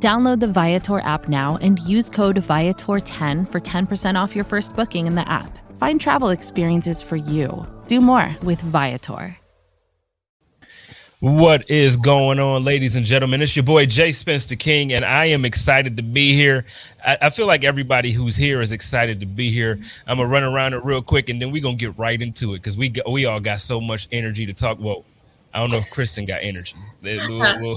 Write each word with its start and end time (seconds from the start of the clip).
Download 0.00 0.38
the 0.38 0.46
Viator 0.46 1.00
app 1.00 1.28
now 1.28 1.58
and 1.60 1.80
use 1.80 2.08
code 2.08 2.36
Viator10 2.36 3.50
for 3.50 3.60
10% 3.60 4.20
off 4.20 4.36
your 4.36 4.44
first 4.44 4.76
booking 4.76 5.08
in 5.08 5.16
the 5.16 5.28
app. 5.28 5.58
Find 5.76 6.00
travel 6.00 6.28
experiences 6.28 7.02
for 7.02 7.16
you. 7.16 7.66
Do 7.88 8.00
more 8.00 8.34
with 8.44 8.60
Viator. 8.60 9.36
What 11.20 11.68
is 11.68 11.96
going 11.96 12.38
on, 12.38 12.62
ladies 12.62 12.94
and 12.94 13.04
gentlemen? 13.04 13.42
It's 13.42 13.56
your 13.56 13.64
boy 13.64 13.86
Jay 13.86 14.12
Spencer 14.12 14.54
King, 14.54 14.92
and 14.92 15.04
I 15.04 15.24
am 15.24 15.44
excited 15.44 15.96
to 15.96 16.04
be 16.04 16.32
here. 16.32 16.64
I, 17.04 17.18
I, 17.22 17.30
feel 17.30 17.48
like 17.48 17.64
everybody 17.64 18.12
who's 18.12 18.36
here 18.36 18.60
is 18.60 18.70
excited 18.70 19.18
to 19.18 19.26
be 19.26 19.50
here. 19.50 19.80
I'm 20.06 20.18
gonna 20.18 20.28
run 20.28 20.44
around 20.44 20.74
it 20.74 20.84
real 20.84 21.02
quick, 21.02 21.28
and 21.28 21.42
then 21.42 21.50
we're 21.50 21.60
gonna 21.60 21.76
get 21.76 21.98
right 21.98 22.22
into 22.22 22.54
it 22.54 22.58
because 22.58 22.76
we 22.76 22.92
we 23.10 23.24
all 23.24 23.40
got 23.40 23.60
so 23.60 23.80
much 23.80 24.06
energy 24.12 24.46
to 24.46 24.52
talk. 24.52 24.78
Well, 24.78 25.04
I 25.54 25.60
don't 25.60 25.70
know 25.70 25.78
if 25.78 25.90
Kristen 25.90 26.26
got 26.26 26.40
energy. 26.42 26.76
Let, 27.02 27.18
we'll, 27.28 27.60
we'll, 27.60 27.76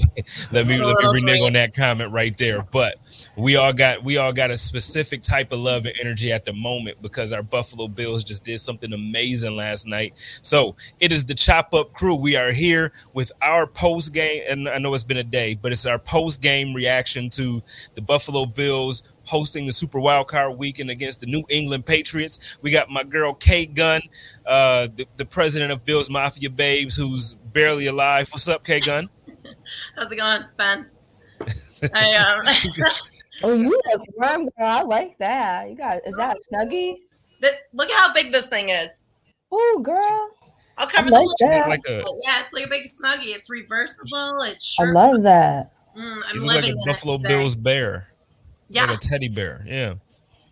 let 0.50 0.66
me 0.66 0.82
let 0.82 0.96
me 0.98 1.10
renege 1.12 1.40
on 1.40 1.52
that 1.54 1.74
comment 1.74 2.12
right 2.12 2.36
there. 2.36 2.62
But 2.62 2.96
we 3.36 3.56
all 3.56 3.72
got 3.72 4.04
we 4.04 4.18
all 4.18 4.32
got 4.32 4.50
a 4.50 4.56
specific 4.56 5.22
type 5.22 5.52
of 5.52 5.60
love 5.60 5.86
and 5.86 5.94
energy 6.00 6.32
at 6.32 6.44
the 6.44 6.52
moment 6.52 7.00
because 7.00 7.32
our 7.32 7.42
Buffalo 7.42 7.88
Bills 7.88 8.24
just 8.24 8.44
did 8.44 8.60
something 8.60 8.92
amazing 8.92 9.56
last 9.56 9.86
night. 9.86 10.14
So 10.42 10.76
it 11.00 11.12
is 11.12 11.24
the 11.24 11.34
chop 11.34 11.72
up 11.72 11.92
crew. 11.92 12.14
We 12.14 12.36
are 12.36 12.52
here 12.52 12.92
with 13.14 13.32
our 13.40 13.66
post 13.66 14.12
game, 14.12 14.42
and 14.48 14.68
I 14.68 14.78
know 14.78 14.92
it's 14.94 15.04
been 15.04 15.16
a 15.16 15.24
day, 15.24 15.54
but 15.54 15.72
it's 15.72 15.86
our 15.86 15.98
post 15.98 16.42
game 16.42 16.74
reaction 16.74 17.30
to 17.30 17.62
the 17.94 18.02
Buffalo 18.02 18.44
Bills 18.44 19.11
hosting 19.32 19.64
the 19.64 19.72
Super 19.72 19.98
Wild 19.98 20.28
Card 20.28 20.58
Weekend 20.58 20.90
against 20.90 21.20
the 21.20 21.26
New 21.26 21.42
England 21.48 21.86
Patriots. 21.86 22.58
We 22.60 22.70
got 22.70 22.90
my 22.90 23.02
girl 23.02 23.32
Kate 23.32 23.72
Gunn, 23.72 24.02
uh, 24.44 24.88
the, 24.94 25.06
the 25.16 25.24
president 25.24 25.72
of 25.72 25.86
Bills 25.86 26.10
Mafia 26.10 26.50
Babes, 26.50 26.94
who's 26.94 27.36
barely 27.54 27.86
alive. 27.86 28.28
What's 28.28 28.46
up, 28.46 28.62
Kate 28.62 28.84
Gunn? 28.84 29.08
How's 29.96 30.12
it 30.12 30.16
going, 30.16 30.46
Spence? 30.46 31.00
I, 31.94 32.12
um, 32.14 32.84
oh, 33.42 33.54
you 33.54 33.70
look 33.70 34.02
warm, 34.18 34.42
girl. 34.58 34.66
I 34.66 34.82
like 34.82 35.16
that. 35.16 35.70
You 35.70 35.76
got 35.76 36.06
is 36.06 36.14
that 36.16 36.36
a 36.36 36.54
snuggie? 36.54 36.96
But 37.40 37.54
look 37.72 37.88
at 37.88 37.98
how 37.98 38.12
big 38.12 38.32
this 38.32 38.46
thing 38.48 38.68
is. 38.68 38.90
Oh, 39.50 39.80
girl. 39.82 40.30
I'll 40.76 40.86
cover 40.86 41.08
like 41.08 41.26
the 41.38 41.46
that. 41.46 41.68
Like 41.70 41.80
a, 41.88 42.04
Yeah, 42.26 42.42
it's 42.42 42.52
like 42.52 42.66
a 42.66 42.68
big 42.68 42.84
snuggie. 42.84 43.34
It's 43.34 43.48
reversible. 43.48 44.42
It's 44.42 44.76
I 44.78 44.84
love 44.84 45.22
that. 45.22 45.72
Mm, 45.96 46.16
you 46.16 46.22
I'm 46.28 46.40
look 46.40 46.54
like 46.56 46.72
a 46.72 46.76
Buffalo 46.86 47.14
it 47.14 47.22
today. 47.22 47.28
Bills 47.38 47.54
bear, 47.54 48.08
Yeah, 48.72 48.86
like 48.86 48.96
a 48.96 49.00
teddy 49.00 49.28
bear. 49.28 49.62
Yeah. 49.66 49.94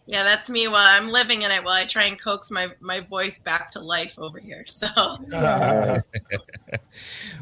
yeah, 0.06 0.22
that's 0.22 0.50
me. 0.50 0.68
While 0.68 0.86
I'm 0.86 1.08
living 1.08 1.40
in 1.40 1.50
it, 1.50 1.64
while 1.64 1.74
I 1.74 1.84
try 1.84 2.04
and 2.04 2.20
coax 2.20 2.50
my 2.50 2.68
my 2.80 3.00
voice 3.00 3.38
back 3.38 3.70
to 3.72 3.80
life 3.80 4.18
over 4.18 4.38
here. 4.38 4.64
So 4.66 4.88
Yeah. 5.28 6.00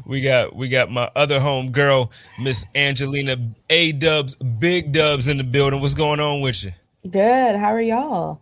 We 0.05 0.21
got 0.21 0.55
we 0.55 0.69
got 0.69 0.89
my 0.89 1.11
other 1.15 1.39
home 1.39 1.71
girl, 1.71 2.11
Miss 2.39 2.65
Angelina 2.73 3.37
A 3.69 3.91
Dubs, 3.91 4.35
Big 4.35 4.91
Dubs 4.91 5.27
in 5.27 5.37
the 5.37 5.43
building. 5.43 5.81
What's 5.81 5.93
going 5.93 6.19
on 6.19 6.41
with 6.41 6.63
you? 6.63 6.71
Good. 7.09 7.55
How 7.57 7.67
are 7.67 7.81
y'all? 7.81 8.41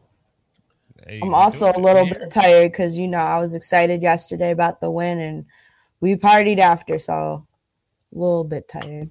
Hey, 1.05 1.19
I'm 1.21 1.33
also 1.33 1.71
a 1.71 1.79
little 1.79 2.05
good. 2.05 2.19
bit 2.19 2.31
tired 2.31 2.71
because 2.71 2.97
you 2.97 3.07
know 3.07 3.17
I 3.17 3.39
was 3.39 3.55
excited 3.55 4.01
yesterday 4.01 4.51
about 4.51 4.79
the 4.79 4.91
win 4.91 5.19
and 5.19 5.45
we 5.99 6.15
partied 6.15 6.59
after, 6.59 6.99
so 6.99 7.45
a 8.13 8.17
little 8.17 8.43
bit 8.43 8.69
tired. 8.69 9.09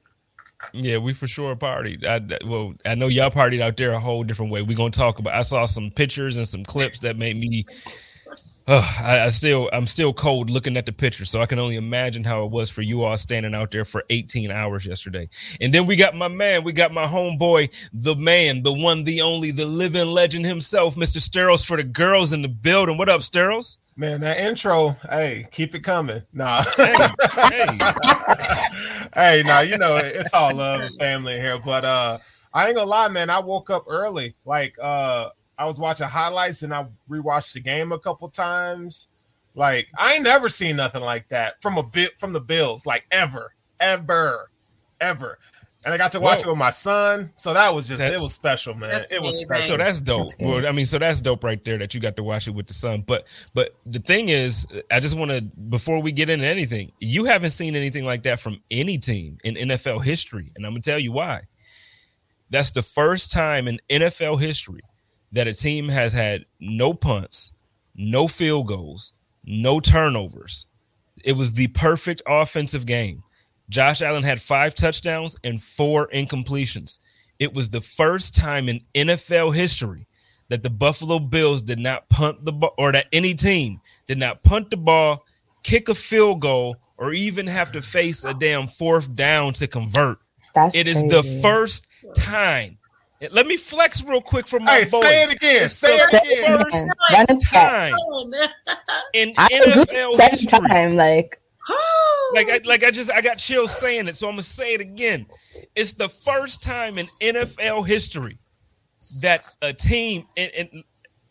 Yeah, 0.73 0.99
we 0.99 1.13
for 1.13 1.27
sure 1.27 1.55
partied. 1.57 2.05
I, 2.05 2.39
well, 2.47 2.75
I 2.85 2.95
know 2.95 3.09
y'all 3.09 3.31
partied 3.31 3.61
out 3.61 3.77
there 3.77 3.93
a 3.93 4.01
whole 4.01 4.25
different 4.25 4.51
way. 4.53 4.63
We're 4.63 4.77
gonna 4.77 4.91
talk 4.91 5.19
about. 5.19 5.35
I 5.35 5.43
saw 5.43 5.67
some 5.67 5.91
pictures 5.91 6.39
and 6.39 6.49
some 6.49 6.65
clips 6.65 7.01
that 7.01 7.17
made 7.17 7.37
me. 7.37 7.67
Oh, 8.69 8.97
I, 9.01 9.21
I 9.21 9.29
still, 9.29 9.71
I'm 9.73 9.87
still 9.87 10.13
cold 10.13 10.51
looking 10.51 10.77
at 10.77 10.87
the 10.87 10.93
pictures, 10.93 11.31
so 11.31 11.41
I 11.41 11.47
can 11.47 11.61
only 11.61 11.77
imagine 11.77 12.25
how 12.25 12.45
it 12.45 12.51
was 12.51 12.69
for 12.69 12.83
you 12.83 13.05
all 13.05 13.17
standing 13.17 13.55
out 13.55 13.71
there 13.71 13.85
for 13.85 14.03
18 14.11 14.51
hours 14.51 14.85
yesterday. 14.85 15.29
And 15.61 15.73
then 15.73 15.87
we 15.87 15.95
got 15.95 16.17
my 16.17 16.27
man, 16.27 16.65
we 16.65 16.73
got 16.73 16.93
my 16.93 17.07
homeboy, 17.07 17.89
the 17.93 18.17
man, 18.17 18.65
the 18.65 18.73
one, 18.73 19.05
the 19.05 19.21
only, 19.21 19.53
the 19.53 19.67
living 19.67 20.09
legend 20.09 20.47
himself, 20.47 20.97
Mr. 20.97 21.19
Steros 21.19 21.65
for 21.65 21.77
the 21.77 21.85
girls 21.85 22.33
in 22.33 22.43
the 22.43 22.49
building. 22.49 22.99
What 22.99 23.09
up, 23.09 23.21
Steros? 23.21 23.79
Man, 23.99 24.21
that 24.21 24.39
intro, 24.39 24.91
hey, 25.09 25.49
keep 25.51 25.75
it 25.75 25.81
coming. 25.81 26.23
Nah. 26.35 26.63
Hey, 26.77 26.93
hey. 27.33 27.79
hey, 29.15 29.43
nah, 29.43 29.61
you 29.61 29.79
know, 29.79 29.97
it's 29.97 30.35
all 30.35 30.55
love 30.55 30.83
and 30.83 30.99
family 30.99 31.41
here. 31.41 31.59
But 31.59 31.85
uh 31.87 32.19
I 32.53 32.67
ain't 32.67 32.77
gonna 32.77 32.91
lie, 32.91 33.09
man. 33.09 33.31
I 33.31 33.39
woke 33.39 33.71
up 33.71 33.85
early. 33.89 34.35
Like 34.45 34.77
uh 34.83 35.31
I 35.59 35.65
was 35.65 35.81
watching 35.81 36.09
highlights 36.09 36.63
and 36.63 36.75
I 36.75 36.87
rewatched 37.09 37.55
the 37.55 37.61
game 37.61 37.93
a 37.93 37.99
couple 37.99 38.29
times. 38.29 39.09
Like, 39.55 39.89
I 39.97 40.15
ain't 40.15 40.25
never 40.25 40.51
seen 40.51 40.77
nothing 40.77 41.01
like 41.01 41.29
that 41.29 41.63
from 41.63 41.79
a 41.79 41.83
bit 41.83 42.21
from 42.21 42.35
the 42.35 42.41
Bills, 42.41 42.85
like 42.85 43.07
ever, 43.11 43.55
ever, 43.81 44.51
ever. 45.01 45.39
And 45.87 45.95
I 45.95 45.99
got 45.99 46.11
to 46.13 46.21
watch 46.21 46.43
Whoa. 46.43 46.49
it 46.49 46.51
with 46.51 46.59
my 46.59 46.71
son. 46.71 47.31
So 47.37 47.55
that 47.55 47.73
was 47.73 47.87
just 47.87 48.01
That's- 48.01 48.21
it 48.21 48.23
was 48.23 48.35
special, 48.35 48.75
man. 48.75 48.91
That's 48.91 49.13
It 49.13 49.23
was 49.23 49.41
special. 49.41 49.69
So 49.69 49.77
that's 49.77 50.01
dope. 50.01 50.31
That's 50.31 50.43
well, 50.43 50.67
I 50.67 50.73
mean, 50.73 50.85
so 50.85 50.99
that's 50.99 51.21
dope 51.21 51.45
right 51.45 51.65
there 51.65 51.79
that 51.79 51.95
you 51.95 52.01
got 52.01 52.17
to 52.17 52.25
watch 52.25 52.49
it 52.49 52.51
with 52.51 52.67
the 52.67 52.75
son. 52.75 53.05
But 53.07 53.29
but 53.55 53.77
the 53.87 54.01
thing 54.01 54.29
is, 54.29 54.67
I 54.91 54.99
just 54.99 55.17
want 55.17 55.31
to 55.31 55.43
before 55.43 56.03
we 56.03 56.11
get 56.11 56.29
into 56.29 56.45
anything, 56.45 56.91
you 56.99 57.27
haven't 57.27 57.51
seen 57.51 57.77
anything 57.77 58.05
like 58.05 58.25
that 58.25 58.41
from 58.41 58.61
any 58.69 58.99
team 58.99 59.39
in 59.45 59.55
NFL 59.55 60.03
history, 60.03 60.51
and 60.57 60.67
I'm 60.67 60.73
gonna 60.73 60.83
tell 60.83 60.99
you 60.99 61.13
why. 61.13 61.43
That's 62.51 62.73
the 62.73 62.83
first 62.83 63.31
time 63.31 63.69
in 63.69 63.81
NFL 63.89 64.41
history 64.41 64.83
that 65.31 65.47
a 65.47 65.55
team 65.55 65.89
has 65.89 66.13
had 66.13 66.47
no 66.59 66.95
punts, 66.95 67.53
no 67.95 68.27
field 68.27 68.67
goals, 68.67 69.13
no 69.45 69.79
turnovers. 69.79 70.67
It 71.23 71.35
was 71.35 71.53
the 71.53 71.69
perfect 71.69 72.23
offensive 72.27 72.87
game. 72.87 73.23
Josh 73.69 74.03
Allen 74.03 74.23
had 74.23 74.41
five 74.41 74.75
touchdowns 74.75 75.37
and 75.45 75.63
four 75.63 76.09
incompletions. 76.15 76.99
It 77.39 77.53
was 77.55 77.69
the 77.71 77.81
first 77.81 78.35
time 78.35 78.69
in 78.69 78.81
NFL 78.95 79.55
history 79.55 80.07
that 80.49 80.63
the 80.63 80.71
Buffalo 80.71 81.19
Bills 81.19 81.61
did 81.63 81.79
not 81.79 82.09
punt 82.09 82.45
the 82.45 82.53
ball, 82.53 82.73
or 82.79 82.93
that 82.93 83.07
any 83.13 83.35
team 83.35 83.81
did 84.07 84.19
not 84.19 84.43
punt 84.45 84.71
the 84.71 84.77
ball, 84.77 85.25
kick 85.65 85.89
a 85.89 85.95
field 85.95 86.41
goal, 86.41 86.77
or 86.97 87.13
even 87.13 87.47
have 87.47 87.73
to 87.73 87.83
face 87.83 88.25
a 88.25 88.33
damn 88.33 88.69
fourth 88.69 89.15
down 89.15 89.53
to 89.55 89.67
convert. 89.67 90.19
That's 90.55 90.75
It 90.77 90.87
is 90.87 91.03
the 91.03 91.23
first 91.43 91.89
time. 92.15 92.79
Let 93.31 93.47
me 93.47 93.57
flex 93.57 94.05
real 94.05 94.21
quick 94.21 94.47
for 94.47 94.61
my 94.61 94.81
Hey, 94.81 94.85
boys. 94.91 95.03
say 95.03 95.23
it 95.25 95.33
again. 95.33 95.63
It's 95.65 95.73
Say 95.75 95.97
the 95.97 96.03
it 96.05 96.11
Say 96.11 96.33
again. 96.35 96.59
first 96.63 96.77
again. 96.77 97.27
Run 97.29 97.39
time 97.39 97.95
in 99.15 99.33
I 99.37 99.49
NFL 99.49 100.17
history. 100.31 100.69
time. 100.69 100.97
Like 100.97 101.41
Like 102.35 102.49
I, 102.49 102.61
like 102.65 102.85
I 102.85 102.91
just 102.91 103.11
I 103.11 103.21
got 103.21 103.39
chills 103.39 103.77
saying 103.77 104.09
it, 104.09 104.15
so 104.15 104.29
I'm 104.29 104.35
gonna 104.35 104.43
say 104.43 104.75
it 104.75 104.81
again. 104.81 105.27
It's 105.75 105.93
the 105.93 106.09
first 106.09 106.63
time 106.63 106.99
in 106.99 107.07
NFL 107.21 107.87
history 107.87 108.39
that 109.21 109.45
a 109.63 109.73
team, 109.73 110.27
and, 110.37 110.51
and 110.59 110.85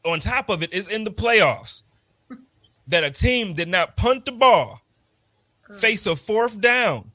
on 0.05 0.19
top 0.19 0.49
of 0.49 0.63
it, 0.63 0.73
is 0.73 0.87
in 0.87 1.03
the 1.03 1.11
playoffs. 1.11 1.83
That 2.87 3.03
a 3.03 3.09
team 3.09 3.55
did 3.55 3.67
not 3.67 3.97
punt 3.97 4.25
the 4.25 4.31
ball, 4.31 4.79
mm. 5.67 5.75
face 5.79 6.05
a 6.05 6.15
fourth 6.15 6.61
down, 6.61 7.11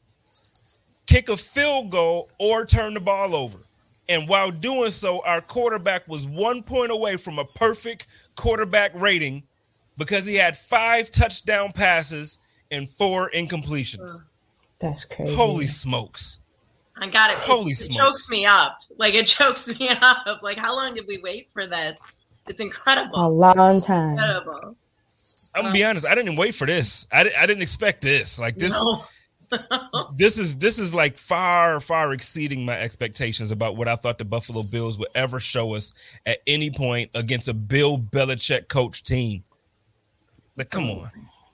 kick 1.07 1.29
a 1.29 1.37
field 1.37 1.91
goal, 1.91 2.29
or 2.41 2.65
turn 2.67 2.95
the 2.95 3.01
ball 3.01 3.37
over. 3.37 3.59
And 4.09 4.29
while 4.29 4.51
doing 4.51 4.91
so, 4.91 5.23
our 5.25 5.41
quarterback 5.41 6.09
was 6.09 6.27
one 6.27 6.65
point 6.65 6.91
away 6.91 7.17
from 7.17 7.39
a 7.39 7.45
perfect 7.45 8.09
quarterback 8.35 8.91
rating 8.97 9.45
because 9.97 10.27
he 10.27 10.35
had 10.35 10.59
five 10.59 11.13
touchdown 11.13 11.71
passes 11.71 12.41
and 12.71 12.89
four 12.89 13.31
incompletions. 13.31 14.21
that's 14.79 15.05
crazy. 15.05 15.35
Holy 15.35 15.67
smokes. 15.67 16.41
I 16.97 17.09
got 17.09 17.31
it. 17.31 17.39
Holy 17.39 17.73
it, 17.73 17.77
smokes. 17.77 17.95
it 17.95 17.99
chokes 17.99 18.31
me 18.31 18.47
up. 18.47 18.79
Like 18.99 19.15
it 19.15 19.27
chokes 19.27 19.69
me 19.69 19.89
up. 20.01 20.43
Like 20.43 20.59
how 20.59 20.77
long 20.77 20.95
did 20.95 21.07
we 21.07 21.19
wait 21.19 21.49
for 21.53 21.67
this? 21.67 21.97
It's 22.47 22.61
incredible. 22.61 23.15
a 23.17 23.29
long 23.29 23.81
time. 23.81 24.13
Incredible. 24.13 24.77
I'm 25.55 25.63
gonna 25.63 25.73
be 25.75 25.85
honest, 25.85 26.07
I 26.07 26.15
didn't 26.15 26.37
wait 26.37 26.55
for 26.55 26.67
this. 26.67 27.07
I, 27.13 27.31
I 27.39 27.47
didn't 27.47 27.63
expect 27.63 28.03
this. 28.03 28.39
Like 28.39 28.57
this 28.57 28.73
No. 28.73 29.05
this 30.17 30.39
is 30.39 30.57
this 30.59 30.79
is 30.79 30.95
like 30.95 31.19
far, 31.19 31.81
far 31.81 32.13
exceeding 32.13 32.65
my 32.65 32.79
expectations 32.79 33.51
about 33.51 33.77
what 33.77 33.89
I 33.89 33.97
thought 33.97 34.19
the 34.19 34.25
Buffalo 34.25 34.63
Bills 34.63 34.99
would 34.99 35.09
ever 35.15 35.41
show 35.41 35.75
us 35.75 35.93
at 36.25 36.39
any 36.47 36.71
point 36.71 37.11
against 37.15 37.49
a 37.49 37.55
Bill 37.55 37.99
Belichick 37.99 38.69
coach 38.69 39.03
team. 39.03 39.45
Like, 40.57 40.71
come 40.71 40.91
on. 40.91 41.03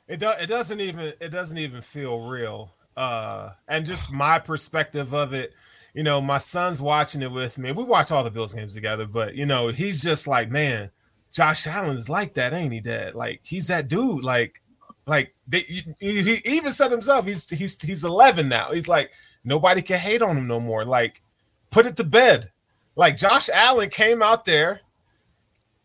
It 0.08 0.20
do, 0.20 0.30
it 0.40 0.46
doesn't 0.46 0.80
even 0.80 1.12
it 1.20 1.30
doesn't 1.30 1.58
even 1.58 1.80
feel 1.80 2.26
real. 2.28 2.74
Uh 2.96 3.50
and 3.68 3.84
just 3.84 4.12
my 4.12 4.38
perspective 4.38 5.12
of 5.12 5.34
it, 5.34 5.52
you 5.94 6.02
know, 6.02 6.20
my 6.20 6.38
son's 6.38 6.80
watching 6.80 7.22
it 7.22 7.30
with 7.30 7.58
me. 7.58 7.72
We 7.72 7.84
watch 7.84 8.12
all 8.12 8.24
the 8.24 8.30
Bills 8.30 8.54
games 8.54 8.74
together, 8.74 9.06
but 9.06 9.34
you 9.34 9.46
know, 9.46 9.68
he's 9.68 10.02
just 10.02 10.26
like, 10.26 10.50
man, 10.50 10.90
Josh 11.32 11.66
Allen 11.66 11.96
is 11.96 12.08
like 12.08 12.34
that, 12.34 12.52
ain't 12.52 12.72
he, 12.72 12.80
Dad? 12.80 13.14
Like 13.14 13.40
he's 13.42 13.66
that 13.66 13.88
dude. 13.88 14.24
Like, 14.24 14.62
like 15.06 15.34
they, 15.46 15.60
he, 15.60 15.84
he 16.00 16.40
even 16.44 16.72
said 16.72 16.90
himself, 16.90 17.26
he's 17.26 17.48
he's 17.50 17.80
he's 17.80 18.04
11 18.04 18.48
now. 18.48 18.72
He's 18.72 18.88
like, 18.88 19.10
nobody 19.44 19.82
can 19.82 19.98
hate 19.98 20.22
on 20.22 20.36
him 20.36 20.46
no 20.46 20.60
more. 20.60 20.84
Like, 20.84 21.22
put 21.70 21.86
it 21.86 21.96
to 21.96 22.04
bed. 22.04 22.50
Like 22.96 23.16
Josh 23.16 23.50
Allen 23.52 23.90
came 23.90 24.22
out 24.22 24.46
there 24.46 24.80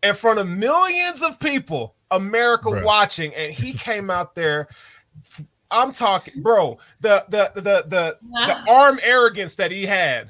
in 0.01 0.15
front 0.15 0.39
of 0.39 0.47
millions 0.47 1.21
of 1.21 1.39
people, 1.39 1.95
America 2.11 2.69
right. 2.69 2.83
watching, 2.83 3.33
and 3.33 3.51
he 3.51 3.73
came 3.73 4.09
out 4.09 4.35
there 4.35 4.67
I'm 5.71 5.93
talking, 5.93 6.41
bro. 6.43 6.77
The 6.99 7.25
the 7.29 7.51
the 7.55 7.85
the 7.87 8.17
the 8.21 8.71
arm 8.71 8.99
arrogance 9.01 9.55
that 9.55 9.71
he 9.71 9.85
had 9.85 10.29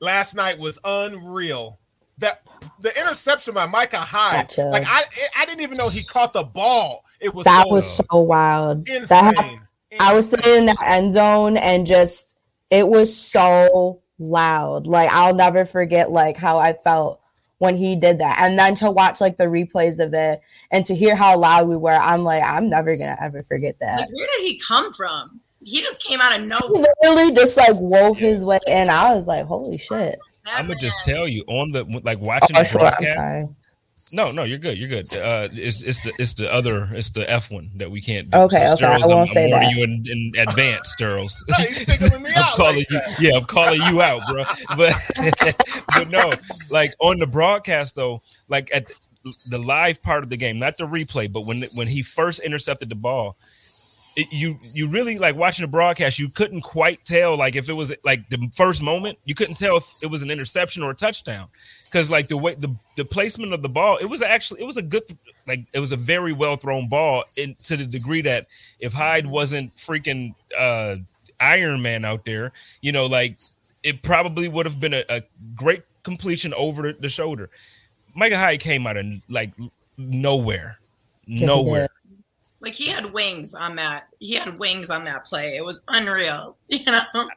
last 0.00 0.36
night 0.36 0.58
was 0.58 0.78
unreal. 0.84 1.78
That 2.18 2.42
the 2.78 2.96
interception 3.00 3.54
by 3.54 3.66
Micah 3.66 3.96
Hyde, 3.96 4.48
gotcha. 4.48 4.64
like 4.64 4.84
I 4.86 5.02
I 5.36 5.46
didn't 5.46 5.62
even 5.62 5.78
know 5.78 5.88
he 5.88 6.04
caught 6.04 6.34
the 6.34 6.42
ball. 6.42 7.04
It 7.20 7.34
was 7.34 7.44
that 7.44 7.64
so 7.66 7.74
was 7.74 7.96
so 7.96 8.18
wild. 8.20 8.86
Insane. 8.88 9.06
That, 9.08 9.36
insane. 9.38 9.60
I 9.98 10.14
was 10.14 10.28
sitting 10.28 10.52
in 10.52 10.66
the 10.66 10.84
end 10.86 11.14
zone 11.14 11.56
and 11.56 11.86
just 11.86 12.36
it 12.68 12.86
was 12.86 13.14
so 13.14 14.02
loud. 14.18 14.86
Like 14.86 15.10
I'll 15.10 15.34
never 15.34 15.64
forget 15.64 16.10
like 16.10 16.36
how 16.36 16.58
I 16.58 16.74
felt 16.74 17.19
when 17.60 17.76
he 17.76 17.94
did 17.94 18.18
that. 18.18 18.38
And 18.40 18.58
then 18.58 18.74
to 18.76 18.90
watch 18.90 19.20
like 19.20 19.36
the 19.36 19.44
replays 19.44 20.04
of 20.04 20.14
it 20.14 20.40
and 20.70 20.84
to 20.86 20.94
hear 20.94 21.14
how 21.14 21.38
loud 21.38 21.68
we 21.68 21.76
were, 21.76 21.92
I'm 21.92 22.24
like, 22.24 22.42
I'm 22.42 22.70
never 22.70 22.96
gonna 22.96 23.18
ever 23.22 23.42
forget 23.42 23.78
that. 23.80 24.00
Like, 24.00 24.12
where 24.12 24.26
did 24.38 24.48
he 24.48 24.58
come 24.58 24.90
from? 24.94 25.40
He 25.60 25.82
just 25.82 26.02
came 26.02 26.22
out 26.22 26.40
of 26.40 26.46
nowhere. 26.46 26.86
He 27.02 27.08
literally 27.08 27.34
just 27.34 27.58
like 27.58 27.74
wove 27.74 28.16
his 28.16 28.46
way 28.46 28.60
in. 28.66 28.88
I 28.88 29.14
was 29.14 29.28
like, 29.28 29.44
holy 29.44 29.76
shit. 29.76 30.18
I'm 30.46 30.68
gonna 30.68 30.80
just 30.80 31.04
tell 31.04 31.28
you 31.28 31.44
on 31.48 31.70
the 31.70 31.84
like 32.02 32.18
oh, 32.22 32.24
watching 32.24 32.56
oh, 32.56 32.62
the 32.62 32.78
broadcast. 32.78 33.52
No, 34.12 34.32
no, 34.32 34.42
you're 34.42 34.58
good. 34.58 34.76
You're 34.76 34.88
good. 34.88 35.12
Uh, 35.14 35.48
it's 35.52 35.82
it's 35.82 36.00
the 36.00 36.12
it's 36.18 36.34
the 36.34 36.52
other 36.52 36.88
it's 36.92 37.10
the 37.10 37.28
F 37.30 37.50
one 37.50 37.70
that 37.76 37.90
we 37.90 38.00
can't 38.00 38.30
do. 38.30 38.38
Okay, 38.38 38.66
so 38.66 38.74
okay. 38.74 38.86
I 38.86 38.98
won't 39.06 39.28
I'm, 39.30 39.34
say 39.34 39.44
I'm 39.44 39.50
that. 39.50 39.70
you 39.72 39.84
in, 39.84 40.04
in 40.06 40.48
advance, 40.48 40.94
Sterls. 40.94 41.44
I'm 42.36 42.56
calling 42.56 42.76
like 42.76 42.90
you. 42.90 43.00
Yeah, 43.20 43.36
I'm 43.36 43.44
calling 43.44 43.80
you 43.82 44.02
out, 44.02 44.22
bro. 44.26 44.44
But 44.76 44.94
but 45.94 46.10
no, 46.10 46.32
like 46.70 46.94
on 46.98 47.18
the 47.18 47.26
broadcast 47.26 47.94
though, 47.94 48.22
like 48.48 48.70
at 48.74 48.88
the, 48.88 49.36
the 49.48 49.58
live 49.58 50.02
part 50.02 50.24
of 50.24 50.30
the 50.30 50.36
game, 50.36 50.58
not 50.58 50.76
the 50.76 50.86
replay, 50.86 51.32
but 51.32 51.46
when 51.46 51.62
when 51.74 51.86
he 51.86 52.02
first 52.02 52.40
intercepted 52.40 52.88
the 52.88 52.96
ball, 52.96 53.36
it, 54.16 54.26
you 54.32 54.58
you 54.74 54.88
really 54.88 55.18
like 55.18 55.36
watching 55.36 55.62
the 55.62 55.70
broadcast. 55.70 56.18
You 56.18 56.30
couldn't 56.30 56.62
quite 56.62 57.04
tell 57.04 57.36
like 57.36 57.54
if 57.54 57.68
it 57.68 57.74
was 57.74 57.92
like 58.02 58.28
the 58.28 58.50
first 58.56 58.82
moment. 58.82 59.18
You 59.24 59.36
couldn't 59.36 59.56
tell 59.56 59.76
if 59.76 59.88
it 60.02 60.10
was 60.10 60.22
an 60.22 60.32
interception 60.32 60.82
or 60.82 60.90
a 60.90 60.96
touchdown 60.96 61.46
because 61.90 62.10
like 62.10 62.28
the 62.28 62.36
way 62.36 62.54
the, 62.54 62.74
the 62.96 63.04
placement 63.04 63.52
of 63.52 63.62
the 63.62 63.68
ball, 63.68 63.96
it 63.96 64.04
was 64.06 64.22
actually 64.22 64.60
it 64.60 64.64
was 64.64 64.76
a 64.76 64.82
good 64.82 65.02
like 65.46 65.66
it 65.72 65.80
was 65.80 65.92
a 65.92 65.96
very 65.96 66.32
well 66.32 66.56
thrown 66.56 66.88
ball 66.88 67.24
in, 67.36 67.56
to 67.64 67.76
the 67.76 67.86
degree 67.86 68.22
that 68.22 68.46
if 68.78 68.92
Hyde 68.92 69.26
wasn't 69.26 69.74
freaking 69.76 70.34
uh 70.56 70.96
Iron 71.40 71.82
Man 71.82 72.04
out 72.04 72.24
there, 72.24 72.52
you 72.80 72.92
know, 72.92 73.06
like 73.06 73.38
it 73.82 74.02
probably 74.02 74.48
would 74.48 74.66
have 74.66 74.78
been 74.78 74.94
a, 74.94 75.04
a 75.08 75.22
great 75.54 75.82
completion 76.02 76.54
over 76.54 76.92
the 76.92 77.08
shoulder. 77.08 77.50
Micah 78.14 78.38
Hyde 78.38 78.60
came 78.60 78.86
out 78.86 78.96
of 78.96 79.06
like 79.28 79.52
nowhere, 79.96 80.78
nowhere. 81.26 81.88
Like 82.60 82.74
he 82.74 82.88
had 82.88 83.10
wings 83.12 83.54
on 83.54 83.74
that. 83.76 84.08
He 84.18 84.34
had 84.34 84.58
wings 84.58 84.90
on 84.90 85.04
that 85.04 85.24
play. 85.24 85.56
It 85.56 85.64
was 85.64 85.82
unreal. 85.88 86.56
You 86.68 86.84
know. 86.84 87.28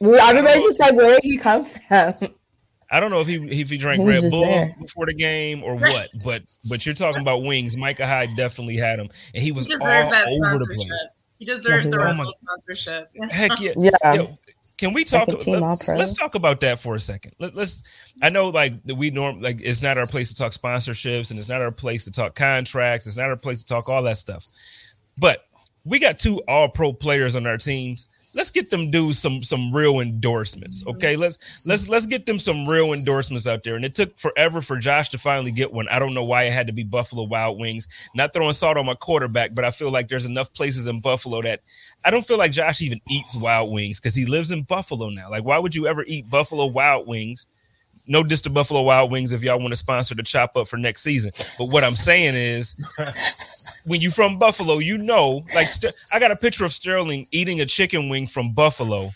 Well, 0.00 0.28
everybody's 0.28 0.64
just 0.64 0.80
like, 0.80 0.94
where 0.94 1.14
did 1.14 1.24
he 1.24 1.38
come 1.38 1.64
from? 1.64 2.34
I 2.90 2.98
don't 2.98 3.10
know 3.10 3.20
if 3.20 3.26
he 3.26 3.36
if 3.36 3.70
he 3.70 3.76
drank 3.76 4.06
Red 4.06 4.30
Bull 4.30 4.44
there. 4.44 4.74
before 4.80 5.06
the 5.06 5.14
game 5.14 5.62
or 5.62 5.76
what, 5.76 6.08
but 6.24 6.42
but 6.68 6.84
you're 6.84 6.94
talking 6.94 7.22
about 7.22 7.42
wings. 7.42 7.76
Micah 7.76 8.06
Hyde 8.06 8.30
definitely 8.36 8.76
had 8.76 8.98
him, 8.98 9.08
and 9.34 9.42
he 9.42 9.52
was 9.52 9.66
he 9.66 9.74
all 9.74 9.88
over 9.88 10.58
the 10.58 10.72
place. 10.74 11.04
He 11.38 11.44
deserves 11.44 11.88
the 11.88 11.98
Red 11.98 12.16
Bull 12.16 12.32
sponsorship. 12.32 13.10
Heck 13.30 13.60
yeah, 13.60 13.72
yeah. 13.76 14.14
Yo, 14.14 14.34
can 14.76 14.92
we 14.92 15.04
talk? 15.04 15.28
Let, 15.46 15.88
us 15.88 16.14
talk 16.14 16.34
about 16.34 16.60
that 16.60 16.80
for 16.80 16.94
a 16.94 17.00
second. 17.00 17.34
Let, 17.38 17.54
us 17.56 17.84
I 18.22 18.28
know, 18.30 18.48
like 18.48 18.74
we 18.96 19.10
norm, 19.10 19.40
like 19.40 19.60
it's 19.60 19.82
not 19.82 19.96
our 19.96 20.06
place 20.06 20.30
to 20.30 20.36
talk 20.36 20.52
sponsorships, 20.52 21.30
and 21.30 21.38
it's 21.38 21.48
not 21.48 21.60
our 21.60 21.70
place 21.70 22.04
to 22.06 22.10
talk 22.10 22.34
contracts. 22.34 23.06
It's 23.06 23.16
not 23.16 23.28
our 23.28 23.36
place 23.36 23.60
to 23.60 23.66
talk 23.66 23.88
all 23.88 24.02
that 24.02 24.16
stuff. 24.16 24.46
But 25.18 25.44
we 25.84 25.98
got 25.98 26.18
two 26.18 26.42
All 26.48 26.68
Pro 26.68 26.92
players 26.92 27.36
on 27.36 27.46
our 27.46 27.58
teams 27.58 28.08
let's 28.34 28.50
get 28.50 28.70
them 28.70 28.90
do 28.90 29.12
some 29.12 29.42
some 29.42 29.72
real 29.72 30.00
endorsements. 30.00 30.82
Mm-hmm. 30.82 30.96
Okay, 30.96 31.16
let's 31.16 31.64
let's 31.66 31.88
let's 31.88 32.06
get 32.06 32.26
them 32.26 32.38
some 32.38 32.68
real 32.68 32.92
endorsements 32.92 33.46
out 33.46 33.64
there. 33.64 33.76
And 33.76 33.84
it 33.84 33.94
took 33.94 34.16
forever 34.18 34.60
for 34.60 34.78
Josh 34.78 35.08
to 35.10 35.18
finally 35.18 35.52
get 35.52 35.72
one. 35.72 35.88
I 35.88 35.98
don't 35.98 36.14
know 36.14 36.24
why 36.24 36.44
it 36.44 36.52
had 36.52 36.66
to 36.68 36.72
be 36.72 36.84
Buffalo 36.84 37.24
Wild 37.24 37.58
Wings. 37.58 37.88
Not 38.14 38.32
throwing 38.32 38.52
salt 38.52 38.76
on 38.76 38.86
my 38.86 38.94
quarterback, 38.94 39.54
but 39.54 39.64
I 39.64 39.70
feel 39.70 39.90
like 39.90 40.08
there's 40.08 40.26
enough 40.26 40.52
places 40.52 40.86
in 40.88 41.00
Buffalo 41.00 41.42
that 41.42 41.60
I 42.04 42.10
don't 42.10 42.26
feel 42.26 42.38
like 42.38 42.52
Josh 42.52 42.80
even 42.80 43.00
eats 43.08 43.36
Wild 43.36 43.72
Wings 43.72 44.00
because 44.00 44.14
he 44.14 44.26
lives 44.26 44.52
in 44.52 44.62
Buffalo 44.62 45.08
now. 45.10 45.30
Like, 45.30 45.44
why 45.44 45.58
would 45.58 45.74
you 45.74 45.86
ever 45.86 46.04
eat 46.06 46.30
Buffalo 46.30 46.66
Wild 46.66 47.06
Wings? 47.06 47.46
No 48.06 48.24
diss 48.24 48.40
to 48.42 48.50
Buffalo 48.50 48.82
Wild 48.82 49.12
Wings 49.12 49.32
if 49.32 49.42
y'all 49.42 49.60
want 49.60 49.70
to 49.70 49.76
sponsor 49.76 50.14
the 50.14 50.22
chop 50.22 50.56
up 50.56 50.66
for 50.66 50.76
next 50.76 51.02
season. 51.02 51.32
But 51.58 51.66
what 51.66 51.84
I'm 51.84 51.92
saying 51.92 52.34
is 52.34 52.74
when 53.86 54.00
you 54.00 54.10
from 54.10 54.38
Buffalo, 54.38 54.78
you 54.78 54.98
know, 54.98 55.44
like 55.54 55.70
St- 55.70 55.94
I 56.12 56.18
got 56.18 56.30
a 56.30 56.36
picture 56.36 56.64
of 56.64 56.72
Sterling 56.72 57.26
eating 57.30 57.60
a 57.60 57.66
chicken 57.66 58.08
wing 58.08 58.26
from 58.26 58.52
Buffalo. 58.52 59.12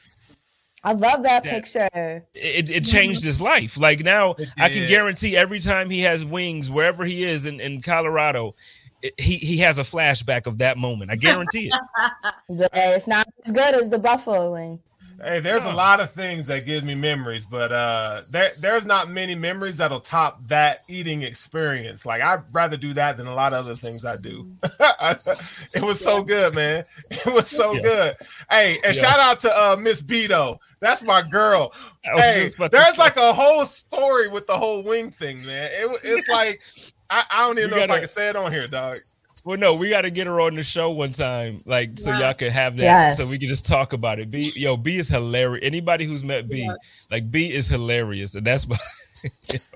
I 0.82 0.92
love 0.92 1.22
that, 1.22 1.44
that 1.44 1.50
picture. 1.50 1.88
It, 2.34 2.70
it 2.70 2.84
changed 2.84 3.24
his 3.24 3.40
life. 3.40 3.78
Like 3.78 4.04
now, 4.04 4.34
I 4.58 4.68
can 4.68 4.86
guarantee 4.86 5.34
every 5.34 5.58
time 5.58 5.88
he 5.88 6.00
has 6.00 6.24
wings, 6.24 6.70
wherever 6.70 7.04
he 7.04 7.24
is 7.24 7.46
in, 7.46 7.58
in 7.58 7.80
Colorado, 7.80 8.54
it, 9.00 9.18
he 9.18 9.36
he 9.36 9.58
has 9.58 9.78
a 9.78 9.82
flashback 9.82 10.46
of 10.46 10.58
that 10.58 10.76
moment. 10.76 11.10
I 11.10 11.16
guarantee 11.16 11.70
it. 11.70 12.70
it's 12.74 13.06
not 13.06 13.26
as 13.44 13.52
good 13.52 13.74
as 13.74 13.88
the 13.88 13.98
buffalo 13.98 14.52
wing. 14.52 14.80
Hey, 15.22 15.40
there's 15.40 15.64
a 15.64 15.72
lot 15.72 16.00
of 16.00 16.10
things 16.10 16.46
that 16.48 16.66
give 16.66 16.84
me 16.84 16.94
memories, 16.94 17.46
but 17.46 17.70
uh 17.72 18.22
there 18.30 18.50
there's 18.60 18.86
not 18.86 19.08
many 19.08 19.34
memories 19.34 19.76
that'll 19.76 20.00
top 20.00 20.42
that 20.48 20.80
eating 20.88 21.22
experience. 21.22 22.04
Like 22.04 22.22
I'd 22.22 22.42
rather 22.52 22.76
do 22.76 22.94
that 22.94 23.16
than 23.16 23.26
a 23.26 23.34
lot 23.34 23.52
of 23.52 23.64
other 23.64 23.74
things 23.74 24.04
I 24.04 24.16
do. 24.16 24.50
it 24.62 25.82
was 25.82 26.00
so 26.00 26.22
good, 26.22 26.54
man. 26.54 26.84
It 27.10 27.32
was 27.32 27.48
so 27.48 27.72
yeah. 27.72 27.82
good. 27.82 28.16
Hey, 28.50 28.78
and 28.84 28.94
yeah. 28.94 29.00
shout 29.00 29.20
out 29.20 29.40
to 29.40 29.50
uh 29.50 29.76
Miss 29.76 30.02
Beto. 30.02 30.58
That's 30.80 31.02
my 31.02 31.22
girl. 31.22 31.72
Hey, 32.02 32.50
there's 32.70 32.98
like 32.98 33.16
a 33.16 33.32
whole 33.32 33.64
story 33.64 34.28
with 34.28 34.46
the 34.46 34.58
whole 34.58 34.82
wing 34.82 35.10
thing, 35.10 35.38
man. 35.46 35.70
It, 35.72 36.00
it's 36.02 36.28
like 36.30 36.60
I, 37.08 37.24
I 37.30 37.46
don't 37.46 37.58
even 37.58 37.70
know 37.70 37.76
gotta, 37.76 37.92
if 37.92 37.96
I 37.96 37.98
can 38.00 38.08
say 38.08 38.28
it 38.28 38.36
on 38.36 38.52
here, 38.52 38.66
dog. 38.66 38.98
Well, 39.44 39.58
no, 39.58 39.74
we 39.74 39.90
got 39.90 40.02
to 40.02 40.10
get 40.10 40.26
her 40.26 40.40
on 40.40 40.54
the 40.54 40.62
show 40.62 40.90
one 40.90 41.12
time, 41.12 41.62
like 41.66 41.98
so 41.98 42.16
y'all 42.16 42.32
could 42.32 42.50
have 42.50 42.78
that, 42.78 42.82
yes. 42.82 43.18
so 43.18 43.26
we 43.26 43.38
can 43.38 43.48
just 43.48 43.66
talk 43.66 43.92
about 43.92 44.18
it. 44.18 44.30
B, 44.30 44.52
yo, 44.56 44.78
B 44.78 44.96
is 44.96 45.08
hilarious. 45.08 45.64
Anybody 45.64 46.06
who's 46.06 46.24
met 46.24 46.48
B, 46.48 46.70
like 47.10 47.30
B 47.30 47.52
is 47.52 47.68
hilarious, 47.68 48.34
and 48.34 48.46
that's 48.46 48.66
why. 48.66 48.78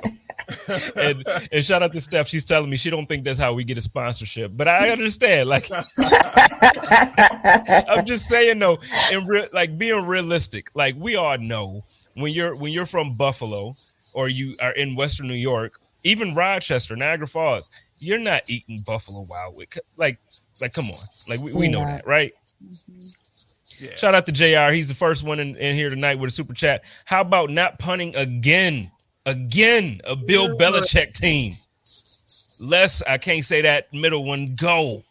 and, 0.97 1.25
and 1.53 1.65
shout 1.65 1.83
out 1.83 1.93
to 1.93 2.01
Steph. 2.01 2.29
She's 2.29 2.45
telling 2.45 2.71
me 2.71 2.77
she 2.77 2.91
don't 2.91 3.07
think 3.07 3.25
that's 3.25 3.39
how 3.39 3.53
we 3.55 3.65
get 3.65 3.79
a 3.79 3.81
sponsorship, 3.81 4.53
but 4.55 4.69
I 4.69 4.91
understand. 4.91 5.49
Like, 5.49 5.69
I'm 7.89 8.05
just 8.07 8.27
saying 8.29 8.59
though, 8.59 8.79
in 9.13 9.27
real, 9.27 9.45
like 9.53 9.77
being 9.79 10.07
realistic. 10.07 10.71
Like 10.75 10.97
we 10.99 11.17
all 11.17 11.39
know 11.39 11.85
when 12.15 12.33
you're 12.33 12.55
when 12.57 12.73
you're 12.73 12.87
from 12.87 13.13
Buffalo 13.13 13.75
or 14.15 14.29
you 14.29 14.57
are 14.63 14.73
in 14.73 14.95
Western 14.95 15.29
New 15.29 15.35
York, 15.35 15.81
even 16.05 16.35
Rochester, 16.35 16.97
Niagara 16.97 17.27
Falls 17.27 17.69
you're 17.99 18.19
not 18.19 18.43
eating 18.49 18.81
Buffalo 18.87 19.27
Wild 19.29 19.57
Wing. 19.57 19.67
Like, 19.97 20.19
like, 20.61 20.73
come 20.73 20.87
on. 20.87 21.07
Like, 21.29 21.41
we, 21.41 21.53
we 21.53 21.69
know 21.69 21.85
that, 21.85 22.07
right? 22.07 22.33
Mm-hmm. 22.65 23.01
Yeah. 23.81 23.95
Shout 23.97 24.15
out 24.15 24.27
to 24.27 24.33
JR. 24.33 24.73
He's 24.73 24.89
the 24.89 24.95
first 24.95 25.25
one 25.25 25.39
in, 25.39 25.57
in, 25.57 25.77
here 25.77 25.91
tonight 25.91 26.19
with 26.19 26.29
a 26.29 26.33
super 26.33 26.53
chat. 26.53 26.85
How 27.05 27.21
about 27.21 27.51
not 27.51 27.79
punting 27.79 28.15
again? 28.17 28.91
Again, 29.27 30.01
a 30.05 30.17
Bill 30.17 30.57
Belichick 30.57 31.13
team. 31.13 31.57
Let's, 32.59 33.03
I 33.03 33.19
can't 33.19 33.45
say 33.45 33.63
that 33.63 33.93
middle 33.93 34.25
one, 34.25 34.57
go. 34.57 35.05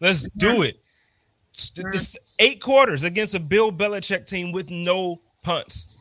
Let's 0.00 0.28
do 0.30 0.62
it. 0.62 0.80
This 1.92 2.16
eight 2.38 2.60
quarters 2.60 3.04
against 3.04 3.34
a 3.34 3.40
Bill 3.40 3.70
Belichick 3.70 4.26
team 4.26 4.52
with 4.52 4.70
no 4.70 5.20
punts. 5.42 5.98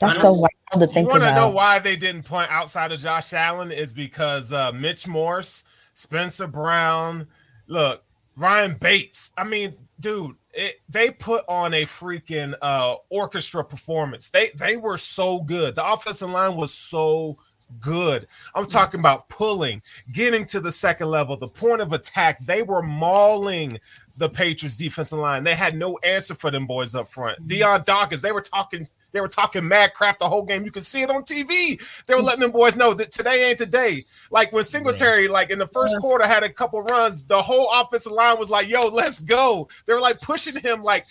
That's 0.00 0.20
so 0.20 0.32
wild 0.32 0.50
to 0.72 0.86
think 0.86 0.96
you 0.96 1.06
want 1.06 1.22
to 1.22 1.34
know 1.34 1.48
why 1.48 1.78
they 1.78 1.96
didn't 1.96 2.24
punt 2.24 2.50
outside 2.50 2.92
of 2.92 3.00
Josh 3.00 3.32
Allen 3.32 3.72
is 3.72 3.92
because 3.92 4.52
uh, 4.52 4.72
Mitch 4.72 5.08
Morse 5.08 5.64
Spencer 5.96 6.46
Brown, 6.46 7.26
look, 7.68 8.04
Ryan 8.36 8.76
Bates. 8.78 9.32
I 9.38 9.44
mean, 9.44 9.72
dude, 9.98 10.36
it, 10.52 10.76
they 10.90 11.10
put 11.10 11.42
on 11.48 11.72
a 11.72 11.86
freaking 11.86 12.54
uh, 12.60 12.96
orchestra 13.08 13.64
performance. 13.64 14.28
They 14.28 14.50
they 14.54 14.76
were 14.76 14.98
so 14.98 15.40
good. 15.40 15.74
The 15.74 15.90
offensive 15.90 16.28
line 16.28 16.54
was 16.54 16.74
so 16.74 17.38
good. 17.80 18.26
I'm 18.54 18.66
talking 18.66 19.00
about 19.00 19.30
pulling, 19.30 19.80
getting 20.12 20.44
to 20.46 20.60
the 20.60 20.70
second 20.70 21.08
level, 21.08 21.34
the 21.38 21.48
point 21.48 21.80
of 21.80 21.94
attack. 21.94 22.44
They 22.44 22.62
were 22.62 22.82
mauling 22.82 23.80
the 24.18 24.28
Patriots 24.28 24.76
defensive 24.76 25.18
line. 25.18 25.44
They 25.44 25.54
had 25.54 25.74
no 25.74 25.96
answer 26.04 26.34
for 26.34 26.50
them 26.50 26.66
boys 26.66 26.94
up 26.94 27.08
front. 27.08 27.48
Dion 27.48 27.84
Dawkins, 27.86 28.20
they 28.20 28.32
were 28.32 28.42
talking 28.42 28.86
They 29.16 29.22
were 29.22 29.28
talking 29.28 29.66
mad 29.66 29.94
crap 29.94 30.18
the 30.18 30.28
whole 30.28 30.42
game. 30.42 30.66
You 30.66 30.70
could 30.70 30.84
see 30.84 31.00
it 31.00 31.08
on 31.08 31.22
TV. 31.22 31.80
They 32.04 32.14
were 32.14 32.20
letting 32.20 32.42
them 32.42 32.50
boys 32.50 32.76
know 32.76 32.92
that 32.92 33.10
today 33.10 33.48
ain't 33.48 33.58
the 33.58 33.64
day. 33.64 34.04
Like 34.30 34.52
when 34.52 34.62
Singletary, 34.62 35.26
like 35.26 35.48
in 35.48 35.58
the 35.58 35.66
first 35.66 35.96
quarter, 36.00 36.26
had 36.26 36.42
a 36.42 36.50
couple 36.50 36.82
runs, 36.82 37.24
the 37.24 37.40
whole 37.40 37.66
offensive 37.72 38.12
line 38.12 38.38
was 38.38 38.50
like, 38.50 38.68
"Yo, 38.68 38.88
let's 38.88 39.20
go." 39.20 39.68
They 39.86 39.94
were 39.94 40.02
like 40.02 40.20
pushing 40.20 40.60
him. 40.60 40.82
Like 40.82 41.06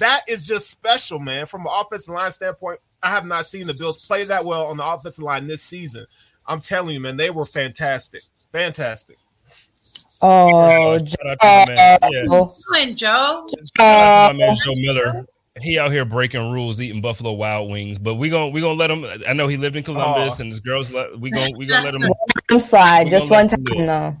that 0.00 0.22
is 0.26 0.44
just 0.44 0.68
special, 0.68 1.20
man. 1.20 1.46
From 1.46 1.60
an 1.66 1.72
offensive 1.72 2.12
line 2.12 2.32
standpoint, 2.32 2.80
I 3.00 3.10
have 3.10 3.26
not 3.26 3.46
seen 3.46 3.68
the 3.68 3.74
Bills 3.74 4.04
play 4.04 4.24
that 4.24 4.44
well 4.44 4.66
on 4.66 4.78
the 4.78 4.84
offensive 4.84 5.22
line 5.22 5.46
this 5.46 5.62
season. 5.62 6.04
I'm 6.46 6.60
telling 6.60 6.94
you, 6.94 7.00
man, 7.00 7.16
they 7.16 7.30
were 7.30 7.46
fantastic, 7.46 8.22
fantastic. 8.50 9.18
Oh, 10.20 10.98
shout 10.98 11.26
out 11.28 11.40
to 11.40 11.46
my 11.46 11.74
man. 11.74 11.98
Yeah. 12.10 12.24
Doing, 12.24 12.96
Joe. 12.96 13.46
Shout 13.76 13.86
out 13.86 14.28
to 14.28 14.34
my 14.34 14.46
man 14.46 14.56
Joe 14.56 14.72
Miller. 14.80 15.26
He 15.60 15.78
out 15.78 15.90
here 15.90 16.04
breaking 16.04 16.52
rules, 16.52 16.80
eating 16.80 17.00
Buffalo 17.00 17.32
Wild 17.32 17.70
Wings, 17.70 17.98
but 17.98 18.16
we 18.16 18.28
gonna 18.28 18.50
we 18.50 18.60
gonna 18.60 18.78
let 18.78 18.90
him. 18.90 19.06
I 19.26 19.32
know 19.32 19.48
he 19.48 19.56
lived 19.56 19.76
in 19.76 19.82
Columbus, 19.82 20.38
oh. 20.38 20.42
and 20.42 20.52
his 20.52 20.60
girls. 20.60 20.92
We 21.18 21.30
gonna 21.30 21.56
we 21.56 21.66
gonna 21.66 21.84
let 21.84 21.94
him. 21.94 22.02
I'm 22.50 22.60
sorry, 22.60 23.08
just 23.08 23.30
one 23.30 23.48
time 23.48 23.62
though. 23.64 24.16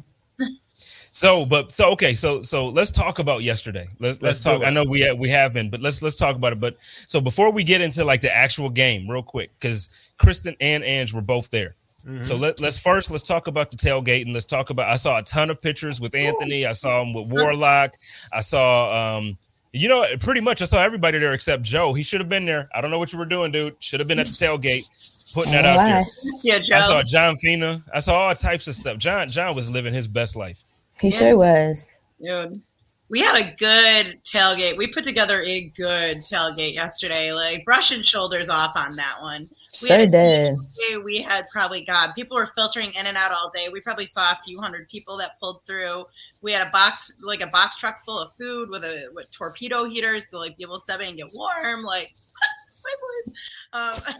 So, 1.16 1.46
but 1.46 1.72
so 1.72 1.92
okay, 1.92 2.14
so 2.14 2.42
so 2.42 2.68
let's 2.68 2.90
talk 2.90 3.18
about 3.20 3.42
yesterday. 3.42 3.88
Let's 4.00 4.20
let's, 4.20 4.22
let's 4.22 4.44
talk. 4.44 4.62
I 4.62 4.68
know 4.68 4.84
we 4.84 5.00
have, 5.00 5.18
we 5.18 5.30
have 5.30 5.54
been, 5.54 5.70
but 5.70 5.80
let's 5.80 6.02
let's 6.02 6.16
talk 6.16 6.36
about 6.36 6.52
it. 6.52 6.60
But 6.60 6.76
so 6.78 7.22
before 7.22 7.50
we 7.52 7.64
get 7.64 7.80
into 7.80 8.04
like 8.04 8.20
the 8.20 8.34
actual 8.34 8.68
game, 8.68 9.08
real 9.08 9.22
quick, 9.22 9.50
because 9.58 10.12
Kristen 10.18 10.54
and 10.60 10.84
Ange 10.84 11.14
were 11.14 11.22
both 11.22 11.48
there. 11.48 11.74
Mm-hmm. 12.06 12.22
So 12.22 12.36
let, 12.36 12.60
let's 12.60 12.78
first 12.78 13.10
let's 13.10 13.22
talk 13.22 13.46
about 13.46 13.70
the 13.70 13.78
tailgate 13.78 14.26
and 14.26 14.34
let's 14.34 14.44
talk 14.44 14.68
about. 14.68 14.90
I 14.90 14.96
saw 14.96 15.18
a 15.18 15.22
ton 15.22 15.48
of 15.48 15.60
pictures 15.62 16.00
with 16.00 16.14
Anthony. 16.14 16.66
I 16.66 16.72
saw 16.72 17.00
him 17.00 17.14
with 17.14 17.28
Warlock. 17.28 17.94
I 18.30 18.40
saw 18.40 19.16
um, 19.16 19.38
you 19.76 19.88
know, 19.88 20.04
pretty 20.20 20.40
much 20.40 20.62
I 20.62 20.64
saw 20.64 20.82
everybody 20.82 21.18
there 21.18 21.32
except 21.32 21.62
Joe. 21.62 21.92
He 21.92 22.02
should 22.02 22.20
have 22.20 22.28
been 22.28 22.44
there. 22.44 22.68
I 22.74 22.80
don't 22.80 22.90
know 22.90 22.98
what 22.98 23.12
you 23.12 23.18
were 23.18 23.26
doing, 23.26 23.52
dude. 23.52 23.76
Should 23.80 24.00
have 24.00 24.08
been 24.08 24.18
at 24.18 24.26
the 24.26 24.32
tailgate, 24.32 25.34
putting 25.34 25.52
that 25.52 25.64
out 25.64 25.76
there. 25.76 26.04
Yeah, 26.42 26.58
Joe. 26.58 26.76
I 26.76 26.80
saw 26.80 27.02
John 27.02 27.36
Fina. 27.36 27.82
I 27.92 28.00
saw 28.00 28.26
all 28.26 28.34
types 28.34 28.66
of 28.68 28.74
stuff. 28.74 28.98
John 28.98 29.28
John 29.28 29.54
was 29.54 29.70
living 29.70 29.92
his 29.92 30.08
best 30.08 30.36
life. 30.36 30.62
He 31.00 31.08
yeah. 31.08 31.18
sure 31.18 31.36
was. 31.36 31.98
Dude, 32.20 32.62
we 33.08 33.20
had 33.20 33.36
a 33.36 33.54
good 33.54 34.22
tailgate. 34.24 34.76
We 34.76 34.86
put 34.86 35.04
together 35.04 35.42
a 35.42 35.62
good 35.76 36.18
tailgate 36.18 36.74
yesterday. 36.74 37.32
Like 37.32 37.64
brushing 37.64 38.02
shoulders 38.02 38.48
off 38.48 38.72
on 38.76 38.96
that 38.96 39.20
one. 39.20 39.48
We 39.82 39.88
sure 39.88 40.06
did. 40.06 40.56
We 41.04 41.18
had 41.18 41.46
probably 41.52 41.84
God. 41.84 42.12
People 42.14 42.36
were 42.36 42.46
filtering 42.46 42.90
in 42.98 43.06
and 43.06 43.16
out 43.16 43.32
all 43.32 43.50
day. 43.54 43.68
We 43.72 43.80
probably 43.80 44.06
saw 44.06 44.32
a 44.32 44.38
few 44.46 44.60
hundred 44.60 44.88
people 44.88 45.16
that 45.18 45.38
pulled 45.40 45.60
through. 45.66 46.04
We 46.42 46.52
had 46.52 46.66
a 46.66 46.70
box, 46.70 47.12
like 47.20 47.40
a 47.40 47.48
box 47.48 47.76
truck 47.76 48.02
full 48.04 48.18
of 48.20 48.32
food 48.40 48.68
with 48.70 48.84
a 48.84 49.08
with 49.14 49.30
torpedo 49.30 49.84
heaters 49.84 50.26
to 50.26 50.38
like 50.38 50.56
be 50.56 50.64
able 50.64 50.76
to 50.76 50.80
step 50.80 51.00
in 51.00 51.08
and 51.08 51.16
get 51.16 51.28
warm. 51.34 51.82
Like 51.82 52.14
my 52.84 52.94
boys. 53.00 53.34
Um, 53.72 54.14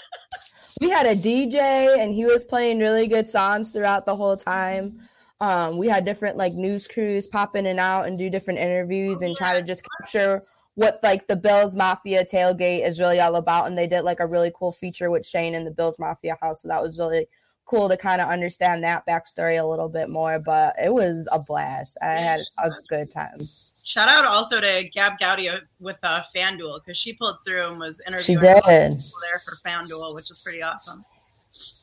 we 0.80 0.90
had 0.90 1.06
a 1.06 1.14
DJ 1.14 1.98
and 1.98 2.14
he 2.14 2.24
was 2.24 2.44
playing 2.44 2.78
really 2.78 3.06
good 3.06 3.28
songs 3.28 3.70
throughout 3.70 4.06
the 4.06 4.16
whole 4.16 4.36
time. 4.36 5.00
Um, 5.40 5.76
we 5.76 5.86
had 5.86 6.04
different 6.04 6.36
like 6.36 6.54
news 6.54 6.88
crews 6.88 7.28
pop 7.28 7.56
in 7.56 7.66
and 7.66 7.78
out 7.78 8.06
and 8.06 8.18
do 8.18 8.30
different 8.30 8.58
interviews 8.58 9.20
and 9.20 9.36
try 9.36 9.58
to 9.58 9.66
just 9.66 9.84
capture 9.98 10.42
what 10.76 11.00
like 11.02 11.26
the 11.26 11.36
Bills 11.36 11.74
Mafia 11.74 12.24
tailgate 12.24 12.86
is 12.86 13.00
really 13.00 13.18
all 13.18 13.34
about. 13.36 13.66
And 13.66 13.76
they 13.76 13.86
did 13.86 14.02
like 14.02 14.20
a 14.20 14.26
really 14.26 14.52
cool 14.54 14.70
feature 14.70 15.10
with 15.10 15.26
Shane 15.26 15.54
in 15.54 15.64
the 15.64 15.70
Bills 15.70 15.98
Mafia 15.98 16.38
house. 16.40 16.62
So 16.62 16.68
that 16.68 16.82
was 16.82 16.98
really 16.98 17.26
cool 17.64 17.88
to 17.88 17.96
kind 17.96 18.20
of 18.20 18.28
understand 18.28 18.84
that 18.84 19.06
backstory 19.06 19.60
a 19.60 19.66
little 19.66 19.88
bit 19.88 20.10
more. 20.10 20.38
But 20.38 20.76
it 20.80 20.92
was 20.92 21.26
a 21.32 21.38
blast. 21.38 21.96
I 22.02 22.12
had 22.12 22.40
a 22.58 22.70
good 22.88 23.10
time. 23.10 23.40
Shout 23.84 24.08
out 24.08 24.26
also 24.26 24.60
to 24.60 24.88
Gab 24.92 25.18
Gowdy 25.18 25.48
with 25.80 25.96
uh, 26.02 26.20
FanDuel 26.34 26.80
because 26.84 26.98
she 26.98 27.14
pulled 27.14 27.36
through 27.46 27.68
and 27.68 27.78
was 27.78 28.02
interviewing 28.06 28.40
she 28.40 28.46
did. 28.46 28.62
there 28.64 29.42
for 29.44 29.56
FanDuel, 29.66 30.14
which 30.14 30.28
was 30.28 30.40
pretty 30.44 30.62
awesome. 30.62 31.04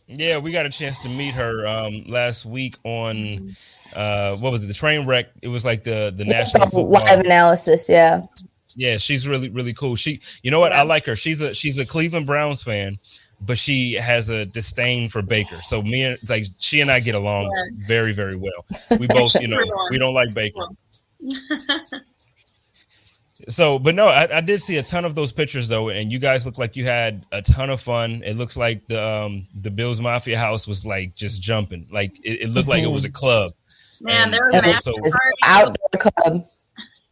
Yeah, 0.08 0.38
we 0.38 0.52
got 0.52 0.66
a 0.68 0.70
chance 0.70 1.00
to 1.00 1.10
meet 1.10 1.34
her 1.34 1.66
um, 1.66 2.04
last 2.08 2.46
week 2.46 2.76
on 2.84 3.56
uh, 3.96 4.36
what 4.36 4.52
was 4.52 4.64
it? 4.64 4.68
The 4.68 4.74
train 4.74 5.08
wreck. 5.08 5.28
It 5.42 5.48
was 5.48 5.66
like 5.66 5.84
the 5.84 6.14
the 6.16 6.26
national 6.26 6.66
football. 6.66 6.90
live 6.90 7.22
analysis. 7.22 7.90
Yeah. 7.90 8.24
Yeah, 8.76 8.98
she's 8.98 9.28
really 9.28 9.50
really 9.50 9.74
cool. 9.74 9.96
She, 9.96 10.20
you 10.42 10.52
know 10.52 10.60
what? 10.60 10.72
Yeah. 10.72 10.82
I 10.82 10.84
like 10.84 11.06
her. 11.06 11.16
She's 11.16 11.42
a 11.42 11.54
she's 11.54 11.80
a 11.80 11.86
Cleveland 11.86 12.26
Browns 12.26 12.64
fan, 12.64 12.98
but 13.42 13.58
she 13.58 13.94
has 13.94 14.30
a 14.30 14.46
disdain 14.46 15.10
for 15.10 15.22
Baker. 15.22 15.62
So 15.62 15.82
me 15.82 16.04
and 16.04 16.18
like 16.30 16.46
she 16.60 16.82
and 16.82 16.92
I 16.92 17.00
get 17.00 17.16
along 17.16 17.44
yeah. 17.44 17.88
very 17.88 18.14
very 18.14 18.36
well. 18.36 18.66
We 19.00 19.08
both, 19.08 19.36
you 19.36 19.48
know, 19.48 19.64
we 19.90 19.98
don't 19.98 20.14
like 20.14 20.34
Baker. 20.34 20.66
So, 23.50 23.78
but 23.80 23.96
no, 23.96 24.08
I, 24.08 24.38
I, 24.38 24.42
did 24.42 24.62
see 24.62 24.78
a 24.78 24.84
ton 24.84 25.06
of 25.06 25.16
those 25.16 25.32
pictures 25.32 25.68
though, 25.68 25.90
and 25.90 26.12
you 26.12 26.20
guys 26.20 26.46
look 26.46 26.58
like 26.58 26.76
you 26.76 26.86
had 26.86 27.26
a 27.32 27.42
ton 27.42 27.70
of 27.70 27.82
fun. 27.82 28.22
It 28.24 28.38
looks 28.38 28.56
like 28.56 28.88
the 28.88 29.04
um, 29.04 29.48
the 29.56 29.72
Bills 29.72 30.00
Mafia 30.00 30.38
house 30.38 30.68
was 30.68 30.86
like 30.86 31.16
just 31.16 31.42
jumping, 31.42 31.88
like 31.92 32.18
it, 32.24 32.44
it 32.44 32.50
looked 32.50 32.70
like 32.70 32.84
it 32.84 32.88
was 32.92 33.06
a 33.06 33.12
club. 33.12 33.52
Man, 34.02 34.24
and 34.26 34.34
there 34.34 34.46
was 34.46 34.64
an 34.66 34.82
so, 34.82 34.96
outdoor 35.44 36.00
club. 36.00 36.46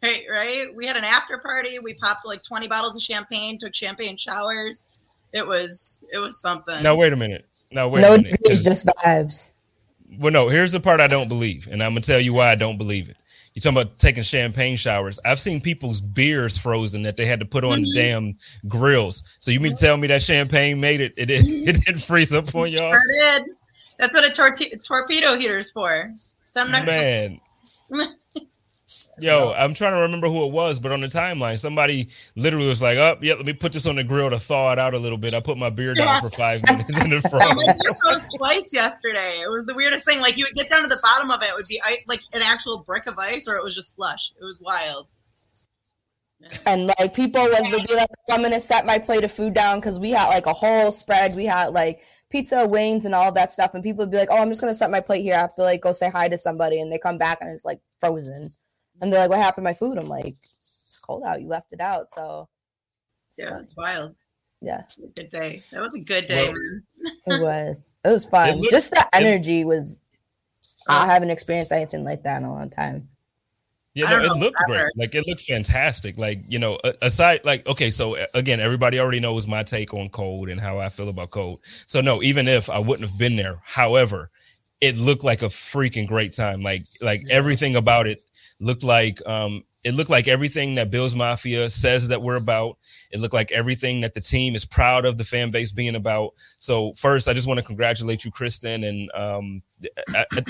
Right, 0.04 0.24
right. 0.30 0.68
We 0.76 0.88
had 0.88 0.98
an 0.98 1.04
after 1.04 1.38
party. 1.38 1.80
We 1.80 1.94
popped 1.94 2.26
like 2.26 2.44
twenty 2.44 2.68
bottles 2.68 2.96
of 2.96 3.02
champagne, 3.02 3.58
took 3.58 3.76
champagne 3.76 4.18
showers. 4.18 4.88
It 5.34 5.46
was 5.46 6.04
it 6.12 6.18
was 6.18 6.42
something. 6.42 6.82
Now 6.82 6.96
wait 6.96 7.14
a 7.14 7.16
minute. 7.16 7.48
Now 7.72 7.88
wait 7.88 8.02
no 8.02 8.16
a 8.16 8.18
minute. 8.18 8.40
No, 8.44 8.56
just 8.56 8.86
vibes. 8.86 9.52
Well, 10.18 10.34
no. 10.34 10.50
Here's 10.50 10.72
the 10.72 10.80
part 10.80 11.00
I 11.00 11.08
don't 11.08 11.28
believe, 11.28 11.68
and 11.72 11.84
I'm 11.84 11.92
gonna 11.92 12.02
tell 12.02 12.20
you 12.20 12.34
why 12.34 12.52
I 12.52 12.56
don't 12.56 12.78
believe 12.78 13.10
it. 13.10 13.18
You 13.54 13.62
talking 13.62 13.82
about 13.82 13.98
taking 13.98 14.24
champagne 14.24 14.78
showers? 14.78 15.20
I've 15.26 15.40
seen 15.40 15.60
people's 15.60 16.00
beers 16.00 16.58
frozen 16.58 17.04
that 17.04 17.18
they 17.18 17.26
had 17.26 17.40
to 17.42 17.46
put 17.46 17.66
on 17.66 17.82
mm-hmm. 17.82 17.96
damn 17.96 18.38
grills. 18.68 19.38
So 19.40 19.52
you 19.52 19.60
mean 19.60 19.76
tell 19.76 19.98
me 19.98 20.08
that 20.08 20.24
champagne 20.24 20.80
made 20.80 21.02
it? 21.02 21.14
It 21.18 21.26
did. 21.26 21.46
It 21.72 21.86
didn't 21.86 22.02
freeze 22.02 22.34
up 22.34 22.54
on 22.56 22.72
y'all. 22.72 22.92
Sure 22.92 23.00
did. 23.20 23.44
That's 23.98 24.14
what 24.14 24.26
a 24.26 24.32
tor- 24.32 24.56
torpedo 24.88 25.38
heater 25.38 25.58
is 25.58 25.70
for. 25.70 26.12
Some 26.44 26.72
next 26.72 26.88
man. 26.88 27.40
Yo, 29.22 29.54
I'm 29.56 29.74
trying 29.76 29.94
to 29.94 30.02
remember 30.02 30.28
who 30.28 30.46
it 30.46 30.52
was, 30.52 30.80
but 30.80 30.92
on 30.92 31.02
the 31.02 31.08
timeline, 31.08 31.58
somebody 31.60 32.10
literally 32.36 32.68
was 32.68 32.82
like, 32.82 32.98
"Up, 32.98 33.20
oh, 33.22 33.24
yeah, 33.24 33.36
let 33.36 33.46
me 33.46 33.54
put 33.54 33.72
this 33.72 33.86
on 33.86 33.96
the 33.96 34.04
grill 34.04 34.30
to 34.30 34.40
thaw 34.40 34.74
it 34.74 34.80
out 34.80 34.94
a 34.96 35.00
little 35.00 35.18
bit." 35.18 35.34
I 35.34 35.40
put 35.40 35.58
my 35.58 35.70
beer 35.70 35.94
down 35.94 36.08
yeah. 36.08 36.22
for 36.22 36.30
five 36.32 36.64
minutes 36.64 37.00
in 37.00 37.12
the 37.12 37.22
front. 37.30 37.60
I 37.60 37.94
froze 38.02 38.28
twice 38.34 38.74
yesterday. 38.74 39.42
It 39.44 39.52
was 39.52 39.66
the 39.66 39.76
weirdest 39.76 40.06
thing. 40.06 40.22
Like 40.22 40.38
you 40.38 40.46
would 40.46 40.56
get 40.56 40.70
down 40.70 40.82
to 40.82 40.88
the 40.88 41.00
bottom 41.04 41.30
of 41.30 41.44
it, 41.44 41.50
it 41.50 41.56
would 41.56 41.68
be 41.68 41.80
like 42.08 42.22
an 42.34 42.42
actual 42.42 42.84
brick 42.84 43.08
of 43.08 43.14
ice, 43.20 43.48
or 43.48 43.56
it 43.56 43.64
was 43.64 43.76
just 43.76 43.94
slush. 43.94 44.32
It 44.40 44.44
was 44.44 44.60
wild. 44.60 45.08
And 46.66 46.88
like 46.88 47.14
people 47.14 47.44
would 47.44 47.88
be 47.88 47.96
like, 47.96 48.10
"I'm 48.32 48.42
gonna 48.42 48.60
set 48.60 48.86
my 48.86 48.98
plate 48.98 49.24
of 49.24 49.32
food 49.32 49.54
down" 49.54 49.80
because 49.80 50.00
we 50.00 50.10
had 50.10 50.30
like 50.30 50.48
a 50.48 50.54
whole 50.54 50.90
spread. 50.90 51.36
We 51.36 51.46
had 51.46 51.74
like 51.74 52.02
pizza, 52.30 52.66
wings, 52.66 53.06
and 53.06 53.14
all 53.14 53.32
that 53.34 53.52
stuff. 53.52 53.76
And 53.76 53.84
people 53.84 54.00
would 54.00 54.12
be 54.12 54.18
like, 54.18 54.30
"Oh, 54.32 54.42
I'm 54.42 54.50
just 54.50 54.62
gonna 54.62 54.74
set 54.74 54.90
my 54.90 55.02
plate 55.02 55.22
here. 55.22 55.36
I 55.36 55.40
have 55.42 55.56
to 55.56 55.62
like 55.62 55.82
go 55.82 55.92
say 55.92 56.10
hi 56.10 56.28
to 56.30 56.38
somebody," 56.40 56.82
and 56.82 56.92
they 56.92 56.98
come 56.98 57.20
back 57.20 57.38
and 57.42 57.52
it's 57.52 57.66
like 57.66 57.80
frozen. 58.00 58.52
And 59.02 59.12
they're 59.12 59.20
like, 59.22 59.30
"What 59.30 59.40
happened 59.40 59.66
to 59.66 59.70
my 59.70 59.74
food?" 59.74 59.98
I'm 59.98 60.06
like, 60.06 60.36
"It's 60.88 61.00
cold 61.00 61.24
out. 61.24 61.42
You 61.42 61.48
left 61.48 61.74
it 61.74 61.82
out." 61.82 62.14
So 62.14 62.48
yeah, 63.38 63.58
it's 63.58 63.76
wild. 63.76 64.16
Yeah, 64.62 64.84
good 65.16 65.30
day. 65.30 65.64
That 65.72 65.82
was 65.82 65.96
a 65.96 66.00
good 66.00 66.28
day. 66.28 66.54
Well, 67.26 67.38
it 67.40 67.42
was. 67.42 67.96
It 68.06 68.10
was 68.10 68.26
fun. 68.28 68.50
It 68.50 68.58
looked, 68.58 68.72
Just 68.72 68.92
the 68.92 69.08
energy 69.14 69.62
it, 69.62 69.68
was. 69.68 70.00
I 70.88 71.04
ah. 71.04 71.06
haven't 71.08 71.32
experienced 71.32 71.72
anything 71.72 72.04
like 72.04 72.24
that 72.24 72.38
in 72.38 72.44
a 72.44 72.54
long 72.54 72.70
time. 72.70 73.10
Yeah, 73.94 74.10
no, 74.10 74.24
it 74.24 74.38
looked 74.38 74.58
great. 74.68 74.86
Like 74.96 75.16
it 75.16 75.28
looked 75.28 75.42
fantastic. 75.42 76.18
Like 76.18 76.40
you 76.48 76.60
know, 76.60 76.80
aside 77.02 77.42
like 77.44 77.68
okay, 77.68 77.90
so 77.92 78.16
again, 78.34 78.60
everybody 78.62 79.00
already 79.00 79.20
knows 79.20 79.48
my 79.48 79.64
take 79.64 79.94
on 79.94 80.10
cold 80.10 80.48
and 80.48 80.62
how 80.62 80.80
I 80.80 80.90
feel 80.90 81.10
about 81.10 81.32
cold. 81.32 81.60
So 81.88 82.00
no, 82.00 82.24
even 82.24 82.48
if 82.48 82.70
I 82.70 82.80
wouldn't 82.80 83.10
have 83.10 83.20
been 83.20 83.36
there, 83.36 83.60
however, 83.64 84.30
it 84.80 84.98
looked 84.98 85.26
like 85.26 85.42
a 85.42 85.48
freaking 85.48 86.08
great 86.08 86.32
time. 86.32 86.62
Like 86.62 86.86
like 87.02 87.24
everything 87.30 87.76
about 87.76 88.08
it 88.08 88.22
looked 88.62 88.84
like 88.84 89.26
um 89.28 89.64
it 89.84 89.96
looked 89.96 90.10
like 90.10 90.28
everything 90.28 90.76
that 90.76 90.92
Bills 90.92 91.16
Mafia 91.16 91.70
says 91.70 92.08
that 92.10 92.22
we're 92.22 92.36
about. 92.36 92.78
It 93.12 93.20
looked 93.20 93.34
like 93.34 93.52
everything 93.52 94.02
that 94.02 94.14
the 94.14 94.22
team 94.22 94.54
is 94.56 94.64
proud 94.64 95.06
of 95.06 95.18
the 95.18 95.24
fan 95.24 95.50
base 95.50 95.72
being 95.72 95.96
about. 95.96 96.34
So 96.60 96.94
first, 96.94 97.28
I 97.28 97.34
just 97.34 97.48
want 97.48 97.60
to 97.60 97.66
congratulate 97.66 98.24
you, 98.24 98.32
Kristen, 98.32 98.84
and 98.84 99.12
um, 99.16 99.64
I, 100.10 100.26
I, 100.32 100.44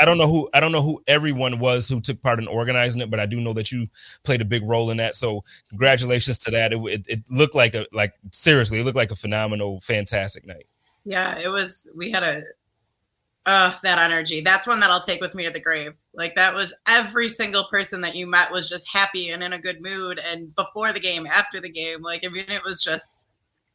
I, 0.00 0.04
don't 0.04 0.16
know 0.16 0.28
who 0.28 0.48
I 0.54 0.60
don't 0.60 0.70
know 0.70 0.82
who 0.82 1.02
everyone 1.08 1.58
was 1.58 1.88
who 1.88 2.00
took 2.00 2.22
part 2.22 2.38
in 2.38 2.46
organizing 2.46 3.02
it, 3.02 3.10
but 3.10 3.18
I 3.18 3.26
do 3.26 3.40
know 3.40 3.52
that 3.54 3.72
you 3.72 3.88
played 4.22 4.40
a 4.40 4.44
big 4.44 4.62
role 4.62 4.90
in 4.90 4.98
that. 4.98 5.16
So 5.16 5.42
congratulations 5.68 6.38
to 6.40 6.52
that. 6.52 6.72
It, 6.72 6.80
it, 6.84 7.06
it 7.08 7.22
looked 7.30 7.56
like 7.56 7.74
a 7.74 7.84
like 7.92 8.14
seriously, 8.30 8.78
it 8.78 8.84
looked 8.84 8.96
like 8.96 9.10
a 9.10 9.16
phenomenal, 9.16 9.80
fantastic 9.80 10.46
night. 10.46 10.66
Yeah, 11.04 11.36
it 11.38 11.48
was. 11.48 11.88
We 11.96 12.10
had 12.10 12.22
a 12.22 12.42
uh, 13.48 13.72
that 13.82 13.98
energy. 13.98 14.42
That's 14.42 14.66
one 14.66 14.78
that 14.80 14.90
I'll 14.90 15.00
take 15.00 15.22
with 15.22 15.34
me 15.34 15.42
to 15.46 15.50
the 15.50 15.58
grave. 15.60 15.94
Like 16.12 16.36
that 16.36 16.54
was 16.54 16.76
every 16.86 17.30
single 17.30 17.64
person 17.70 18.02
that 18.02 18.14
you 18.14 18.26
met 18.26 18.52
was 18.52 18.68
just 18.68 18.86
happy 18.92 19.30
and 19.30 19.42
in 19.42 19.54
a 19.54 19.58
good 19.58 19.80
mood. 19.80 20.20
And 20.30 20.54
before 20.54 20.92
the 20.92 21.00
game, 21.00 21.26
after 21.26 21.58
the 21.58 21.70
game, 21.70 22.02
like 22.02 22.26
I 22.26 22.28
mean, 22.28 22.44
it 22.48 22.62
was 22.62 22.82
just, 22.82 23.26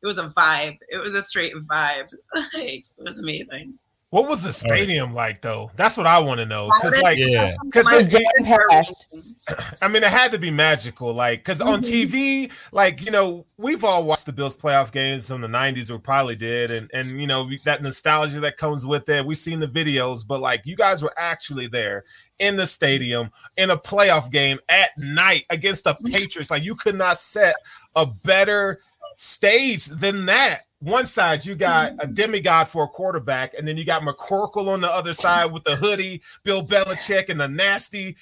it 0.03 0.05
was 0.05 0.19
a 0.19 0.29
vibe. 0.29 0.77
It 0.89 1.01
was 1.01 1.15
a 1.15 1.23
straight 1.23 1.55
vibe. 1.71 2.13
like, 2.35 2.85
it 2.97 3.03
was 3.03 3.17
amazing. 3.17 3.73
What 4.13 4.29
was 4.29 4.43
the 4.43 4.53
stadium 4.53 5.07
right. 5.07 5.29
like 5.29 5.41
though? 5.41 5.71
That's 5.75 5.97
what 5.97 6.05
I 6.05 6.19
want 6.19 6.37
to 6.37 6.45
know. 6.45 6.69
Cause 6.83 7.01
like, 7.01 7.17
yeah, 7.17 7.55
because 7.65 7.87
I 9.81 9.87
mean, 9.87 10.03
it 10.03 10.09
had 10.11 10.31
to 10.33 10.37
be 10.37 10.51
magical. 10.51 11.11
Like, 11.15 11.39
because 11.39 11.59
mm-hmm. 11.59 11.73
on 11.73 11.81
TV, 11.81 12.51
like 12.71 13.01
you 13.01 13.09
know, 13.09 13.47
we've 13.57 13.83
all 13.83 14.05
watched 14.05 14.27
the 14.27 14.31
Bills 14.31 14.55
playoff 14.55 14.91
games 14.91 15.31
in 15.31 15.41
the 15.41 15.47
'90s, 15.47 15.89
or 15.89 15.97
probably 15.97 16.35
did, 16.35 16.69
and 16.69 16.91
and 16.93 17.19
you 17.19 17.25
know 17.25 17.49
that 17.65 17.81
nostalgia 17.81 18.39
that 18.41 18.55
comes 18.55 18.85
with 18.85 19.09
it. 19.09 19.25
We've 19.25 19.35
seen 19.35 19.59
the 19.59 19.67
videos, 19.67 20.27
but 20.27 20.39
like 20.39 20.61
you 20.63 20.75
guys 20.75 21.01
were 21.01 21.13
actually 21.17 21.65
there 21.65 22.03
in 22.37 22.55
the 22.55 22.67
stadium 22.67 23.31
in 23.57 23.71
a 23.71 23.77
playoff 23.77 24.31
game 24.31 24.59
at 24.69 24.91
night 24.95 25.45
against 25.49 25.85
the 25.85 25.95
Patriots. 26.05 26.51
Like, 26.51 26.61
you 26.61 26.75
could 26.75 26.95
not 26.95 27.17
set 27.17 27.55
a 27.95 28.05
better 28.05 28.79
stage 29.15 29.85
than 29.85 30.25
that 30.25 30.61
one 30.83 31.05
side 31.05 31.45
you 31.45 31.55
got 31.55 31.93
a 32.01 32.07
demigod 32.07 32.67
for 32.67 32.83
a 32.83 32.87
quarterback, 32.87 33.53
and 33.53 33.65
then 33.65 33.77
you 33.77 33.85
got 33.85 34.01
McCorkle 34.01 34.67
on 34.67 34.81
the 34.81 34.91
other 34.91 35.13
side 35.13 35.51
with 35.51 35.63
the 35.63 35.77
hoodie, 35.77 36.21
Bill 36.43 36.65
Belichick, 36.65 37.29
and 37.29 37.39
the 37.39 37.47
nasty 37.47 38.17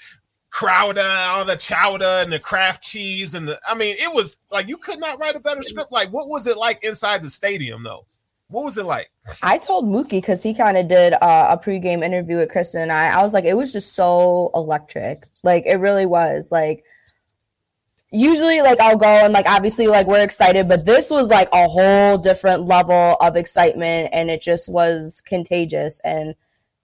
Crowder, 0.52 1.02
all 1.02 1.46
the 1.46 1.56
chowder 1.56 2.04
and 2.04 2.32
the 2.32 2.38
craft 2.38 2.84
cheese, 2.84 3.34
and 3.34 3.48
the 3.48 3.60
I 3.68 3.74
mean, 3.74 3.96
it 3.98 4.14
was 4.14 4.38
like 4.52 4.68
you 4.68 4.78
could 4.78 5.00
not 5.00 5.18
write 5.18 5.36
a 5.36 5.40
better 5.40 5.64
script. 5.64 5.94
Like, 5.94 6.10
what 6.10 6.28
was 6.28 6.46
it 6.46 6.58
like 6.58 6.84
inside 6.84 7.24
the 7.24 7.30
stadium 7.30 7.84
though? 7.84 8.06
What 8.50 8.66
was 8.66 8.78
it 8.78 8.86
like? 8.86 9.10
I 9.42 9.58
told 9.58 9.86
Mookie 9.86 10.10
because 10.10 10.44
he 10.44 10.54
kind 10.54 10.76
of 10.76 10.90
did 10.90 11.14
uh, 11.14 11.48
a 11.52 11.58
pregame 11.58 12.04
interview 12.04 12.36
with 12.36 12.50
Kristen 12.50 12.82
and 12.82 12.92
I. 12.92 13.18
I 13.18 13.24
was 13.24 13.34
like, 13.34 13.46
it 13.46 13.54
was 13.54 13.72
just 13.72 13.94
so 13.94 14.52
electric. 14.54 15.24
Like, 15.42 15.64
it 15.66 15.76
really 15.76 16.06
was. 16.06 16.52
Like, 16.52 16.84
usually 18.12 18.62
like 18.62 18.80
I'll 18.80 18.98
go 18.98 19.06
and 19.06 19.34
like 19.34 19.48
obviously 19.48 19.88
like 19.88 20.08
we're 20.08 20.24
excited, 20.24 20.68
but 20.68 20.86
this 20.86 21.10
was 21.10 21.30
like 21.30 21.50
a 21.54 21.68
whole 21.68 22.18
different 22.18 22.66
level 22.66 23.16
of 23.20 23.36
excitement 23.36 24.10
and 24.12 24.30
it 24.30 24.42
just 24.42 24.70
was 24.70 25.22
contagious 25.26 26.02
and 26.04 26.36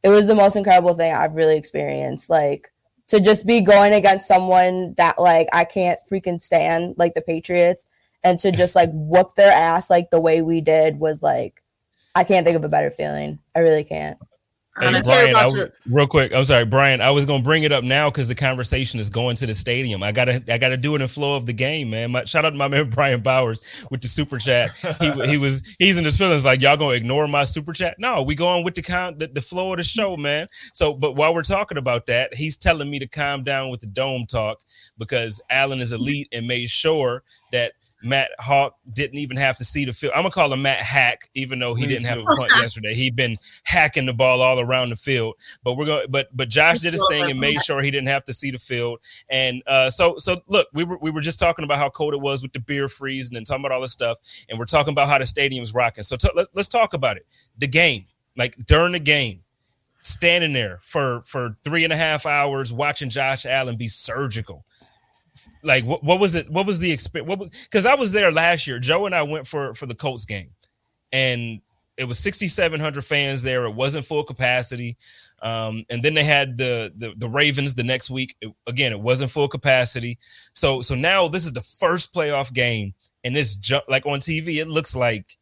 it 0.03 0.09
was 0.09 0.27
the 0.27 0.35
most 0.35 0.55
incredible 0.55 0.93
thing 0.93 1.13
I've 1.13 1.35
really 1.35 1.57
experienced. 1.57 2.29
Like 2.29 2.71
to 3.09 3.19
just 3.19 3.45
be 3.45 3.61
going 3.61 3.93
against 3.93 4.27
someone 4.27 4.93
that 4.97 5.19
like 5.19 5.49
I 5.51 5.65
can't 5.65 5.99
freaking 6.09 6.41
stand, 6.41 6.95
like 6.97 7.13
the 7.13 7.21
Patriots, 7.21 7.85
and 8.23 8.39
to 8.39 8.51
just 8.51 8.75
like 8.75 8.89
whoop 8.93 9.35
their 9.35 9.51
ass 9.51 9.89
like 9.89 10.09
the 10.09 10.19
way 10.19 10.41
we 10.41 10.61
did 10.61 10.97
was 10.97 11.21
like 11.21 11.61
I 12.15 12.23
can't 12.23 12.45
think 12.45 12.57
of 12.57 12.63
a 12.63 12.69
better 12.69 12.89
feeling. 12.89 13.39
I 13.53 13.59
really 13.59 13.83
can't. 13.83 14.17
Hey, 14.79 15.01
Brian, 15.03 15.35
I, 15.35 15.47
your- 15.47 15.71
real 15.89 16.07
quick. 16.07 16.33
I'm 16.33 16.45
sorry, 16.45 16.65
Brian. 16.65 17.01
I 17.01 17.09
was 17.09 17.25
gonna 17.25 17.41
bring 17.41 17.63
it 17.63 17.71
up 17.71 17.83
now 17.83 18.09
because 18.09 18.27
the 18.27 18.35
conversation 18.35 18.99
is 18.99 19.09
going 19.09 19.35
to 19.37 19.47
the 19.47 19.55
stadium. 19.55 20.03
I 20.03 20.11
gotta, 20.11 20.43
I 20.49 20.57
gotta 20.57 20.77
do 20.77 20.93
it 20.95 21.01
in 21.01 21.07
flow 21.07 21.35
of 21.35 21.45
the 21.45 21.53
game, 21.53 21.89
man. 21.89 22.11
My, 22.11 22.25
shout 22.25 22.45
out 22.45 22.51
to 22.51 22.55
my 22.55 22.67
man 22.67 22.89
Brian 22.91 23.21
Bowers 23.21 23.85
with 23.89 24.01
the 24.01 24.07
super 24.07 24.37
chat. 24.37 24.71
He, 24.99 25.11
he 25.25 25.37
was, 25.37 25.75
he's 25.79 25.97
in 25.97 26.05
his 26.05 26.17
feelings 26.17 26.45
like 26.45 26.61
y'all 26.61 26.77
gonna 26.77 26.93
ignore 26.93 27.27
my 27.27 27.43
super 27.43 27.73
chat. 27.73 27.95
No, 27.97 28.21
we 28.21 28.35
going 28.35 28.63
with 28.63 28.75
the 28.75 28.83
count, 28.83 29.19
the, 29.19 29.27
the 29.27 29.41
flow 29.41 29.71
of 29.73 29.77
the 29.77 29.83
show, 29.83 30.15
man. 30.15 30.47
So, 30.73 30.93
but 30.93 31.15
while 31.15 31.33
we're 31.33 31.43
talking 31.43 31.77
about 31.77 32.05
that, 32.07 32.33
he's 32.35 32.55
telling 32.55 32.89
me 32.89 32.99
to 32.99 33.07
calm 33.07 33.43
down 33.43 33.69
with 33.69 33.81
the 33.81 33.87
dome 33.87 34.25
talk 34.27 34.59
because 34.97 35.41
Allen 35.49 35.81
is 35.81 35.91
elite 35.91 36.27
and 36.31 36.47
made 36.47 36.69
sure 36.69 37.23
that 37.51 37.73
Matt 38.03 38.29
Haack 38.39 38.71
didn't 38.93 39.17
even 39.17 39.37
have 39.37 39.57
to 39.57 39.65
see 39.65 39.85
the 39.85 39.93
field. 39.93 40.13
I'm 40.15 40.21
gonna 40.21 40.31
call 40.31 40.53
him 40.53 40.61
Matt 40.61 40.79
Hack, 40.79 41.29
even 41.33 41.59
though 41.59 41.73
he 41.73 41.85
Please 41.85 41.95
didn't 41.95 42.05
have 42.05 42.21
to 42.21 42.35
punt 42.35 42.51
yesterday. 42.57 42.93
He'd 42.93 43.15
been 43.15 43.37
hacking 43.63 44.05
the 44.05 44.13
ball 44.13 44.41
all 44.41 44.59
around 44.59 44.89
the 44.89 44.95
field. 44.95 45.35
But 45.63 45.77
we're 45.77 45.85
going. 45.85 46.07
But 46.09 46.27
but 46.35 46.49
Josh 46.49 46.79
did 46.79 46.93
his 46.93 47.05
thing 47.09 47.29
and 47.29 47.39
made 47.39 47.61
sure 47.63 47.81
he 47.81 47.91
didn't 47.91 48.09
have 48.09 48.23
to 48.25 48.33
see 48.33 48.51
the 48.51 48.59
field. 48.59 48.99
And 49.29 49.63
uh, 49.65 49.89
so 49.89 50.15
so 50.17 50.41
look, 50.47 50.67
we 50.73 50.83
were 50.83 50.97
we 50.97 51.09
were 51.09 51.21
just 51.21 51.39
talking 51.39 51.65
about 51.65 51.79
how 51.79 51.89
cold 51.89 52.13
it 52.13 52.21
was 52.21 52.43
with 52.43 52.53
the 52.53 52.59
beer 52.59 52.87
freezing 52.87 53.35
and 53.35 53.45
talking 53.45 53.65
about 53.65 53.73
all 53.73 53.81
this 53.81 53.93
stuff, 53.93 54.17
and 54.49 54.59
we're 54.59 54.65
talking 54.65 54.91
about 54.91 55.07
how 55.07 55.17
the 55.17 55.25
stadium's 55.25 55.73
rocking. 55.73 56.03
So 56.03 56.17
t- 56.17 56.29
let's 56.35 56.49
let's 56.53 56.67
talk 56.67 56.93
about 56.93 57.17
it. 57.17 57.25
The 57.57 57.67
game, 57.67 58.05
like 58.37 58.55
during 58.67 58.91
the 58.91 58.99
game, 58.99 59.41
standing 60.03 60.53
there 60.53 60.79
for 60.81 61.21
for 61.23 61.57
three 61.63 61.83
and 61.83 61.91
a 61.91 61.97
half 61.97 62.25
hours 62.25 62.71
watching 62.71 63.09
Josh 63.09 63.45
Allen 63.45 63.75
be 63.75 63.87
surgical 63.87 64.65
like 65.67 65.85
what, 65.85 66.03
what 66.03 66.19
was 66.19 66.35
it 66.35 66.49
what 66.49 66.65
was 66.65 66.79
the 66.79 66.91
experience 66.91 67.65
because 67.65 67.85
i 67.85 67.93
was 67.93 68.11
there 68.11 68.31
last 68.31 68.65
year. 68.65 68.79
Joe 68.79 69.05
and 69.05 69.13
i 69.13 69.21
went 69.21 69.45
for 69.45 69.73
for 69.73 69.85
the 69.85 69.95
colts 69.95 70.25
game. 70.25 70.49
And 71.11 71.61
it 71.97 72.05
was 72.05 72.19
6700 72.19 73.03
fans 73.03 73.41
there. 73.41 73.65
It 73.65 73.73
wasn't 73.73 74.05
full 74.05 74.23
capacity. 74.23 74.97
Um, 75.41 75.83
and 75.89 76.01
then 76.01 76.13
they 76.13 76.23
had 76.23 76.57
the, 76.57 76.91
the 76.95 77.13
the 77.17 77.29
ravens 77.29 77.75
the 77.75 77.83
next 77.83 78.09
week. 78.09 78.35
It, 78.41 78.51
again 78.65 78.91
it 78.91 78.99
wasn't 78.99 79.31
full 79.31 79.47
capacity. 79.47 80.17
So 80.53 80.81
so 80.81 80.95
now 80.95 81.27
this 81.27 81.45
is 81.45 81.53
the 81.53 81.61
first 81.61 82.13
playoff 82.13 82.51
game. 82.53 82.93
And 83.23 83.35
this 83.35 83.57
like 83.87 84.05
on 84.05 84.19
tv 84.19 84.55
it 84.55 84.67
looks 84.67 84.95
like 84.95 85.37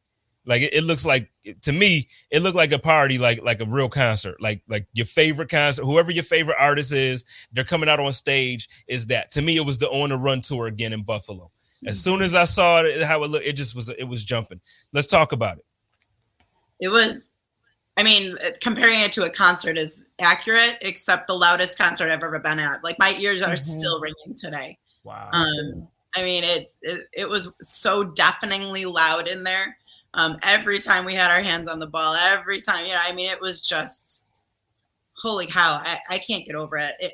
like 0.46 0.62
it, 0.62 0.74
it, 0.74 0.84
looks 0.84 1.06
like 1.06 1.32
to 1.62 1.72
me, 1.72 2.08
it 2.32 2.42
looked 2.42 2.56
like 2.56 2.72
a 2.72 2.80
party, 2.80 3.18
like 3.18 3.44
like 3.44 3.62
a 3.62 3.66
real 3.66 3.90
concert, 3.90 4.42
like 4.42 4.62
like 4.68 4.88
your 4.94 5.06
favorite 5.06 5.50
concert, 5.50 5.84
whoever 5.84 6.12
your 6.12 6.24
favorite 6.24 6.58
artist 6.60 6.94
is, 6.94 7.26
they're 7.52 7.64
coming 7.64 7.90
out 7.90 8.00
on 8.00 8.12
stage. 8.12 8.68
Is 8.88 9.08
that 9.08 9.32
to 9.32 9.42
me? 9.42 9.58
It 9.58 9.66
was 9.66 9.78
the 9.78 9.90
on 9.90 10.10
the 10.10 10.18
run 10.18 10.42
tour 10.42 10.68
again 10.68 10.94
in 10.94 11.04
Buffalo. 11.04 11.52
As 11.86 12.00
soon 12.00 12.22
as 12.22 12.34
I 12.34 12.46
saw 12.46 12.82
it, 12.82 13.04
how 13.04 13.24
it 13.24 13.30
looked, 13.30 13.46
it 13.46 13.54
just 13.54 13.76
was 13.76 13.90
it 13.90 14.06
was 14.06 14.24
jumping. 14.24 14.60
Let's 14.94 15.08
talk 15.08 15.32
about 15.32 15.58
it. 15.58 15.66
It 16.80 16.90
was, 16.90 17.38
I 17.98 18.04
mean, 18.04 18.36
comparing 18.62 19.00
it 19.02 19.12
to 19.14 19.24
a 19.24 19.30
concert 19.30 19.78
is 19.78 20.06
accurate, 20.20 20.78
except 20.82 21.28
the 21.28 21.36
loudest 21.36 21.78
concert 21.78 22.10
I've 22.10 22.24
ever 22.24 22.40
been 22.40 22.60
at. 22.60 22.84
Like 22.84 22.98
my 23.00 23.16
ears 23.20 23.42
are 23.42 23.54
mm-hmm. 23.54 23.80
still 23.80 24.00
ringing 24.00 24.36
today. 24.38 24.78
Wow. 25.04 25.30
Um, 25.32 25.88
I 26.16 26.24
mean, 26.24 26.44
it, 26.44 26.74
it 26.82 27.08
it 27.14 27.30
was 27.30 27.52
so 27.62 28.04
deafeningly 28.04 28.86
loud 28.86 29.28
in 29.28 29.44
there 29.44 29.78
um, 30.16 30.38
every 30.44 30.80
time 30.80 31.06
we 31.06 31.14
had 31.14 31.30
our 31.30 31.44
hands 31.44 31.68
on 31.68 31.78
the 31.78 31.88
ball, 31.88 32.16
every 32.16 32.62
time, 32.62 32.86
you 32.86 32.94
know, 32.94 33.02
I 33.06 33.14
mean, 33.14 33.30
it 33.30 33.40
was 33.40 33.62
just 33.62 34.42
holy 35.18 35.46
cow. 35.46 35.82
I, 35.84 35.98
I 36.10 36.18
can't 36.20 36.46
get 36.46 36.56
over 36.56 36.78
it. 36.78 36.96
it. 37.00 37.14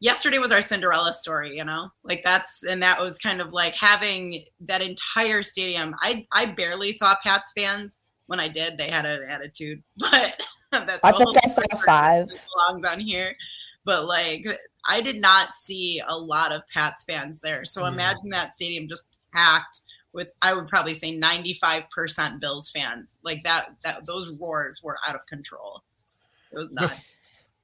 Yesterday 0.00 0.38
was 0.38 0.52
our 0.52 0.62
Cinderella 0.62 1.12
story, 1.12 1.56
you 1.56 1.64
know, 1.64 1.90
like 2.04 2.22
that's, 2.24 2.64
and 2.64 2.82
that 2.82 2.98
was 2.98 3.18
kind 3.18 3.40
of 3.40 3.52
like 3.52 3.74
having 3.74 4.44
that 4.60 4.80
entire 4.80 5.42
stadium. 5.42 5.94
I, 6.00 6.26
I 6.32 6.46
barely 6.46 6.92
saw 6.92 7.14
Pats 7.22 7.52
fans. 7.56 7.98
When 8.26 8.40
I 8.40 8.48
did, 8.48 8.76
they 8.76 8.90
had 8.90 9.06
an 9.06 9.24
attitude, 9.28 9.82
but 9.96 10.40
that's 10.70 11.00
I 11.02 11.12
think 11.12 11.36
I 11.42 11.48
saw 11.48 11.62
five 11.84 12.28
belongs 12.68 12.84
on 12.84 13.00
here. 13.00 13.34
But 13.84 14.06
like, 14.06 14.46
I 14.88 15.00
did 15.00 15.20
not 15.20 15.54
see 15.54 16.00
a 16.06 16.16
lot 16.16 16.52
of 16.52 16.62
Pats 16.72 17.04
fans 17.04 17.40
there. 17.40 17.64
So 17.64 17.82
mm. 17.82 17.92
imagine 17.92 18.30
that 18.30 18.54
stadium 18.54 18.88
just 18.88 19.06
packed 19.34 19.80
with 20.18 20.32
I 20.42 20.52
would 20.52 20.66
probably 20.66 20.94
say 20.94 21.18
95% 21.18 22.40
Bills 22.40 22.70
fans. 22.70 23.14
Like 23.22 23.44
that 23.44 23.68
that 23.84 24.04
those 24.04 24.36
roars 24.38 24.82
were 24.82 24.98
out 25.06 25.14
of 25.14 25.24
control. 25.26 25.84
It 26.52 26.58
was 26.58 26.72
nuts. 26.72 27.16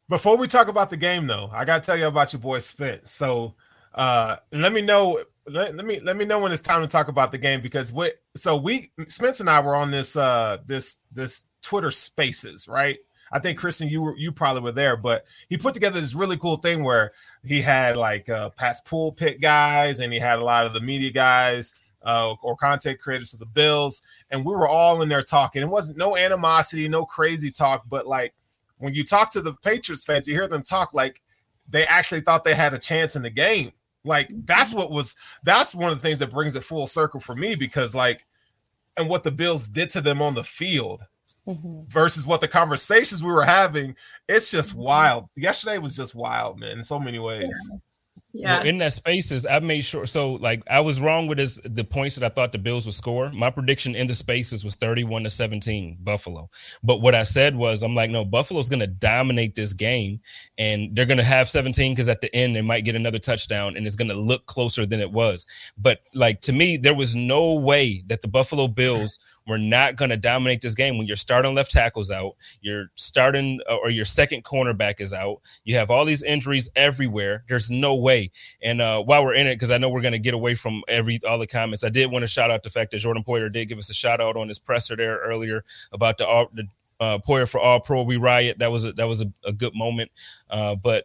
Before 0.08 0.36
we 0.36 0.46
talk 0.46 0.68
about 0.68 0.88
the 0.88 0.96
game 0.96 1.26
though, 1.26 1.50
I 1.52 1.64
got 1.64 1.82
to 1.82 1.86
tell 1.86 1.98
you 1.98 2.06
about 2.06 2.32
your 2.32 2.40
boy 2.40 2.60
Spence. 2.60 3.10
So 3.10 3.54
uh 3.94 4.36
let 4.52 4.72
me 4.72 4.80
know 4.80 5.22
let, 5.46 5.74
let, 5.76 5.84
me 5.84 6.00
let 6.00 6.16
me 6.16 6.24
know 6.24 6.38
when 6.38 6.52
it's 6.52 6.62
time 6.62 6.80
to 6.80 6.88
talk 6.88 7.08
about 7.08 7.32
the 7.32 7.38
game 7.38 7.60
because 7.60 7.92
we 7.92 8.12
so 8.36 8.56
we 8.56 8.92
Spence 9.08 9.40
and 9.40 9.50
I 9.50 9.60
were 9.60 9.74
on 9.74 9.90
this 9.90 10.16
uh 10.16 10.58
this 10.64 11.00
this 11.12 11.46
Twitter 11.60 11.90
Spaces, 11.90 12.68
right? 12.68 12.98
I 13.32 13.40
think 13.40 13.58
Kristen, 13.58 13.88
you 13.88 14.00
were 14.00 14.16
you 14.16 14.30
probably 14.30 14.62
were 14.62 14.72
there, 14.72 14.96
but 14.96 15.24
he 15.48 15.56
put 15.56 15.74
together 15.74 16.00
this 16.00 16.14
really 16.14 16.36
cool 16.36 16.58
thing 16.58 16.84
where 16.84 17.12
he 17.42 17.62
had 17.62 17.96
like 17.96 18.28
uh 18.28 18.50
Pat's 18.50 18.80
pit 19.16 19.40
guys 19.40 19.98
and 19.98 20.12
he 20.12 20.20
had 20.20 20.38
a 20.38 20.44
lot 20.44 20.66
of 20.66 20.72
the 20.72 20.80
media 20.80 21.10
guys 21.10 21.74
uh, 22.04 22.34
or 22.42 22.56
content 22.56 23.00
creators 23.00 23.30
for 23.30 23.38
the 23.38 23.46
Bills, 23.46 24.02
and 24.30 24.44
we 24.44 24.54
were 24.54 24.68
all 24.68 25.02
in 25.02 25.08
there 25.08 25.22
talking. 25.22 25.62
It 25.62 25.68
wasn't 25.68 25.98
no 25.98 26.16
animosity, 26.16 26.88
no 26.88 27.04
crazy 27.04 27.50
talk, 27.50 27.84
but 27.88 28.06
like 28.06 28.34
when 28.78 28.94
you 28.94 29.04
talk 29.04 29.30
to 29.32 29.40
the 29.40 29.54
Patriots 29.54 30.04
fans, 30.04 30.28
you 30.28 30.34
hear 30.34 30.48
them 30.48 30.62
talk 30.62 30.94
like 30.94 31.22
they 31.68 31.86
actually 31.86 32.20
thought 32.20 32.44
they 32.44 32.54
had 32.54 32.74
a 32.74 32.78
chance 32.78 33.16
in 33.16 33.22
the 33.22 33.30
game. 33.30 33.72
Like 34.04 34.28
that's 34.44 34.74
what 34.74 34.92
was 34.92 35.16
that's 35.44 35.74
one 35.74 35.90
of 35.90 35.98
the 35.98 36.02
things 36.02 36.18
that 36.18 36.32
brings 36.32 36.54
it 36.54 36.64
full 36.64 36.86
circle 36.86 37.20
for 37.20 37.34
me 37.34 37.54
because 37.54 37.94
like 37.94 38.26
and 38.96 39.08
what 39.08 39.24
the 39.24 39.30
Bills 39.30 39.66
did 39.66 39.88
to 39.90 40.02
them 40.02 40.20
on 40.20 40.34
the 40.34 40.44
field 40.44 41.00
mm-hmm. 41.48 41.80
versus 41.88 42.26
what 42.26 42.42
the 42.42 42.48
conversations 42.48 43.22
we 43.24 43.32
were 43.32 43.44
having, 43.44 43.96
it's 44.28 44.50
just 44.50 44.72
mm-hmm. 44.72 44.82
wild. 44.82 45.28
Yesterday 45.36 45.78
was 45.78 45.96
just 45.96 46.14
wild, 46.14 46.60
man, 46.60 46.72
in 46.72 46.82
so 46.82 47.00
many 47.00 47.18
ways. 47.18 47.50
Yeah 47.70 47.78
yeah. 48.34 48.64
In 48.64 48.78
that 48.78 48.92
spaces, 48.92 49.46
I 49.46 49.60
made 49.60 49.82
sure. 49.82 50.06
So, 50.06 50.32
like, 50.34 50.64
I 50.68 50.80
was 50.80 51.00
wrong 51.00 51.28
with 51.28 51.38
this, 51.38 51.60
the 51.64 51.84
points 51.84 52.16
that 52.16 52.24
I 52.24 52.34
thought 52.34 52.50
the 52.50 52.58
Bills 52.58 52.84
would 52.84 52.94
score. 52.94 53.30
My 53.30 53.48
prediction 53.48 53.94
in 53.94 54.08
the 54.08 54.14
spaces 54.14 54.64
was 54.64 54.74
31 54.74 55.22
to 55.22 55.30
17, 55.30 55.98
Buffalo. 56.02 56.50
But 56.82 57.00
what 57.00 57.14
I 57.14 57.22
said 57.22 57.54
was, 57.54 57.84
I'm 57.84 57.94
like, 57.94 58.10
no, 58.10 58.24
Buffalo's 58.24 58.68
going 58.68 58.80
to 58.80 58.88
dominate 58.88 59.54
this 59.54 59.72
game 59.72 60.20
and 60.58 60.94
they're 60.96 61.06
going 61.06 61.18
to 61.18 61.24
have 61.24 61.48
17 61.48 61.92
because 61.92 62.08
at 62.08 62.20
the 62.22 62.34
end, 62.34 62.56
they 62.56 62.62
might 62.62 62.84
get 62.84 62.96
another 62.96 63.20
touchdown 63.20 63.76
and 63.76 63.86
it's 63.86 63.96
going 63.96 64.10
to 64.10 64.20
look 64.20 64.46
closer 64.46 64.84
than 64.84 64.98
it 64.98 65.12
was. 65.12 65.72
But, 65.78 66.00
like, 66.12 66.40
to 66.42 66.52
me, 66.52 66.76
there 66.76 66.94
was 66.94 67.14
no 67.14 67.54
way 67.54 68.02
that 68.08 68.20
the 68.20 68.28
Buffalo 68.28 68.66
Bills 68.66 69.16
we're 69.46 69.58
not 69.58 69.96
going 69.96 70.10
to 70.10 70.16
dominate 70.16 70.60
this 70.60 70.74
game 70.74 70.98
when 70.98 71.06
your 71.06 71.16
starting 71.16 71.54
left 71.54 71.70
tackle's 71.70 72.10
out, 72.10 72.34
your 72.60 72.90
starting 72.94 73.60
uh, 73.68 73.76
or 73.76 73.90
your 73.90 74.04
second 74.04 74.44
cornerback 74.44 75.00
is 75.00 75.12
out. 75.12 75.40
You 75.64 75.76
have 75.76 75.90
all 75.90 76.04
these 76.04 76.22
injuries 76.22 76.68
everywhere. 76.76 77.44
There's 77.48 77.70
no 77.70 77.94
way. 77.94 78.30
And 78.62 78.80
uh, 78.80 79.02
while 79.02 79.24
we're 79.24 79.34
in 79.34 79.46
it, 79.46 79.56
because 79.56 79.70
I 79.70 79.78
know 79.78 79.90
we're 79.90 80.02
going 80.02 80.12
to 80.12 80.18
get 80.18 80.34
away 80.34 80.54
from 80.54 80.82
every 80.88 81.18
all 81.28 81.38
the 81.38 81.46
comments, 81.46 81.84
I 81.84 81.90
did 81.90 82.10
want 82.10 82.22
to 82.22 82.28
shout 82.28 82.50
out 82.50 82.62
the 82.62 82.70
fact 82.70 82.90
that 82.92 82.98
Jordan 82.98 83.24
Poyer 83.24 83.52
did 83.52 83.66
give 83.66 83.78
us 83.78 83.90
a 83.90 83.94
shout 83.94 84.20
out 84.20 84.36
on 84.36 84.48
his 84.48 84.58
presser 84.58 84.96
there 84.96 85.18
earlier 85.18 85.64
about 85.92 86.18
the, 86.18 86.46
the 86.54 86.68
uh, 87.00 87.18
Poyer 87.18 87.50
for 87.50 87.60
All 87.60 87.80
Pro, 87.80 88.02
we 88.02 88.16
riot. 88.16 88.58
That 88.58 88.70
was 88.70 88.84
a, 88.84 88.92
that 88.92 89.08
was 89.08 89.22
a, 89.22 89.32
a 89.44 89.52
good 89.52 89.74
moment. 89.74 90.10
Uh, 90.48 90.76
but 90.76 91.04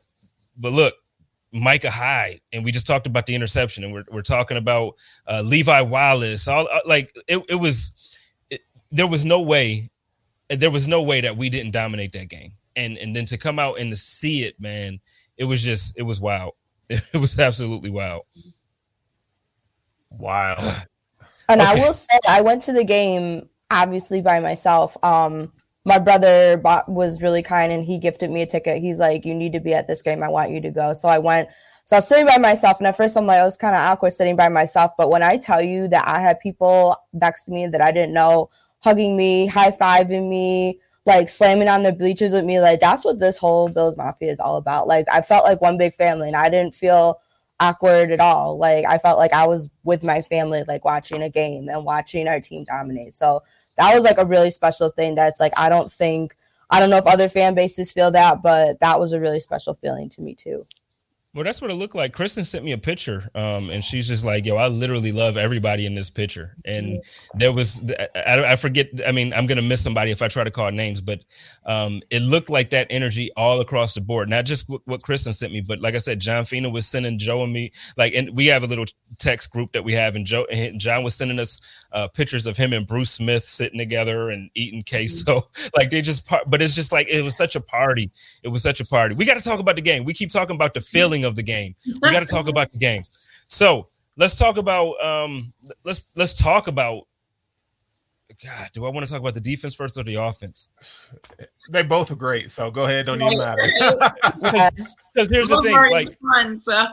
but 0.58 0.72
look, 0.72 0.96
Micah 1.52 1.90
Hyde, 1.90 2.42
and 2.54 2.64
we 2.64 2.72
just 2.72 2.88
talked 2.88 3.08
about 3.08 3.26
the 3.26 3.36
interception, 3.36 3.84
and 3.84 3.94
we're 3.94 4.06
we're 4.12 4.22
talking 4.22 4.58
about 4.58 4.96
uh, 5.28 5.42
Levi 5.46 5.82
Wallace. 5.82 6.48
All 6.48 6.68
uh, 6.72 6.80
like 6.86 7.14
it, 7.28 7.44
it 7.50 7.56
was. 7.56 8.09
It, 8.92 8.96
there 8.96 9.08
was 9.08 9.26
no 9.26 9.42
way, 9.42 9.90
there 10.50 10.72
was 10.72 10.88
no 10.88 11.02
way 11.02 11.22
that 11.22 11.38
we 11.38 11.50
didn't 11.50 11.72
dominate 11.72 12.12
that 12.14 12.30
game, 12.30 12.54
and 12.76 12.98
and 12.98 13.16
then 13.16 13.26
to 13.26 13.38
come 13.38 13.60
out 13.60 13.80
and 13.80 13.92
to 13.92 13.96
see 13.96 14.44
it, 14.44 14.60
man, 14.60 15.00
it 15.38 15.46
was 15.46 15.64
just 15.64 15.98
it 15.98 16.04
was 16.04 16.20
wild. 16.20 16.54
It 16.90 17.20
was 17.20 17.38
absolutely 17.38 17.90
wild. 17.90 18.24
Wow. 20.10 20.58
And 21.52 21.62
okay. 21.62 21.82
I 21.82 21.84
will 21.84 21.94
say, 21.94 22.20
I 22.28 22.42
went 22.42 22.62
to 22.64 22.74
the 22.74 22.84
game 22.84 23.50
obviously 23.72 24.22
by 24.22 24.40
myself. 24.40 24.98
Um, 25.04 25.52
my 25.86 25.98
brother 25.98 26.58
bought, 26.58 26.90
was 26.90 27.22
really 27.22 27.42
kind 27.42 27.72
and 27.72 27.84
he 27.84 27.98
gifted 27.98 28.30
me 28.30 28.42
a 28.42 28.46
ticket. 28.46 28.82
He's 28.82 28.98
like, 28.98 29.26
"You 29.26 29.34
need 29.34 29.54
to 29.54 29.60
be 29.60 29.74
at 29.74 29.88
this 29.88 30.02
game. 30.02 30.22
I 30.22 30.28
want 30.28 30.52
you 30.52 30.62
to 30.62 30.72
go." 30.72 30.94
So 30.94 31.10
I 31.10 31.18
went. 31.18 31.50
So 31.86 31.96
I 31.96 32.00
was 32.00 32.08
sitting 32.08 32.28
by 32.28 32.38
myself, 32.38 32.78
and 32.78 32.86
at 32.86 32.96
first 32.96 33.18
I'm 33.18 33.26
like, 33.26 33.40
I 33.40 33.46
was 33.46 33.58
kind 33.58 33.74
of 33.76 33.82
awkward 33.82 34.14
sitting 34.14 34.36
by 34.36 34.50
myself. 34.50 34.92
But 34.98 35.10
when 35.10 35.24
I 35.24 35.38
tell 35.38 35.62
you 35.62 35.88
that 35.88 36.08
I 36.08 36.20
had 36.20 36.40
people 36.40 36.96
next 37.14 37.46
to 37.46 37.52
me 37.52 37.66
that 37.66 37.82
I 37.82 37.92
didn't 37.92 38.14
know 38.14 38.52
hugging 38.80 39.18
me, 39.18 39.46
high 39.48 39.72
fiving 39.72 40.30
me, 40.30 40.80
like 41.06 41.30
slamming 41.30 41.68
on 41.68 41.84
the 41.84 41.92
bleachers 41.92 42.32
with 42.34 42.46
me, 42.46 42.60
like 42.60 42.80
that's 42.80 43.06
what 43.06 43.20
this 43.20 43.38
whole 43.38 43.70
Bills 43.70 43.98
Mafia 43.98 44.32
is 44.32 44.40
all 44.40 44.58
about. 44.58 44.88
Like 44.88 45.08
I 45.12 45.22
felt 45.22 45.46
like 45.46 45.62
one 45.62 45.78
big 45.78 45.94
family, 45.94 46.28
and 46.28 46.36
I 46.36 46.50
didn't 46.50 46.76
feel 46.76 47.20
awkward 47.60 48.12
at 48.12 48.20
all. 48.20 48.58
Like 48.58 48.86
I 48.86 48.98
felt 48.98 49.18
like 49.18 49.34
I 49.34 49.48
was 49.48 49.70
with 49.84 50.04
my 50.04 50.22
family, 50.22 50.64
like 50.68 50.86
watching 50.86 51.22
a 51.22 51.30
game 51.30 51.70
and 51.70 51.86
watching 51.86 52.28
our 52.28 52.40
team 52.40 52.64
dominate. 52.64 53.14
So 53.14 53.44
that 53.78 53.94
was 53.96 54.04
like 54.04 54.18
a 54.18 54.26
really 54.26 54.52
special 54.52 54.90
thing. 54.90 55.16
That's 55.16 55.40
like 55.40 55.54
I 55.58 55.70
don't 55.70 55.92
think 55.92 56.36
I 56.70 56.80
don't 56.80 56.90
know 56.90 56.98
if 56.98 57.08
other 57.08 57.30
fan 57.30 57.56
bases 57.56 57.92
feel 57.92 58.12
that, 58.12 58.42
but 58.42 58.80
that 58.80 59.00
was 59.00 59.14
a 59.14 59.20
really 59.20 59.40
special 59.40 59.74
feeling 59.74 60.10
to 60.10 60.22
me 60.22 60.36
too. 60.36 60.66
Well, 61.36 61.44
that's 61.44 61.62
what 61.62 61.70
it 61.70 61.76
looked 61.76 61.94
like. 61.94 62.12
Kristen 62.12 62.44
sent 62.44 62.66
me 62.66 62.72
a 62.72 62.78
picture, 62.78 63.30
um, 63.36 63.70
and 63.70 63.84
she's 63.84 64.08
just 64.08 64.26
like, 64.26 64.48
"Yo, 64.48 64.56
I 64.56 64.68
literally 64.68 65.12
love 65.12 65.38
everybody 65.38 65.86
in 65.86 65.94
this 65.94 66.10
picture." 66.10 66.56
And 66.66 67.04
there 67.36 67.54
was, 67.54 67.84
I, 68.16 68.54
I, 68.54 68.56
forget. 68.56 68.90
I 69.06 69.12
mean, 69.12 69.32
I'm 69.34 69.46
gonna 69.46 69.62
miss 69.62 69.80
somebody 69.80 70.10
if 70.10 70.24
I 70.24 70.28
try 70.28 70.44
to 70.44 70.50
call 70.50 70.72
names, 70.72 71.02
but 71.02 71.20
um, 71.68 72.02
it 72.10 72.24
looked 72.24 72.50
like 72.50 72.72
that 72.72 72.88
energy 72.90 73.30
all 73.38 73.62
across 73.62 73.94
the 73.94 74.02
board. 74.02 74.28
Not 74.28 74.46
just 74.46 74.68
what, 74.70 74.82
what 74.86 75.04
Kristen 75.04 75.32
sent 75.32 75.54
me, 75.54 75.62
but 75.62 75.80
like 75.82 75.94
I 75.94 76.00
said, 76.00 76.20
John 76.20 76.46
Fina 76.46 76.68
was 76.68 76.88
sending 76.88 77.20
Joe 77.20 77.44
and 77.44 77.54
me 77.54 77.74
like, 77.96 78.16
and 78.16 78.36
we 78.36 78.48
have 78.48 78.64
a 78.64 78.68
little 78.68 78.86
text 79.20 79.52
group 79.52 79.72
that 79.74 79.84
we 79.84 79.94
have, 79.94 80.16
and 80.16 80.26
Joe 80.26 80.48
and 80.52 80.80
John 80.80 81.04
was 81.04 81.14
sending 81.14 81.38
us 81.38 81.88
uh, 81.92 82.08
pictures 82.08 82.48
of 82.48 82.58
him 82.58 82.74
and 82.74 82.88
Bruce 82.88 83.12
Smith 83.12 83.44
sitting 83.44 83.78
together 83.78 84.32
and 84.32 84.50
eating 84.56 84.84
queso. 84.84 85.48
like 85.78 85.92
they 85.92 86.02
just, 86.02 86.26
part, 86.26 86.50
but 86.50 86.60
it's 86.60 86.74
just 86.74 86.92
like 86.92 87.08
it 87.08 87.22
was 87.22 87.38
such 87.38 87.56
a 87.56 87.62
party. 87.62 88.10
It 88.42 88.48
was 88.48 88.64
such 88.64 88.80
a 88.80 88.86
party. 88.86 89.14
We 89.14 89.26
got 89.26 89.38
to 89.38 89.44
talk 89.44 89.60
about 89.60 89.76
the 89.76 89.84
game. 89.84 90.06
We 90.06 90.16
keep 90.16 90.32
talking 90.32 90.56
about 90.56 90.74
the 90.74 90.82
feeling 90.82 91.19
of 91.26 91.36
the 91.36 91.44
game. 91.44 91.76
We 92.02 92.12
got 92.12 92.22
to 92.22 92.26
talk 92.26 92.48
about 92.48 92.72
the 92.72 92.78
game. 92.78 93.04
So 93.48 93.88
let's 94.18 94.38
talk 94.38 94.58
about 94.58 95.02
um 95.04 95.54
let's 95.84 96.04
let's 96.16 96.34
talk 96.34 96.68
about 96.68 97.04
God, 98.44 98.70
do 98.72 98.86
I 98.86 98.90
want 98.90 99.06
to 99.06 99.12
talk 99.12 99.20
about 99.20 99.34
the 99.34 99.42
defense 99.42 99.76
first 99.76 99.98
or 99.98 100.04
the 100.04 100.16
offense? 100.16 100.70
They 101.72 101.84
both 101.84 102.10
are 102.10 102.16
great, 102.16 102.52
so 102.52 102.72
go 102.72 102.86
ahead. 102.86 103.08
Don't 103.08 103.22
even 103.22 103.38
matter. 103.38 103.68
Because 105.12 105.30
here's 105.30 105.50
the 105.50 105.62
thing, 105.62 105.76
like 105.76 106.16
fun, 106.20 106.58
so 106.58 106.86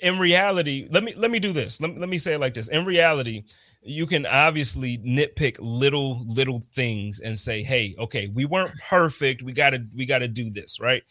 in 0.00 0.18
reality, 0.18 0.88
let 0.90 1.02
me 1.02 1.14
let 1.16 1.30
me 1.30 1.38
do 1.38 1.52
this. 1.52 1.80
Let 1.80 1.92
me, 1.92 2.00
let 2.00 2.08
me 2.08 2.18
say 2.18 2.34
it 2.34 2.40
like 2.40 2.54
this. 2.54 2.68
In 2.68 2.84
reality, 2.84 3.44
you 3.82 4.06
can 4.06 4.26
obviously 4.26 4.98
nitpick 4.98 5.56
little 5.60 6.24
little 6.26 6.60
things 6.72 7.20
and 7.20 7.36
say, 7.36 7.62
"Hey, 7.62 7.94
okay, 7.98 8.28
we 8.28 8.44
weren't 8.44 8.72
perfect. 8.88 9.42
We 9.42 9.52
got 9.52 9.70
to 9.70 9.84
we 9.94 10.06
got 10.06 10.20
to 10.20 10.28
do 10.28 10.50
this, 10.50 10.80
right?" 10.80 11.02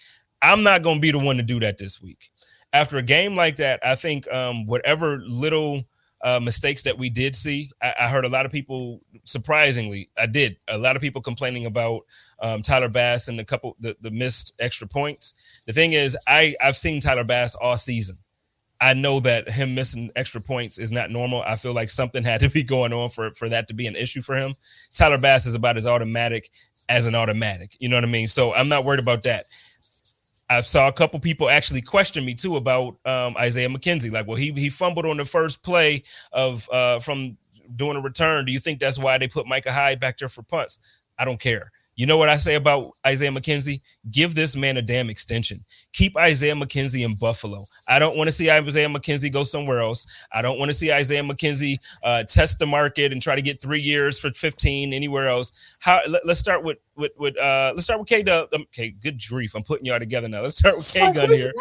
I'm 0.41 0.63
not 0.63 0.83
going 0.83 0.97
to 0.97 1.01
be 1.01 1.11
the 1.11 1.19
one 1.19 1.37
to 1.37 1.43
do 1.43 1.59
that 1.59 1.77
this 1.77 2.01
week. 2.01 2.29
After 2.71 2.97
a 2.97 3.03
game 3.03 3.35
like 3.35 3.57
that, 3.57 3.79
I 3.83 3.95
think 3.95 4.31
um, 4.31 4.65
whatever 4.65 5.19
little 5.27 5.83
uh, 6.21 6.39
mistakes 6.39 6.83
that 6.83 6.97
we 6.97 7.09
did 7.09 7.35
see, 7.35 7.69
I, 7.81 7.93
I, 8.01 8.07
heard 8.09 8.25
a 8.25 8.29
lot 8.29 8.45
of 8.45 8.51
people, 8.51 9.01
surprisingly, 9.23 10.09
I 10.17 10.25
did 10.25 10.57
a 10.67 10.77
lot 10.77 10.95
of 10.95 11.01
people 11.01 11.21
complaining 11.21 11.65
about 11.65 12.01
um, 12.41 12.61
Tyler 12.61 12.89
Bass 12.89 13.29
and 13.29 13.39
the 13.39 13.45
couple 13.45 13.77
the, 13.79 13.95
the 14.01 14.11
missed 14.11 14.53
extra 14.59 14.87
points. 14.87 15.61
The 15.65 15.73
thing 15.73 15.93
is, 15.93 16.17
I 16.27 16.55
I've 16.61 16.77
seen 16.77 16.99
Tyler 16.99 17.23
Bass 17.23 17.55
all 17.55 17.77
season. 17.77 18.17
I 18.81 18.93
know 18.93 19.19
that 19.21 19.49
him 19.49 19.75
missing 19.75 20.11
extra 20.15 20.41
points 20.41 20.77
is 20.77 20.91
not 20.91 21.09
normal. 21.09 21.41
I 21.45 21.55
feel 21.55 21.73
like 21.73 21.89
something 21.89 22.23
had 22.23 22.41
to 22.41 22.49
be 22.49 22.63
going 22.63 22.93
on 22.93 23.09
for 23.09 23.31
for 23.33 23.47
that 23.49 23.69
to 23.69 23.73
be 23.73 23.87
an 23.87 23.95
issue 23.95 24.21
for 24.21 24.35
him. 24.35 24.55
Tyler 24.93 25.17
Bass 25.17 25.45
is 25.45 25.55
about 25.55 25.77
as 25.77 25.87
automatic 25.87 26.49
as 26.89 27.07
an 27.07 27.15
automatic. 27.15 27.77
You 27.79 27.87
know 27.87 27.95
what 27.95 28.03
I 28.03 28.07
mean? 28.07 28.27
So 28.27 28.53
I'm 28.53 28.67
not 28.67 28.83
worried 28.83 28.99
about 28.99 29.23
that. 29.23 29.45
I 30.49 30.61
saw 30.61 30.87
a 30.87 30.93
couple 30.93 31.19
people 31.19 31.49
actually 31.49 31.81
question 31.81 32.25
me 32.25 32.33
too 32.33 32.55
about 32.55 32.97
um, 33.05 33.37
Isaiah 33.37 33.69
McKenzie. 33.69 34.11
Like, 34.11 34.27
well, 34.27 34.35
he 34.37 34.51
he 34.51 34.69
fumbled 34.69 35.05
on 35.05 35.17
the 35.17 35.25
first 35.25 35.63
play 35.63 36.03
of 36.31 36.67
uh, 36.71 36.99
from 36.99 37.37
doing 37.75 37.97
a 37.97 38.01
return. 38.01 38.45
Do 38.45 38.51
you 38.51 38.59
think 38.59 38.79
that's 38.79 38.97
why 38.97 39.17
they 39.17 39.27
put 39.27 39.47
Micah 39.47 39.71
Hyde 39.71 39.99
back 39.99 40.17
there 40.17 40.29
for 40.29 40.41
punts? 40.41 41.01
I 41.19 41.25
don't 41.25 41.39
care. 41.39 41.71
You 41.99 42.05
know 42.05 42.15
what 42.15 42.29
I 42.29 42.37
say 42.37 42.55
about 42.55 42.91
Isaiah 43.05 43.29
McKenzie? 43.29 43.81
Give 44.09 44.33
this 44.33 44.55
man 44.55 44.77
a 44.77 44.81
damn 44.81 45.09
extension. 45.09 45.65
Keep 45.91 46.15
Isaiah 46.15 46.55
McKenzie 46.55 47.03
in 47.03 47.13
Buffalo. 47.15 47.65
I 47.89 47.99
don't 47.99 48.15
want 48.15 48.29
to 48.29 48.31
see 48.31 48.49
Isaiah 48.49 48.87
McKenzie 48.87 49.29
go 49.29 49.43
somewhere 49.43 49.81
else. 49.81 50.07
I 50.31 50.41
don't 50.41 50.57
want 50.57 50.69
to 50.69 50.73
see 50.73 50.93
Isaiah 50.93 51.23
McKenzie 51.23 51.75
uh, 52.01 52.23
test 52.23 52.57
the 52.57 52.65
market 52.65 53.11
and 53.11 53.21
try 53.21 53.35
to 53.35 53.41
get 53.41 53.61
three 53.61 53.81
years 53.81 54.17
for 54.17 54.31
15 54.31 54.93
anywhere 54.93 55.27
else. 55.27 55.75
How? 55.79 55.99
Let, 56.07 56.23
us 56.23 56.39
start 56.39 56.63
with 56.63 56.77
with 56.95 57.11
with 57.17 57.37
uh, 57.37 57.71
let's 57.73 57.83
start 57.83 57.99
with 57.99 58.07
K 58.07 58.23
Dub. 58.23 58.47
Um, 58.53 58.61
okay, 58.61 58.91
good 58.91 59.19
grief, 59.27 59.55
I'm 59.55 59.63
putting 59.63 59.85
y'all 59.85 59.99
together 59.99 60.29
now. 60.29 60.41
Let's 60.41 60.57
start 60.57 60.77
with 60.77 60.89
K 60.93 61.11
Gun 61.11 61.29
here. 61.29 61.53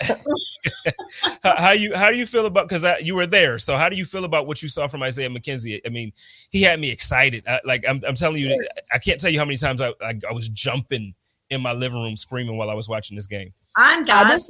how, 1.42 1.56
how, 1.56 1.72
you 1.72 1.94
how 1.94 2.10
do 2.10 2.16
you 2.16 2.26
feel 2.26 2.46
about 2.46 2.68
because 2.68 2.86
you 3.02 3.14
were 3.14 3.26
there? 3.26 3.58
So 3.58 3.76
how 3.76 3.88
do 3.88 3.96
you 3.96 4.04
feel 4.04 4.24
about 4.24 4.46
what 4.46 4.62
you 4.62 4.68
saw 4.68 4.86
from 4.86 5.02
Isaiah 5.02 5.28
McKenzie? 5.28 5.80
I 5.84 5.88
mean, 5.90 6.12
he 6.50 6.62
had 6.62 6.80
me 6.80 6.90
excited. 6.90 7.44
I, 7.46 7.60
like 7.64 7.84
I'm, 7.86 8.02
I'm 8.06 8.14
telling 8.14 8.40
you, 8.40 8.66
I 8.92 8.98
can't 8.98 9.20
tell 9.20 9.30
you 9.30 9.38
how 9.38 9.44
many 9.44 9.56
times 9.56 9.80
I, 9.84 10.08
I, 10.08 10.20
I 10.28 10.32
was 10.32 10.48
jumping 10.48 11.14
in 11.50 11.62
my 11.62 11.72
living 11.72 12.02
room 12.02 12.16
screaming 12.16 12.56
while 12.56 12.70
I 12.70 12.74
was 12.74 12.88
watching 12.88 13.14
this 13.14 13.26
game. 13.26 13.52
I'm 13.76 14.04
God. 14.04 14.40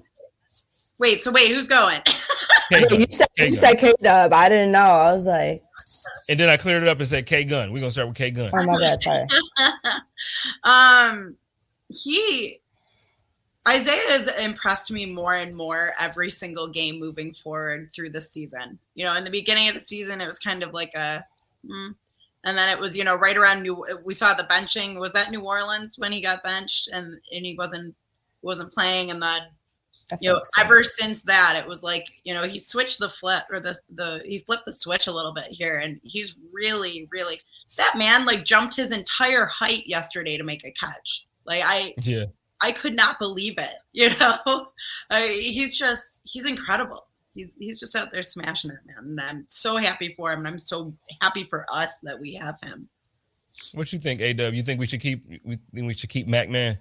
Wait, 0.99 1.23
so 1.23 1.33
wait, 1.33 1.51
who's 1.51 1.67
going? 1.67 2.01
you 2.71 3.07
said, 3.11 3.27
you 3.37 3.57
said 3.57 3.75
K 3.75 3.93
Dub. 4.03 4.33
I 4.33 4.49
didn't 4.49 4.73
know. 4.73 4.79
I 4.79 5.13
was 5.13 5.27
like, 5.27 5.63
and 6.29 6.39
then 6.39 6.49
I 6.49 6.57
cleared 6.57 6.83
it 6.83 6.89
up 6.89 6.99
and 6.99 7.07
said 7.07 7.27
K 7.27 7.45
Gun. 7.45 7.73
We're 7.73 7.81
gonna 7.81 7.91
start 7.91 8.09
with 8.09 8.17
K 8.17 8.31
Gun. 8.31 8.51
Oh 8.53 8.65
my 8.65 8.79
bad, 8.79 9.03
sorry. 9.03 9.27
um, 10.65 11.37
he 11.89 12.61
Isaiah 13.67 14.11
has 14.11 14.45
impressed 14.45 14.91
me 14.91 15.07
more 15.07 15.35
and 15.35 15.57
more 15.57 15.93
every 15.99 16.31
single 16.31 16.69
game 16.69 17.01
moving 17.01 17.33
forward 17.33 17.91
through 17.95 18.11
the 18.11 18.21
season. 18.21 18.79
You 18.95 19.07
know, 19.07 19.17
in 19.17 19.25
the 19.25 19.31
beginning 19.31 19.69
of 19.69 19.75
the 19.75 19.81
season, 19.81 20.21
it 20.21 20.27
was 20.27 20.39
kind 20.39 20.63
of 20.63 20.73
like 20.75 20.93
a, 20.95 21.25
mm, 21.65 21.95
and 22.45 22.57
then 22.57 22.69
it 22.69 22.79
was 22.79 22.97
you 22.97 23.05
know 23.05 23.17
right 23.17 23.37
around 23.37 23.63
New. 23.63 23.85
We 24.05 24.15
saw 24.15 24.35
the 24.35 24.45
benching. 24.45 25.01
Was 25.01 25.13
that 25.13 25.31
New 25.31 25.41
Orleans 25.41 25.99
when 25.99 26.13
he 26.13 26.21
got 26.21 26.43
benched 26.43 26.89
and 26.93 27.21
and 27.35 27.47
he 27.47 27.57
wasn't 27.57 27.95
wasn't 28.43 28.73
playing, 28.73 29.11
and 29.11 29.21
then 29.21 29.43
you 30.21 30.33
know, 30.33 30.41
so. 30.43 30.63
ever 30.63 30.85
since 30.85 31.23
that, 31.23 31.59
it 31.61 31.67
was 31.67 31.83
like 31.83 32.07
you 32.25 32.35
know 32.35 32.45
he 32.45 32.59
switched 32.59 33.01
the 33.01 33.09
flip 33.09 33.45
or 33.51 33.61
the 33.61 33.77
the 33.95 34.23
he 34.25 34.41
flipped 34.41 34.67
the 34.67 34.73
switch 34.73 35.07
a 35.07 35.13
little 35.13 35.33
bit 35.33 35.47
here, 35.47 35.79
and 35.79 36.01
he's 36.03 36.37
really 36.53 37.09
really 37.11 37.41
that 37.77 37.95
man 37.97 38.25
like 38.27 38.45
jumped 38.45 38.77
his 38.77 38.97
entire 38.97 39.47
height 39.47 39.87
yesterday 39.87 40.37
to 40.37 40.45
make 40.45 40.65
a 40.67 40.73
catch. 40.73 41.27
Like 41.47 41.63
I 41.65 41.93
yeah. 42.03 42.27
I 42.63 42.73
could 42.73 42.95
not 42.95 43.19
believe 43.19 43.59
it. 43.59 43.75
You 43.97 44.11
know, 44.19 44.71
I, 45.09 45.29
he's 45.41 45.79
just 45.79 46.21
he's 46.25 46.47
incredible. 46.47 47.07
He's 47.35 47.57
he's 47.59 47.81
just 47.81 47.97
out 47.97 48.13
there 48.13 48.23
smashing 48.23 48.71
it, 48.71 48.79
man. 48.87 49.05
And 49.05 49.21
I'm 49.21 49.45
so 49.49 49.77
happy 49.77 50.15
for 50.17 50.33
him, 50.33 50.41
and 50.41 50.49
I'm 50.49 50.59
so 50.59 50.95
happy 51.21 51.45
for 51.45 51.67
us 51.73 51.99
that 52.05 52.19
we 52.21 52.35
have 52.35 52.57
him. 52.63 52.89
What 53.75 53.93
you 53.93 53.99
think, 53.99 54.21
AW? 54.21 54.49
You 54.49 54.63
think 54.63 54.81
we 54.81 54.87
should 54.87 55.01
keep 55.01 55.25
we 55.45 55.57
think 55.75 55.87
we 55.87 55.95
should 55.95 56.11
keep 56.11 56.27
Mac 56.29 56.49
Man? 56.49 56.79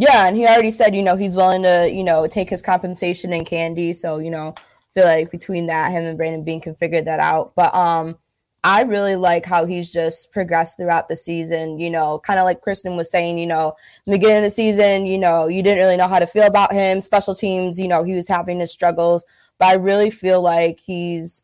Yeah, 0.00 0.26
and 0.26 0.34
he 0.34 0.46
already 0.46 0.70
said, 0.70 0.94
you 0.94 1.02
know, 1.02 1.14
he's 1.14 1.36
willing 1.36 1.62
to, 1.62 1.90
you 1.92 2.02
know, 2.02 2.26
take 2.26 2.48
his 2.48 2.62
compensation 2.62 3.34
in 3.34 3.44
candy. 3.44 3.92
So, 3.92 4.16
you 4.16 4.30
know, 4.30 4.54
feel 4.94 5.04
like 5.04 5.30
between 5.30 5.66
that, 5.66 5.92
him 5.92 6.06
and 6.06 6.16
Brandon 6.16 6.42
Beane 6.42 6.62
can 6.62 6.74
figure 6.74 7.02
that 7.02 7.20
out. 7.20 7.52
But 7.54 7.74
um, 7.74 8.16
I 8.62 8.82
really 8.82 9.16
like 9.16 9.46
how 9.46 9.64
he's 9.64 9.90
just 9.90 10.32
progressed 10.32 10.76
throughout 10.76 11.08
the 11.08 11.16
season. 11.16 11.78
You 11.78 11.90
know, 11.90 12.18
kind 12.18 12.38
of 12.38 12.44
like 12.44 12.60
Kristen 12.60 12.96
was 12.96 13.10
saying, 13.10 13.38
you 13.38 13.46
know, 13.46 13.74
in 14.04 14.12
the 14.12 14.18
beginning 14.18 14.38
of 14.38 14.42
the 14.44 14.50
season, 14.50 15.06
you 15.06 15.18
know, 15.18 15.48
you 15.48 15.62
didn't 15.62 15.78
really 15.78 15.96
know 15.96 16.08
how 16.08 16.18
to 16.18 16.26
feel 16.26 16.46
about 16.46 16.72
him. 16.72 17.00
Special 17.00 17.34
teams, 17.34 17.80
you 17.80 17.88
know, 17.88 18.04
he 18.04 18.14
was 18.14 18.28
having 18.28 18.60
his 18.60 18.70
struggles, 18.70 19.24
but 19.58 19.68
I 19.68 19.74
really 19.74 20.10
feel 20.10 20.42
like 20.42 20.78
he's 20.78 21.42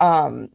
um 0.00 0.50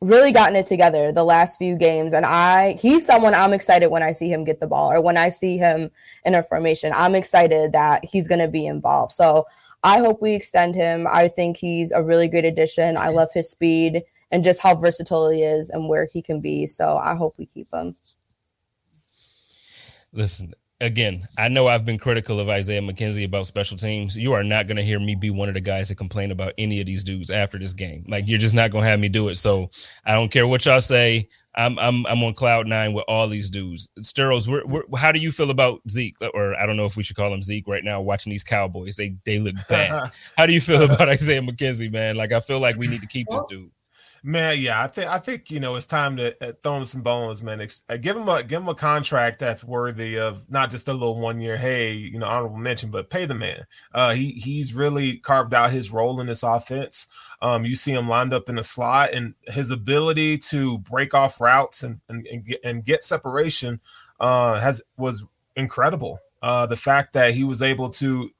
really 0.00 0.32
gotten 0.32 0.56
it 0.56 0.66
together 0.66 1.12
the 1.12 1.24
last 1.24 1.56
few 1.56 1.78
games 1.78 2.12
and 2.12 2.26
i 2.26 2.74
he's 2.74 3.06
someone 3.06 3.32
i'm 3.32 3.54
excited 3.54 3.88
when 3.88 4.02
i 4.02 4.12
see 4.12 4.30
him 4.30 4.44
get 4.44 4.60
the 4.60 4.66
ball 4.66 4.92
or 4.92 5.00
when 5.00 5.16
i 5.16 5.30
see 5.30 5.56
him 5.56 5.90
in 6.26 6.34
a 6.34 6.42
formation 6.42 6.92
i'm 6.94 7.14
excited 7.14 7.72
that 7.72 8.04
he's 8.04 8.28
going 8.28 8.38
to 8.38 8.48
be 8.48 8.66
involved 8.66 9.12
so 9.12 9.46
i 9.82 9.98
hope 9.98 10.20
we 10.20 10.34
extend 10.34 10.74
him 10.74 11.06
i 11.10 11.26
think 11.26 11.56
he's 11.56 11.90
a 11.90 12.02
really 12.02 12.28
great 12.28 12.44
addition 12.44 12.98
i 12.98 13.08
love 13.08 13.30
his 13.32 13.50
speed 13.50 14.02
and 14.34 14.42
just 14.42 14.60
how 14.60 14.74
versatile 14.74 15.30
he 15.30 15.44
is 15.44 15.70
and 15.70 15.88
where 15.88 16.08
he 16.12 16.20
can 16.20 16.40
be. 16.40 16.66
So 16.66 16.96
I 16.96 17.14
hope 17.14 17.36
we 17.38 17.46
keep 17.46 17.72
him. 17.72 17.94
Listen, 20.12 20.52
again, 20.80 21.28
I 21.38 21.46
know 21.46 21.68
I've 21.68 21.84
been 21.84 21.98
critical 21.98 22.40
of 22.40 22.48
Isaiah 22.48 22.80
McKenzie 22.80 23.24
about 23.24 23.46
special 23.46 23.76
teams. 23.76 24.18
You 24.18 24.32
are 24.32 24.42
not 24.42 24.66
going 24.66 24.76
to 24.76 24.82
hear 24.82 24.98
me 24.98 25.14
be 25.14 25.30
one 25.30 25.48
of 25.48 25.54
the 25.54 25.60
guys 25.60 25.88
that 25.88 25.94
complain 25.94 26.32
about 26.32 26.52
any 26.58 26.80
of 26.80 26.86
these 26.86 27.04
dudes 27.04 27.30
after 27.30 27.60
this 27.60 27.72
game. 27.72 28.04
Like 28.08 28.24
you're 28.26 28.40
just 28.40 28.56
not 28.56 28.72
going 28.72 28.82
to 28.82 28.90
have 28.90 28.98
me 28.98 29.08
do 29.08 29.28
it. 29.28 29.36
So 29.36 29.70
I 30.04 30.14
don't 30.14 30.32
care 30.32 30.48
what 30.48 30.66
y'all 30.66 30.80
say. 30.80 31.28
I'm 31.54 31.78
I'm 31.78 32.04
I'm 32.06 32.20
on 32.24 32.34
cloud 32.34 32.66
nine 32.66 32.92
with 32.92 33.04
all 33.06 33.28
these 33.28 33.48
dudes. 33.48 33.88
Steros, 34.00 34.48
we're, 34.48 34.66
we're, 34.66 34.98
how 34.98 35.12
do 35.12 35.20
you 35.20 35.30
feel 35.30 35.52
about 35.52 35.80
Zeke? 35.88 36.16
Or 36.34 36.56
I 36.56 36.66
don't 36.66 36.76
know 36.76 36.86
if 36.86 36.96
we 36.96 37.04
should 37.04 37.14
call 37.14 37.32
him 37.32 37.42
Zeke 37.42 37.68
right 37.68 37.84
now. 37.84 38.00
Watching 38.00 38.30
these 38.30 38.42
Cowboys, 38.42 38.96
they 38.96 39.14
they 39.24 39.38
look 39.38 39.54
bad. 39.68 40.10
how 40.36 40.46
do 40.46 40.52
you 40.52 40.60
feel 40.60 40.82
about 40.82 41.08
Isaiah 41.08 41.40
McKenzie, 41.40 41.92
man? 41.92 42.16
Like 42.16 42.32
I 42.32 42.40
feel 42.40 42.58
like 42.58 42.74
we 42.74 42.88
need 42.88 43.02
to 43.02 43.06
keep 43.06 43.28
this 43.30 43.40
dude. 43.48 43.70
Man, 44.26 44.58
yeah, 44.58 44.82
I 44.82 44.86
think 44.86 45.06
I 45.06 45.18
think 45.18 45.50
you 45.50 45.60
know 45.60 45.74
it's 45.74 45.86
time 45.86 46.16
to 46.16 46.34
uh, 46.42 46.52
throw 46.62 46.78
him 46.78 46.86
some 46.86 47.02
bones, 47.02 47.42
man. 47.42 47.60
Uh, 47.90 47.96
give 47.98 48.16
him 48.16 48.26
a 48.26 48.42
give 48.42 48.62
him 48.62 48.70
a 48.70 48.74
contract 48.74 49.38
that's 49.38 49.62
worthy 49.62 50.18
of 50.18 50.50
not 50.50 50.70
just 50.70 50.88
a 50.88 50.94
little 50.94 51.20
one 51.20 51.42
year, 51.42 51.58
hey, 51.58 51.92
you 51.92 52.18
know, 52.18 52.24
honorable 52.24 52.56
mention, 52.56 52.90
but 52.90 53.10
pay 53.10 53.26
the 53.26 53.34
man. 53.34 53.66
Uh, 53.92 54.14
he 54.14 54.30
he's 54.30 54.72
really 54.72 55.18
carved 55.18 55.52
out 55.52 55.72
his 55.72 55.90
role 55.90 56.22
in 56.22 56.26
this 56.26 56.42
offense. 56.42 57.06
Um, 57.42 57.66
you 57.66 57.76
see 57.76 57.92
him 57.92 58.08
lined 58.08 58.32
up 58.32 58.48
in 58.48 58.54
the 58.54 58.62
slot, 58.62 59.12
and 59.12 59.34
his 59.42 59.70
ability 59.70 60.38
to 60.38 60.78
break 60.78 61.12
off 61.12 61.38
routes 61.38 61.82
and 61.82 62.00
and, 62.08 62.26
and 62.26 62.46
get 62.46 62.60
and 62.64 62.82
get 62.82 63.02
separation 63.02 63.78
uh, 64.20 64.58
has 64.58 64.82
was 64.96 65.26
incredible. 65.54 66.18
Uh, 66.42 66.64
the 66.64 66.76
fact 66.76 67.12
that 67.12 67.34
he 67.34 67.44
was 67.44 67.60
able 67.60 67.90
to 67.90 68.30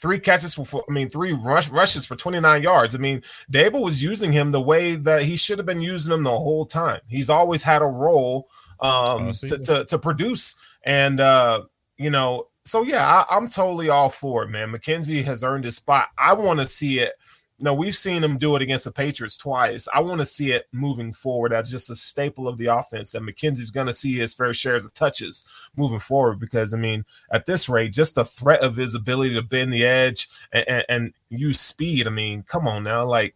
three 0.00 0.18
catches 0.18 0.54
for, 0.54 0.84
I 0.88 0.92
mean, 0.92 1.08
three 1.08 1.32
rush, 1.32 1.68
rushes 1.68 2.06
for 2.06 2.16
29 2.16 2.62
yards. 2.62 2.94
I 2.94 2.98
mean, 2.98 3.22
Daboll 3.50 3.82
was 3.82 4.02
using 4.02 4.32
him 4.32 4.50
the 4.50 4.60
way 4.60 4.96
that 4.96 5.22
he 5.22 5.36
should 5.36 5.58
have 5.58 5.66
been 5.66 5.80
using 5.80 6.12
him 6.12 6.22
the 6.22 6.30
whole 6.30 6.66
time. 6.66 7.00
He's 7.08 7.30
always 7.30 7.62
had 7.62 7.82
a 7.82 7.86
role 7.86 8.48
um, 8.80 9.32
to, 9.32 9.58
to, 9.58 9.84
to, 9.84 9.98
produce. 9.98 10.54
And, 10.84 11.20
uh, 11.20 11.62
you 11.96 12.10
know, 12.10 12.48
so 12.64 12.82
yeah, 12.82 13.06
I, 13.06 13.36
I'm 13.36 13.48
totally 13.48 13.88
all 13.88 14.10
for 14.10 14.42
it, 14.42 14.48
man. 14.48 14.70
McKenzie 14.70 15.24
has 15.24 15.42
earned 15.44 15.64
his 15.64 15.76
spot. 15.76 16.08
I 16.18 16.32
want 16.34 16.60
to 16.60 16.66
see 16.66 16.98
it 16.98 17.14
no, 17.58 17.72
we've 17.72 17.96
seen 17.96 18.22
him 18.22 18.36
do 18.36 18.54
it 18.54 18.62
against 18.62 18.84
the 18.84 18.92
Patriots 18.92 19.38
twice. 19.38 19.88
I 19.92 20.00
want 20.00 20.20
to 20.20 20.26
see 20.26 20.52
it 20.52 20.68
moving 20.72 21.12
forward 21.12 21.54
as 21.54 21.70
just 21.70 21.88
a 21.88 21.96
staple 21.96 22.48
of 22.48 22.58
the 22.58 22.66
offense 22.66 23.12
that 23.12 23.22
McKenzie's 23.22 23.70
going 23.70 23.86
to 23.86 23.94
see 23.94 24.14
his 24.14 24.34
fair 24.34 24.52
shares 24.52 24.84
of 24.84 24.92
touches 24.92 25.44
moving 25.74 25.98
forward. 25.98 26.38
Because 26.38 26.74
I 26.74 26.76
mean, 26.76 27.04
at 27.32 27.46
this 27.46 27.68
rate, 27.68 27.92
just 27.92 28.14
the 28.14 28.24
threat 28.24 28.60
of 28.60 28.76
his 28.76 28.94
ability 28.94 29.34
to 29.34 29.42
bend 29.42 29.72
the 29.72 29.86
edge 29.86 30.28
and, 30.52 30.68
and, 30.68 30.84
and 30.88 31.14
use 31.30 31.60
speed. 31.60 32.06
I 32.06 32.10
mean, 32.10 32.42
come 32.42 32.68
on 32.68 32.82
now, 32.82 33.06
like 33.06 33.34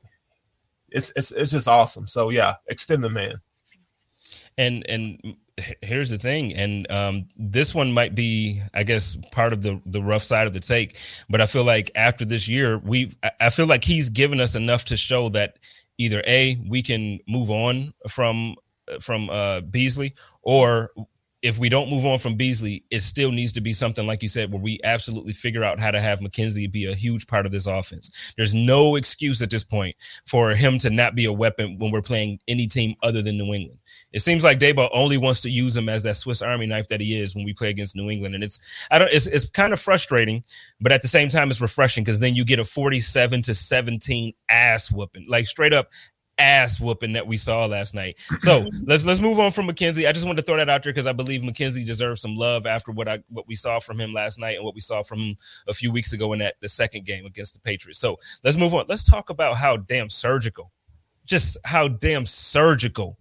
it's 0.90 1.12
it's 1.16 1.32
it's 1.32 1.52
just 1.52 1.68
awesome. 1.68 2.06
So 2.06 2.28
yeah, 2.28 2.56
extend 2.68 3.02
the 3.02 3.10
man. 3.10 3.36
And 4.58 4.86
and 4.86 5.36
here's 5.82 6.10
the 6.10 6.18
thing 6.18 6.54
and 6.54 6.90
um, 6.90 7.26
this 7.36 7.74
one 7.74 7.92
might 7.92 8.14
be 8.14 8.60
i 8.74 8.82
guess 8.82 9.16
part 9.32 9.52
of 9.52 9.62
the 9.62 9.80
the 9.86 10.02
rough 10.02 10.22
side 10.22 10.46
of 10.46 10.52
the 10.52 10.60
take 10.60 10.96
but 11.28 11.40
i 11.40 11.46
feel 11.46 11.64
like 11.64 11.90
after 11.94 12.24
this 12.24 12.48
year 12.48 12.78
we 12.78 13.12
i 13.40 13.50
feel 13.50 13.66
like 13.66 13.84
he's 13.84 14.08
given 14.08 14.40
us 14.40 14.54
enough 14.54 14.84
to 14.84 14.96
show 14.96 15.28
that 15.28 15.58
either 15.98 16.22
a 16.26 16.56
we 16.68 16.82
can 16.82 17.18
move 17.28 17.50
on 17.50 17.92
from 18.08 18.54
from 19.00 19.30
uh 19.30 19.60
beasley 19.60 20.14
or 20.42 20.90
if 21.42 21.58
we 21.58 21.70
don't 21.70 21.88
move 21.88 22.04
on 22.04 22.18
from 22.18 22.34
Beasley, 22.34 22.84
it 22.90 23.00
still 23.00 23.32
needs 23.32 23.52
to 23.52 23.60
be 23.60 23.72
something 23.72 24.06
like 24.06 24.22
you 24.22 24.28
said, 24.28 24.52
where 24.52 24.60
we 24.60 24.78
absolutely 24.84 25.32
figure 25.32 25.64
out 25.64 25.80
how 25.80 25.90
to 25.90 26.00
have 26.00 26.20
McKenzie 26.20 26.70
be 26.70 26.84
a 26.84 26.94
huge 26.94 27.26
part 27.26 27.46
of 27.46 27.52
this 27.52 27.66
offense. 27.66 28.34
There's 28.36 28.54
no 28.54 28.96
excuse 28.96 29.40
at 29.40 29.48
this 29.48 29.64
point 29.64 29.96
for 30.26 30.50
him 30.50 30.78
to 30.78 30.90
not 30.90 31.14
be 31.14 31.24
a 31.24 31.32
weapon 31.32 31.78
when 31.78 31.90
we're 31.90 32.02
playing 32.02 32.40
any 32.46 32.66
team 32.66 32.94
other 33.02 33.22
than 33.22 33.38
New 33.38 33.54
England. 33.54 33.78
It 34.12 34.20
seems 34.20 34.44
like 34.44 34.58
Daboll 34.58 34.90
only 34.92 35.16
wants 35.16 35.40
to 35.42 35.50
use 35.50 35.76
him 35.76 35.88
as 35.88 36.02
that 36.02 36.16
Swiss 36.16 36.42
Army 36.42 36.66
knife 36.66 36.88
that 36.88 37.00
he 37.00 37.18
is 37.18 37.34
when 37.34 37.44
we 37.44 37.54
play 37.54 37.70
against 37.70 37.96
New 37.96 38.10
England, 38.10 38.34
and 38.34 38.44
it's 38.44 38.86
I 38.90 38.98
don't 38.98 39.10
it's 39.12 39.26
it's 39.26 39.48
kind 39.48 39.72
of 39.72 39.80
frustrating, 39.80 40.44
but 40.80 40.92
at 40.92 41.00
the 41.00 41.08
same 41.08 41.28
time 41.28 41.48
it's 41.48 41.60
refreshing 41.60 42.04
because 42.04 42.20
then 42.20 42.34
you 42.34 42.44
get 42.44 42.58
a 42.58 42.64
47 42.64 43.42
to 43.42 43.54
17 43.54 44.34
ass 44.48 44.90
whooping, 44.90 45.26
like 45.28 45.46
straight 45.46 45.72
up 45.72 45.88
ass 46.40 46.80
whooping 46.80 47.12
that 47.12 47.26
we 47.26 47.36
saw 47.36 47.66
last 47.66 47.94
night. 47.94 48.18
So 48.40 48.66
let's 48.86 49.04
let's 49.04 49.20
move 49.20 49.38
on 49.38 49.52
from 49.52 49.68
McKenzie. 49.68 50.08
I 50.08 50.12
just 50.12 50.26
wanted 50.26 50.40
to 50.40 50.46
throw 50.46 50.56
that 50.56 50.70
out 50.70 50.82
there 50.82 50.92
because 50.92 51.06
I 51.06 51.12
believe 51.12 51.42
McKenzie 51.42 51.86
deserves 51.86 52.22
some 52.22 52.34
love 52.34 52.66
after 52.66 52.90
what 52.92 53.08
I 53.08 53.20
what 53.28 53.46
we 53.46 53.54
saw 53.54 53.78
from 53.78 54.00
him 54.00 54.12
last 54.12 54.40
night 54.40 54.56
and 54.56 54.64
what 54.64 54.74
we 54.74 54.80
saw 54.80 55.02
from 55.02 55.20
him 55.20 55.36
a 55.68 55.74
few 55.74 55.92
weeks 55.92 56.12
ago 56.12 56.32
in 56.32 56.38
that 56.40 56.54
the 56.60 56.68
second 56.68 57.04
game 57.04 57.26
against 57.26 57.54
the 57.54 57.60
Patriots. 57.60 58.00
So 58.00 58.18
let's 58.42 58.56
move 58.56 58.74
on. 58.74 58.86
Let's 58.88 59.08
talk 59.08 59.30
about 59.30 59.56
how 59.56 59.76
damn 59.76 60.08
surgical, 60.08 60.72
just 61.26 61.58
how 61.64 61.88
damn 61.88 62.26
surgical 62.26 63.18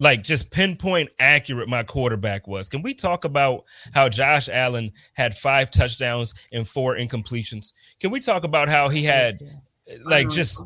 like 0.00 0.24
just 0.24 0.50
pinpoint 0.50 1.08
accurate 1.20 1.68
my 1.68 1.82
quarterback 1.82 2.46
was. 2.48 2.68
Can 2.68 2.82
we 2.82 2.94
talk 2.94 3.24
about 3.24 3.64
how 3.92 4.08
Josh 4.08 4.48
Allen 4.48 4.90
had 5.14 5.36
five 5.36 5.70
touchdowns 5.70 6.34
and 6.52 6.66
four 6.66 6.96
incompletions? 6.96 7.72
Can 8.00 8.10
we 8.10 8.20
talk 8.20 8.44
about 8.44 8.68
how 8.68 8.88
he 8.88 9.04
had 9.04 9.38
like 10.04 10.28
just 10.30 10.64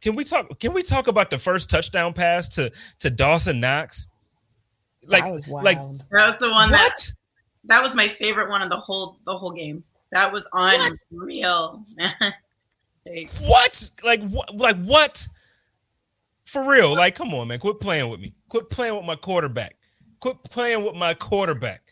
can 0.00 0.14
we 0.14 0.24
talk 0.24 0.58
can 0.58 0.72
we 0.72 0.82
talk 0.82 1.08
about 1.08 1.30
the 1.30 1.38
first 1.38 1.70
touchdown 1.70 2.12
pass 2.12 2.48
to 2.50 2.70
to 3.00 3.10
Dawson 3.10 3.60
Knox? 3.60 4.08
Like 5.06 5.24
like 5.48 5.78
that 5.78 6.26
was 6.26 6.36
the 6.38 6.50
one 6.50 6.70
what? 6.70 6.72
that 6.72 7.12
that 7.64 7.82
was 7.82 7.94
my 7.94 8.08
favorite 8.08 8.48
one 8.48 8.62
of 8.62 8.70
the 8.70 8.76
whole 8.76 9.18
the 9.26 9.36
whole 9.36 9.52
game. 9.52 9.84
That 10.12 10.32
was 10.32 10.48
unreal. 10.52 11.84
what? 13.42 13.90
Like 14.02 14.22
what 14.24 14.56
like 14.56 14.76
what? 14.84 15.26
For 16.44 16.68
real, 16.68 16.96
like, 16.96 17.14
come 17.14 17.32
on, 17.32 17.46
man. 17.46 17.60
Quit 17.60 17.78
playing 17.78 18.10
with 18.10 18.18
me. 18.18 18.34
Quit 18.48 18.68
playing 18.70 18.96
with 18.96 19.04
my 19.04 19.14
quarterback. 19.14 19.76
Quit 20.18 20.42
playing 20.42 20.84
with 20.84 20.96
my 20.96 21.14
quarterback. 21.14 21.82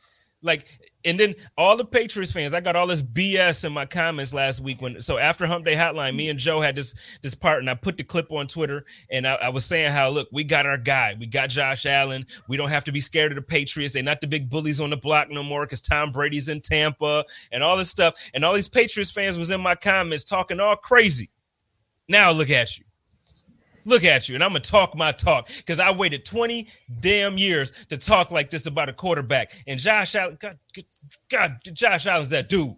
Like, 0.42 0.87
and 1.08 1.18
then 1.18 1.34
all 1.56 1.76
the 1.76 1.86
Patriots 1.86 2.32
fans, 2.32 2.52
I 2.52 2.60
got 2.60 2.76
all 2.76 2.86
this 2.86 3.00
BS 3.00 3.64
in 3.64 3.72
my 3.72 3.86
comments 3.86 4.34
last 4.34 4.60
week 4.60 4.82
when 4.82 5.00
so 5.00 5.16
after 5.16 5.46
Hump 5.46 5.64
Day 5.64 5.74
Hotline, 5.74 6.14
me 6.14 6.28
and 6.28 6.38
Joe 6.38 6.60
had 6.60 6.76
this 6.76 7.18
this 7.22 7.34
part, 7.34 7.60
and 7.60 7.70
I 7.70 7.74
put 7.74 7.96
the 7.96 8.04
clip 8.04 8.30
on 8.30 8.46
Twitter, 8.46 8.84
and 9.10 9.26
I, 9.26 9.34
I, 9.36 9.48
was 9.48 9.64
saying 9.64 9.90
how 9.90 10.10
look, 10.10 10.28
we 10.32 10.44
got 10.44 10.66
our 10.66 10.76
guy, 10.76 11.16
we 11.18 11.26
got 11.26 11.48
Josh 11.48 11.86
Allen, 11.86 12.26
we 12.48 12.58
don't 12.58 12.68
have 12.68 12.84
to 12.84 12.92
be 12.92 13.00
scared 13.00 13.32
of 13.32 13.36
the 13.36 13.42
Patriots, 13.42 13.94
they're 13.94 14.02
not 14.02 14.20
the 14.20 14.26
big 14.26 14.50
bullies 14.50 14.80
on 14.80 14.90
the 14.90 14.96
block 14.96 15.30
no 15.30 15.42
more 15.42 15.64
because 15.64 15.80
Tom 15.80 16.12
Brady's 16.12 16.50
in 16.50 16.60
Tampa 16.60 17.24
and 17.50 17.62
all 17.62 17.76
this 17.76 17.88
stuff, 17.88 18.14
and 18.34 18.44
all 18.44 18.52
these 18.52 18.68
Patriots 18.68 19.10
fans 19.10 19.38
was 19.38 19.50
in 19.50 19.60
my 19.62 19.74
comments 19.74 20.24
talking 20.24 20.60
all 20.60 20.76
crazy. 20.76 21.30
Now 22.08 22.32
look 22.32 22.50
at 22.50 22.78
you. 22.78 22.84
Look 23.88 24.04
at 24.04 24.28
you, 24.28 24.34
and 24.34 24.44
I'm 24.44 24.50
gonna 24.50 24.60
talk 24.60 24.94
my 24.94 25.12
talk 25.12 25.48
because 25.56 25.80
I 25.80 25.90
waited 25.90 26.24
20 26.24 26.68
damn 27.00 27.38
years 27.38 27.86
to 27.86 27.96
talk 27.96 28.30
like 28.30 28.50
this 28.50 28.66
about 28.66 28.90
a 28.90 28.92
quarterback. 28.92 29.52
And 29.66 29.80
Josh 29.80 30.14
Allen, 30.14 30.36
God, 30.38 30.58
God 31.30 31.58
Josh 31.72 32.06
Allen's 32.06 32.28
that 32.28 32.50
dude. 32.50 32.76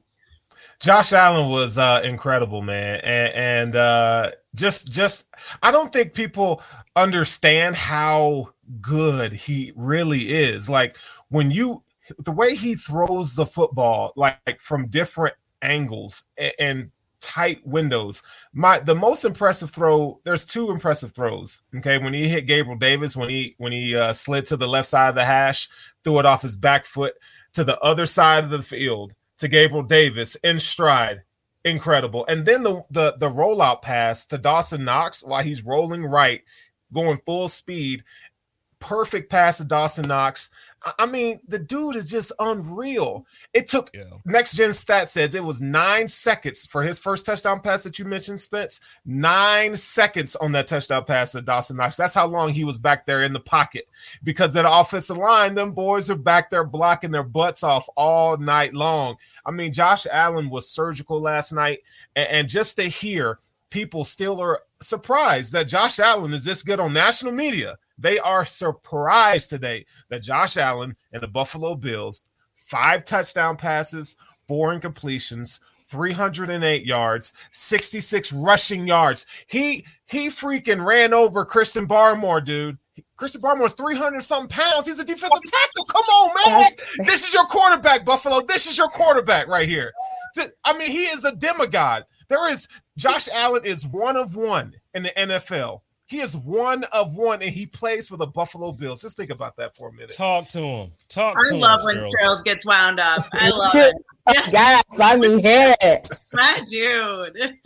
Josh 0.79 1.12
Allen 1.12 1.51
was 1.51 1.79
uh, 1.79 2.01
incredible, 2.05 2.62
man, 2.62 3.01
and, 3.03 3.35
and 3.35 3.77
uh, 3.77 4.31
just 4.55 4.92
just 4.92 5.27
I 5.64 5.73
don't 5.73 5.92
think 5.92 6.14
people 6.14 6.62
understand 6.94 7.75
how 7.75 8.51
good 8.81 9.33
he 9.33 9.73
really 9.75 10.33
is. 10.33 10.70
Like 10.70 10.96
when 11.29 11.51
you 11.51 11.83
the 12.20 12.33
way 12.33 12.55
he 12.55 12.77
throws 12.77 13.35
the 13.35 13.46
football, 13.46 14.12
like 14.14 14.61
from 14.61 14.87
different 14.87 15.35
angles 15.61 16.27
and, 16.37 16.53
and 16.59 16.90
tight 17.20 17.64
windows. 17.66 18.22
My 18.52 18.78
the 18.78 18.94
most 18.94 19.24
impressive 19.24 19.70
throw. 19.70 20.20
There's 20.24 20.46
two 20.46 20.70
impressive 20.70 21.12
throws. 21.12 21.62
Okay, 21.76 21.98
when 21.98 22.14
he 22.14 22.28
hit 22.28 22.46
Gabriel 22.46 22.78
Davis, 22.78 23.16
when 23.16 23.28
he 23.28 23.54
when 23.59 23.72
he 23.72 23.94
uh, 23.94 24.12
slid 24.12 24.46
to 24.46 24.56
the 24.56 24.68
left 24.68 24.88
side 24.88 25.11
of 25.11 25.14
the 25.14 25.24
hash, 25.24 25.68
threw 26.04 26.18
it 26.18 26.26
off 26.26 26.42
his 26.42 26.56
back 26.56 26.87
foot 26.87 27.14
to 27.54 27.64
the 27.64 27.78
other 27.80 28.06
side 28.06 28.44
of 28.44 28.50
the 28.50 28.62
field 28.62 29.12
to 29.38 29.48
Gabriel 29.48 29.83
Davis 29.83 30.37
in 30.37 30.59
stride. 30.59 31.22
Incredible. 31.64 32.24
And 32.26 32.44
then 32.44 32.62
the 32.62 32.83
the 32.90 33.16
the 33.18 33.28
rollout 33.28 33.83
pass 33.83 34.24
to 34.26 34.38
Dawson 34.38 34.85
Knox 34.85 35.22
while 35.22 35.42
he's 35.42 35.64
rolling 35.64 36.04
right, 36.04 36.42
going 36.92 37.20
full 37.26 37.48
speed. 37.48 38.02
Perfect 38.78 39.30
pass 39.30 39.59
to 39.59 39.64
Dawson 39.64 40.09
Knox. 40.09 40.50
I 40.99 41.05
mean, 41.05 41.40
the 41.47 41.59
dude 41.59 41.97
is 41.97 42.07
just 42.07 42.33
unreal. 42.38 43.27
It 43.53 43.69
took 43.69 43.90
yeah. 43.93 44.05
next 44.25 44.57
gen 44.57 44.73
stat 44.73 45.11
says 45.11 45.35
it 45.35 45.45
was 45.45 45.61
nine 45.61 46.09
seconds 46.09 46.64
for 46.64 46.83
his 46.83 46.99
first 46.99 47.27
touchdown 47.27 47.61
pass 47.61 47.83
that 47.83 47.99
you 47.99 48.07
mentioned, 48.07 48.40
Spence. 48.40 48.81
Nine 49.05 49.77
seconds 49.77 50.37
on 50.37 50.53
that 50.53 50.69
touchdown 50.69 51.05
pass 51.05 51.33
to 51.33 51.43
Dawson 51.43 51.77
Knox. 51.77 51.99
That's 51.99 52.14
how 52.14 52.27
long 52.27 52.55
he 52.55 52.64
was 52.64 52.79
back 52.79 53.05
there 53.05 53.25
in 53.25 53.35
the 53.35 53.40
pocket 53.40 53.88
because 54.23 54.55
that 54.55 54.71
offensive 54.71 55.19
line, 55.19 55.55
them 55.55 55.73
boys 55.73 56.11
are 56.11 56.16
back 56.16 56.49
there 56.49 56.64
blocking 56.64 57.11
their 57.11 57.25
butts 57.25 57.62
off 57.62 57.87
all 57.95 58.38
night 58.38 58.73
long. 58.73 59.16
I 59.45 59.51
mean, 59.51 59.75
Josh 59.75 60.07
Allen 60.11 60.49
was 60.49 60.71
surgical 60.71 61.21
last 61.21 61.53
night, 61.53 61.81
and, 62.16 62.29
and 62.29 62.49
just 62.49 62.77
to 62.77 62.85
hear 62.85 63.38
people 63.69 64.05
still 64.05 64.40
are 64.40 64.61
surprised 64.81 65.53
that 65.53 65.69
Josh 65.69 65.99
Allen 65.99 66.33
is 66.33 66.45
this 66.45 66.62
good 66.62 66.81
on 66.81 66.93
national 66.93 67.33
media 67.33 67.79
they 68.01 68.19
are 68.19 68.45
surprised 68.45 69.51
today 69.51 69.85
that 70.09 70.23
Josh 70.23 70.57
Allen 70.57 70.97
and 71.13 71.23
the 71.23 71.29
Buffalo 71.29 71.75
Bills, 71.75 72.25
five 72.57 73.05
touchdown 73.05 73.57
passes, 73.57 74.17
four 74.49 74.75
incompletions, 74.75 75.61
308 75.87 76.87
yards, 76.87 77.33
66 77.51 78.33
rushing 78.33 78.87
yards. 78.87 79.27
He 79.47 79.85
he 80.07 80.29
freaking 80.29 80.85
ran 80.85 81.13
over 81.13 81.45
Christian 81.45 81.87
Barmore, 81.87 82.45
dude. 82.45 82.79
Christian 83.17 83.41
Barmore's 83.43 83.75
300 83.75 84.23
something 84.23 84.49
pounds. 84.49 84.87
He's 84.87 84.99
a 84.99 85.05
defensive 85.05 85.43
tackle. 85.45 85.85
Come 85.85 86.03
on, 86.03 86.31
man. 86.47 86.71
This 87.07 87.27
is 87.27 87.35
your 87.35 87.45
quarterback, 87.45 88.05
Buffalo. 88.05 88.41
This 88.41 88.67
is 88.67 88.79
your 88.79 88.89
quarterback 88.89 89.47
right 89.47 89.69
here. 89.69 89.93
I 90.65 90.77
mean, 90.77 90.91
he 90.91 91.05
is 91.05 91.25
a 91.25 91.33
demigod. 91.33 92.05
There 92.29 92.51
is 92.51 92.69
Josh 92.97 93.29
Allen 93.35 93.65
is 93.65 93.87
one 93.87 94.17
of 94.17 94.37
one 94.37 94.75
in 94.95 95.03
the 95.03 95.11
NFL. 95.11 95.81
He 96.11 96.20
is 96.20 96.37
one 96.37 96.83
of 96.92 97.14
one, 97.14 97.40
and 97.40 97.53
he 97.53 97.66
plays 97.66 98.09
for 98.09 98.16
the 98.16 98.27
Buffalo 98.27 98.73
Bills. 98.73 99.01
Just 99.01 99.16
think 99.16 99.31
about 99.31 99.57
that 99.59 99.77
for 99.77 99.90
a 99.90 99.92
minute. 99.92 100.11
Talk 100.16 100.49
to 100.49 100.59
him. 100.59 100.90
Talk. 101.09 101.37
I 101.38 101.51
to 101.51 101.57
love 101.59 101.81
him, 101.83 101.85
when 101.87 101.94
Sterling. 101.94 102.12
Sterls 102.20 102.42
gets 102.42 102.66
wound 102.66 102.99
up. 102.99 103.29
I 103.33 103.51
love 103.55 103.75
it. 103.77 103.94
yes, 104.53 104.83
let 104.99 105.20
me 105.20 105.40
hear 105.40 105.73
it. 105.81 106.09
My 106.33 106.61
dude. 106.68 107.59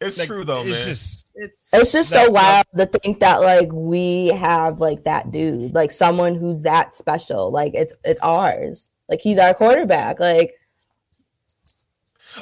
It's 0.00 0.18
Like, 0.18 0.26
true 0.26 0.42
though, 0.44 0.62
it's 0.62 0.70
man. 0.78 0.84
just 0.88 1.30
It's 1.36 1.68
It's 1.72 1.92
just 1.92 2.10
That- 2.12 2.26
so 2.26 2.30
wild 2.32 2.66
to 2.76 2.86
think 2.86 3.20
that 3.20 3.40
like 3.40 3.68
we 3.72 4.26
have 4.28 4.80
like 4.80 5.04
that 5.04 5.30
dude, 5.30 5.74
like 5.76 5.92
someone 5.92 6.34
who's 6.34 6.62
that 6.62 6.92
special. 6.96 7.52
Like 7.52 7.72
it's 7.76 7.94
it's 8.02 8.18
ours. 8.20 8.90
Like 9.08 9.20
he's 9.20 9.38
our 9.38 9.54
quarterback. 9.54 10.18
Like 10.18 10.54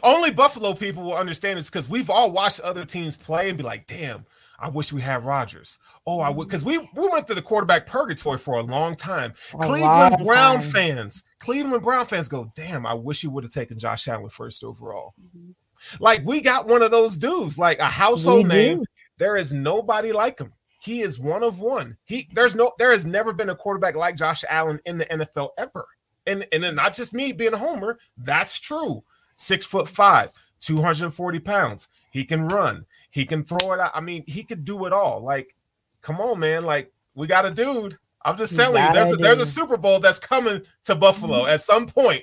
Only 0.03 0.31
Buffalo 0.31 0.73
people 0.73 1.03
will 1.03 1.16
understand 1.16 1.59
this 1.59 1.69
because 1.69 1.87
we've 1.88 2.09
all 2.09 2.33
watched 2.33 2.61
other 2.61 2.87
teams 2.87 3.19
play 3.19 3.49
and 3.51 3.59
be 3.59 3.64
like, 3.64 3.87
"Damn, 3.87 4.25
I 4.61 4.68
wish 4.68 4.92
we 4.92 5.01
had 5.03 5.25
Rodgers." 5.25 5.79
Oh, 6.07 6.20
I 6.20 6.31
would 6.31 6.49
because 6.49 6.64
we 6.64 6.79
we 6.79 7.09
went 7.09 7.27
through 7.27 7.37
the 7.37 7.42
quarterback 7.42 7.87
purgatory 7.87 8.38
for 8.38 8.55
a 8.55 8.62
long 8.62 8.94
time. 8.96 9.35
A 9.55 9.59
Cleveland 9.59 10.25
Brown 10.25 10.61
time. 10.61 10.70
fans, 10.70 11.25
Cleveland 11.38 11.83
Brown 11.83 12.07
fans 12.07 12.29
go, 12.29 12.51
"Damn, 12.55 12.87
I 12.87 12.94
wish 12.94 13.23
you 13.23 13.31
would 13.31 13.44
have 13.44 13.53
taken 13.53 13.79
Josh 13.79 14.07
Allen 14.09 14.29
first 14.31 14.62
overall." 14.64 15.14
Mhm. 15.20 15.55
Like 15.99 16.23
we 16.25 16.40
got 16.40 16.66
one 16.68 16.83
of 16.83 16.90
those 16.90 17.16
dudes, 17.18 17.59
like 17.59 17.79
a 17.79 17.87
household 17.87 18.49
We 18.49 18.55
name. 18.55 18.79
do. 18.81 18.85
There 19.18 19.37
is 19.37 19.53
nobody 19.53 20.12
like 20.12 20.38
him. 20.38 20.53
He 20.83 21.03
is 21.03 21.18
one 21.20 21.42
of 21.42 21.61
one. 21.61 21.96
He 22.05 22.29
there's 22.33 22.55
no 22.55 22.73
there 22.79 22.92
has 22.92 23.07
never 23.07 23.33
been 23.33 23.51
a 23.51 23.55
quarterback 23.57 23.94
like 23.96 24.16
Josh 24.16 24.44
Allen 24.49 24.81
in 24.87 24.99
the 24.99 25.07
NFL 25.07 25.51
ever. 25.59 25.87
And 26.27 26.46
and 26.53 26.62
then 26.62 26.75
not 26.75 26.94
just 26.94 27.14
me 27.14 27.33
being 27.33 27.53
a 27.55 27.59
homer, 27.59 27.99
that's 28.16 28.59
true. 28.61 29.03
Six 29.37 29.64
foot 29.64 29.88
five, 29.88 30.33
240 30.61 31.38
pounds. 31.38 31.88
He 32.11 32.25
can 32.25 32.49
run, 32.49 32.85
he 33.11 33.25
can 33.25 33.44
throw 33.44 33.73
it 33.73 33.81
out. 33.81 33.90
I 33.94 34.01
mean, 34.01 34.25
he 34.27 34.42
could 34.44 34.64
do 34.64 34.87
it 34.87 34.92
all. 34.92 35.20
Like, 35.23 35.55
come 36.03 36.20
on, 36.20 36.38
man. 36.38 36.64
Like, 36.64 36.92
we 37.14 37.27
got 37.27 37.44
a 37.46 37.51
dude. 37.51 37.96
I'm 38.25 38.37
just 38.37 38.53
We 38.53 38.59
telling 38.59 38.85
you, 38.85 38.92
there's 38.92 39.11
a, 39.11 39.14
a 39.14 39.16
there's 39.16 39.40
a. 39.40 39.46
Super 39.46 39.77
Bowl 39.77 39.99
that's 39.99 40.18
coming 40.18 40.62
to 40.85 40.94
Buffalo 40.94 41.46
at 41.46 41.61
some 41.61 41.87
point. 41.87 42.23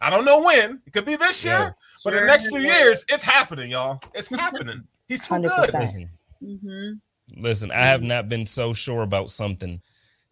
I 0.00 0.10
don't 0.10 0.24
know 0.24 0.40
when. 0.42 0.80
It 0.86 0.92
could 0.92 1.04
be 1.04 1.16
this 1.16 1.44
year, 1.44 1.54
Yeah. 1.54 1.70
but 2.04 2.14
in 2.14 2.20
the 2.20 2.26
next 2.26 2.48
few 2.48 2.60
years, 2.60 3.04
it's 3.08 3.24
happening, 3.24 3.70
y'all. 3.72 4.00
It's 4.14 4.28
happening. 4.36 4.82
He's 5.08 5.26
too 5.26 5.40
good. 5.40 5.50
100%. 5.50 5.80
listen. 5.80 6.10
Mhm. 6.42 7.00
Listen, 7.36 7.70
I 7.70 7.80
have 7.82 8.02
not 8.02 8.28
been 8.28 8.46
so 8.46 8.72
sure 8.72 9.02
about 9.02 9.30
something 9.30 9.80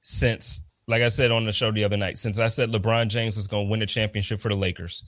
since, 0.03 0.63
like 0.87 1.03
I 1.03 1.09
said 1.09 1.31
on 1.31 1.45
the 1.45 1.53
show 1.53 1.71
the 1.71 1.85
other 1.85 1.97
night, 1.97 2.19
since 2.19 2.39
I 2.39 2.47
said 2.49 2.71
LeBron 2.71 3.09
James 3.09 3.37
was 3.37 3.49
going 3.49 3.67
to 3.67 3.71
win 3.71 3.81
the 3.81 3.87
championship 3.87 4.41
for 4.41 4.49
the 4.49 4.55
Lakers, 4.57 5.05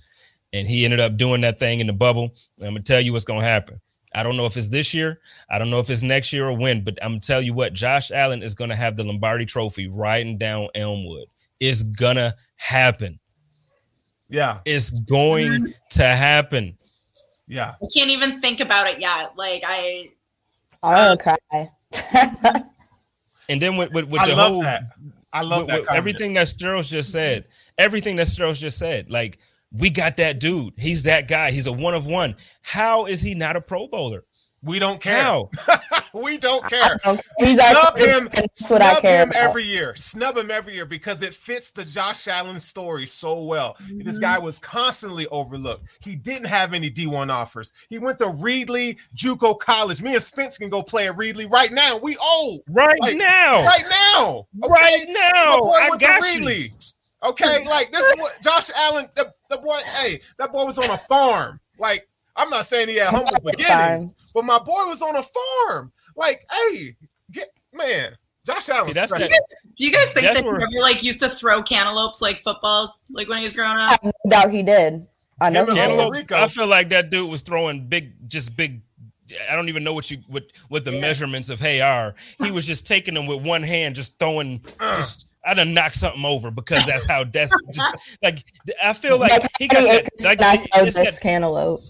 and 0.53 0.67
he 0.69 0.85
ended 0.85 1.01
up 1.01 1.17
doing 1.17 1.41
that 1.43 1.59
thing 1.59 1.81
in 1.81 1.87
the 1.87 1.93
bubble. 1.93 2.35
I'm 2.61 2.69
gonna 2.69 2.83
tell 2.83 3.01
you 3.01 3.13
what's 3.13 3.25
going 3.25 3.41
to 3.41 3.47
happen. 3.47 3.81
I 4.15 4.23
don't 4.23 4.37
know 4.37 4.47
if 4.47 4.57
it's 4.57 4.69
this 4.69 4.93
year. 4.93 5.21
I 5.51 5.59
don't 5.59 5.71
know 5.71 5.81
if 5.81 5.89
it's 5.91 6.03
next 6.03 6.33
year 6.33 6.49
or 6.49 6.57
when, 6.57 6.85
but 6.85 6.99
I'm 7.03 7.13
gonna 7.13 7.21
tell 7.21 7.41
you 7.43 7.55
what. 7.55 7.73
Josh 7.73 8.11
Allen 8.11 8.43
is 8.43 8.55
going 8.55 8.71
to 8.71 8.77
have 8.77 8.97
the 8.97 9.05
Lombardi 9.05 9.47
Trophy 9.47 9.89
riding 9.89 10.37
down 10.39 10.69
Elmwood. 10.75 11.27
It's 11.61 11.83
gonna 11.83 12.35
happen. 12.57 13.19
Yeah, 14.29 14.61
It's 14.65 14.91
going 14.91 15.73
to 15.91 16.05
happen. 16.05 16.77
yeah. 17.47 17.75
I 17.83 17.87
can't 17.95 18.11
even 18.11 18.41
think 18.41 18.61
about 18.61 18.87
it 18.89 18.99
yet. 19.01 19.37
Like 19.37 19.63
I 19.67 20.11
I'm 20.83 21.17
gonna 21.19 21.39
cry. 21.93 22.65
And 23.49 23.61
then 23.61 23.77
with 23.77 23.93
with, 23.93 24.07
with 24.07 24.21
I 24.23 24.29
the 24.29 24.37
love 24.37 24.53
whole 24.53 24.63
that. 24.63 24.85
I 25.33 25.43
love 25.43 25.61
with- 25.63 25.69
that. 25.69 25.81
with 25.83 25.91
everything 25.91 26.35
that 26.35 26.47
Sterls 26.47 26.89
just 26.89 27.11
said, 27.13 27.47
everything 27.79 28.17
that 28.17 28.27
Sterls 28.27 28.59
just 28.59 28.79
said, 28.79 29.11
like 29.11 29.39
we 29.73 29.91
got 29.91 30.17
that 30.19 30.39
dude. 30.41 30.75
He's 30.79 31.03
that 31.05 31.29
guy. 31.29 31.51
He's 31.51 31.67
a 31.67 31.73
one 31.73 31.95
of 31.95 32.07
one. 32.07 32.37
How 32.63 33.07
is 33.07 33.21
he 33.23 33.35
not 33.35 33.57
a 33.57 33.61
Pro 33.61 33.87
Bowler? 33.89 34.25
We 34.65 34.79
don't 34.79 35.01
care. 35.01 35.21
How? 35.21 35.51
we 36.15 36.39
don't 36.39 36.63
care. 36.71 36.97
He's 37.39 37.59
our 37.59 37.73
Snub 37.73 37.97
him. 37.97 38.05
quarterback, 38.07 38.15
and 38.15 38.31
That's 38.31 38.71
what 38.71 38.81
I 38.81 38.91
Snub 38.93 39.03
care 39.03 39.23
him 39.25 39.31
about. 39.31 39.43
every 39.43 39.65
year. 39.65 39.93
Snub 39.97 40.37
him 40.37 40.53
every 40.53 40.75
year 40.75 40.87
because 40.87 41.21
it 41.23 41.35
fits 41.35 41.73
the 41.73 41.85
Josh 41.85 42.29
Allen 42.29 42.61
story 42.61 43.07
so 43.09 43.43
well. 43.43 43.77
This 43.91 44.19
Mhm. 44.19 44.21
guy 44.21 44.39
was 44.39 44.61
constantly 44.61 45.27
overlooked. 45.33 45.89
He 46.01 46.15
didn't 46.15 46.47
have 46.47 46.75
any 46.75 46.91
D1 46.91 47.29
offers. 47.29 47.73
He 47.89 47.99
went 47.99 48.21
to 48.21 48.27
Reedley 48.27 48.99
JUCO 49.17 49.59
College. 49.59 50.01
Me 50.01 50.15
and 50.15 50.23
Spence 50.23 50.59
can 50.59 50.69
go 50.71 50.81
play 50.81 51.09
at 51.09 51.17
Reedley 51.17 51.51
right 51.51 51.73
now. 51.73 51.97
We 51.97 52.17
old 52.19 52.61
Right 52.69 53.01
Like, 53.01 53.17
now. 53.17 53.65
right 53.65 53.85
now. 54.15 54.47
Okay? 54.63 54.73
Right 54.73 55.07
now. 55.09 55.63
I 55.73 55.97
got 55.99 56.21
you. 56.35 56.41
Reedley. 56.41 56.93
Okay, 57.23 57.65
like 57.69 57.91
this 57.93 58.01
is 58.03 58.17
what 58.19 58.37
Josh 58.43 58.71
Allen, 58.77 59.09
the, 59.15 59.33
the 59.51 59.59
boy, 59.59 59.79
hey, 59.85 60.21
that 60.39 60.53
boy 60.53 60.65
was 60.65 60.79
on 60.79 60.91
a 60.91 60.99
farm. 60.99 61.61
Like, 61.79 62.09
I'm 62.37 62.49
not 62.49 62.67
saying 62.67 62.89
he 62.89 62.97
had 62.97 63.09
humble 63.09 63.33
beginnings, 63.45 64.15
but 64.35 64.45
my 64.45 64.59
boy 64.59 64.87
was 64.89 65.03
on 65.03 65.17
a 65.17 65.23
farm. 65.23 65.93
Like, 66.17 66.47
hey, 66.51 66.97
get 67.31 67.49
man, 67.73 68.17
Josh 68.47 68.69
Allen. 68.69 68.85
See, 68.87 68.93
that's 68.93 69.13
do 69.13 69.23
you 69.23 69.29
guys, 69.29 69.39
do 69.77 69.85
you 69.87 69.93
guys 69.93 70.11
think 70.13 70.27
That's 70.27 70.39
that 70.41 70.45
he 70.45 70.49
where- 70.51 70.57
ever 70.61 70.81
like 70.83 71.03
used 71.03 71.21
to 71.21 71.29
throw 71.29 71.63
cantaloupes 71.63 72.21
like 72.21 72.43
footballs 72.43 73.03
like 73.11 73.29
when 73.29 73.39
he 73.39 73.45
was 73.45 73.53
growing 73.55 73.77
up? 73.79 74.03
No 74.05 74.13
doubt 74.29 74.51
he 74.51 74.63
did. 74.63 75.07
I 75.41 75.51
know 75.51 75.63
Him 75.65 75.71
and 75.71 75.79
he 75.79 75.83
did. 75.83 75.89
Cantaloupe- 75.89 76.15
Cantaloupe, 76.29 76.43
I 76.45 76.47
feel 76.49 76.67
like 76.67 76.89
that 76.91 77.11
dude 77.11 77.29
was 77.31 77.43
throwing 77.43 77.89
big, 77.89 78.29
just 78.29 78.57
big. 78.57 78.83
I 79.51 79.57
don't 79.57 79.69
even 79.71 79.83
know 79.83 79.95
what 79.95 80.11
you 80.11 80.19
what 80.29 80.45
what 80.69 80.85
the 80.85 80.93
Yeah. 80.93 81.01
measurements 81.01 81.49
of 81.51 81.59
hay 81.61 81.81
are. 81.81 82.15
He 82.43 82.51
was 82.51 82.67
just 82.67 82.87
taking 82.87 83.15
them 83.15 83.27
with 83.27 83.41
one 83.47 83.63
hand, 83.63 83.95
just 83.95 84.19
throwing. 84.19 84.63
Uh, 84.79 84.97
Just 84.97 85.27
I 85.45 85.55
done 85.55 85.75
knocked 85.75 85.95
something 85.95 86.25
over 86.25 86.51
because 86.51 86.85
that's 86.87 87.05
how 87.07 87.25
that's 87.33 87.53
just 87.73 88.19
like 88.23 88.43
I 88.83 88.93
feel 88.93 89.19
like 89.19 89.31
Like, 89.33 89.51
he 89.59 89.69
got 89.69 89.83
that, 89.85 90.09
like 90.25 90.39
did 90.39 90.47
I 90.47 90.57
he- 90.57 90.69
sow 90.73 90.85
it's 90.85 90.95
this 90.95 91.15
that- 91.17 91.21
cantaloupe. 91.23 91.81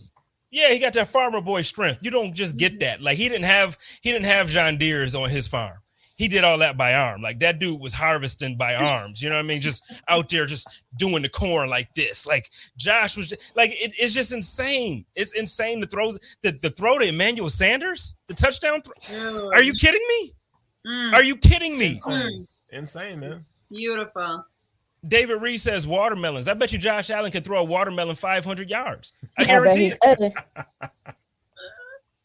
yeah, 0.50 0.70
he 0.70 0.78
got 0.78 0.92
that 0.94 1.08
farmer 1.08 1.40
boy 1.40 1.62
strength. 1.62 2.02
You 2.04 2.10
don't 2.10 2.34
just 2.34 2.56
get 2.56 2.80
that. 2.80 3.02
Like 3.02 3.16
he 3.18 3.28
didn't 3.28 3.44
have 3.44 3.76
he 4.02 4.10
didn't 4.12 4.26
have 4.26 4.48
John 4.48 4.76
Deere's 4.78 5.14
on 5.14 5.28
his 5.30 5.48
farm. 5.48 5.76
He 6.16 6.28
did 6.28 6.44
all 6.44 6.58
that 6.58 6.76
by 6.76 6.94
arm. 6.94 7.20
Like 7.22 7.40
that 7.40 7.58
dude 7.58 7.80
was 7.80 7.92
harvesting 7.94 8.56
by 8.56 8.74
arms. 8.76 9.20
You 9.22 9.28
know 9.30 9.36
what 9.36 9.44
I 9.44 9.48
mean? 9.48 9.60
Just 9.60 9.82
out 10.08 10.28
there, 10.28 10.46
just 10.46 10.84
doing 10.96 11.22
the 11.22 11.28
corn 11.28 11.68
like 11.68 11.92
this. 11.94 12.26
Like 12.26 12.48
Josh 12.76 13.16
was 13.16 13.30
just, 13.30 13.56
like 13.56 13.70
it, 13.72 13.92
it's 13.98 14.14
just 14.14 14.32
insane. 14.32 15.04
It's 15.16 15.32
insane 15.32 15.80
to 15.80 15.86
throw 15.86 16.12
the, 16.42 16.52
the 16.62 16.70
throw 16.70 16.98
to 16.98 17.06
Emmanuel 17.08 17.50
Sanders, 17.50 18.14
the 18.28 18.34
touchdown. 18.34 18.82
Throw. 19.00 19.50
Are 19.52 19.62
you 19.62 19.72
kidding 19.72 20.02
me? 20.08 20.34
Mm, 20.86 21.12
Are 21.14 21.22
you 21.22 21.36
kidding 21.36 21.78
me? 21.78 21.92
insane, 21.92 22.46
insane, 22.72 23.20
man. 23.20 23.44
beautiful? 23.70 24.44
David 25.06 25.42
Reed 25.42 25.60
says 25.60 25.86
watermelons. 25.86 26.46
I 26.48 26.54
bet 26.54 26.72
you 26.72 26.78
Josh 26.78 27.10
Allen 27.10 27.32
could 27.32 27.44
throw 27.44 27.60
a 27.60 27.64
watermelon 27.64 28.14
500 28.16 28.70
yards. 28.70 29.12
I 29.38 29.42
I 29.42 29.46
guarantee 29.46 29.80
he 29.80 29.94
it. 30.00 30.00
could. 30.00 30.32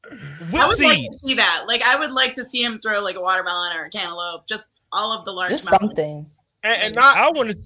With 0.09 0.55
I 0.55 0.67
would 0.67 0.79
like 0.79 0.97
to 0.99 1.13
see 1.19 1.33
that. 1.35 1.63
Like 1.67 1.81
I 1.83 1.99
would 1.99 2.11
like 2.11 2.33
to 2.35 2.43
see 2.45 2.61
him 2.63 2.77
throw 2.79 3.01
like 3.01 3.15
a 3.15 3.21
watermelon 3.21 3.75
or 3.77 3.85
a 3.85 3.89
cantaloupe, 3.89 4.47
just 4.47 4.63
all 4.91 5.11
of 5.11 5.25
the 5.25 5.31
large 5.31 5.49
Just 5.49 5.65
melons. 5.65 5.81
something. 5.81 6.25
And, 6.63 6.81
and 6.83 6.95
not 6.95 7.17
I 7.17 7.29
want 7.31 7.49
to. 7.49 7.57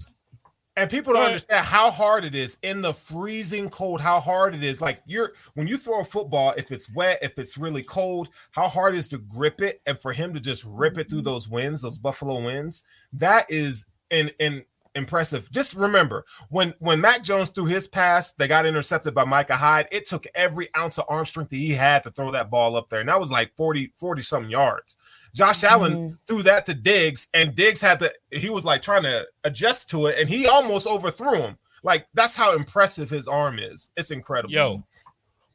And 0.78 0.90
people 0.90 1.14
don't 1.14 1.26
understand 1.26 1.66
how 1.66 1.92
hard 1.92 2.24
it 2.24 2.34
is 2.34 2.58
in 2.64 2.82
the 2.82 2.94
freezing 2.94 3.70
cold 3.70 4.00
how 4.00 4.20
hard 4.20 4.56
it 4.56 4.64
is. 4.64 4.82
Like 4.82 5.02
you're 5.06 5.34
when 5.56 5.68
you 5.68 5.78
throw 5.78 6.02
a 6.02 6.06
football 6.06 6.54
if 6.56 6.72
it's 6.72 6.94
wet 6.94 7.20
if 7.22 7.38
it's 7.38 7.58
really 7.58 7.84
cold 7.84 8.30
how 8.52 8.68
hard 8.68 8.96
it 8.96 9.00
is 9.00 9.10
to 9.10 9.18
grip 9.18 9.62
it 9.62 9.82
and 9.86 10.00
for 10.00 10.14
him 10.14 10.34
to 10.34 10.40
just 10.40 10.64
rip 10.66 10.98
it 10.98 11.10
through 11.10 11.20
mm-hmm. 11.20 11.26
those 11.26 11.50
winds 11.50 11.82
those 11.82 12.00
buffalo 12.00 12.42
winds 12.42 12.84
that 13.14 13.46
is 13.50 13.86
in 14.10 14.32
in 14.40 14.64
impressive. 14.96 15.50
Just 15.52 15.76
remember 15.76 16.26
when 16.50 16.74
when 16.80 17.02
mac 17.02 17.24
jones 17.24 17.50
threw 17.50 17.66
his 17.66 17.88
pass 17.88 18.34
that 18.34 18.48
got 18.48 18.66
intercepted 18.66 19.14
by 19.14 19.26
micah 19.26 19.56
hyde 19.56 19.88
it 19.92 20.08
took 20.08 20.26
every 20.36 20.70
ounce 20.76 20.98
of 20.98 21.06
arm 21.10 21.26
strength 21.26 21.50
that 21.50 21.58
he 21.58 21.74
had 21.74 22.04
to 22.04 22.12
throw 22.12 22.32
that 22.32 22.50
ball 22.50 22.76
up 22.76 22.90
there. 22.90 23.02
And 23.02 23.10
that 23.10 23.20
was 23.20 23.32
like 23.32 23.56
40 23.58 23.94
40 23.98 24.22
something 24.22 24.52
yards 24.52 24.98
josh 25.34 25.64
allen 25.64 25.94
Mhm. 26.12 26.18
threw 26.28 26.44
that 26.44 26.66
to 26.66 26.74
Diggs, 26.74 27.28
and 27.34 27.56
Diggs 27.56 27.82
had 27.82 28.00
to. 28.00 28.14
He 28.32 28.50
was 28.50 28.66
like 28.66 28.82
trying 28.82 29.04
to 29.04 29.26
adjust 29.44 29.90
to 29.92 30.08
it, 30.08 30.20
and 30.20 30.30
he 30.30 30.48
almost 30.48 30.88
overthrew 30.88 31.36
him. 31.36 31.58
Like 31.84 32.08
that's 32.14 32.36
how 32.36 32.54
impressive 32.56 33.10
his 33.10 33.28
arm 33.28 33.58
is. 33.60 33.90
It's 33.98 34.12
incredible. 34.12 34.54
Yo, 34.54 34.84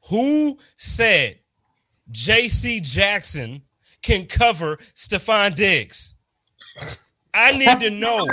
who 0.09 0.59
said 0.77 1.39
J.C. 2.11 2.81
Jackson 2.81 3.62
can 4.03 4.27
cover 4.27 4.77
Stefon 4.95 5.55
Diggs? 5.55 6.14
I 7.35 7.57
need 7.57 7.81
to 7.81 7.91
know. 7.91 8.27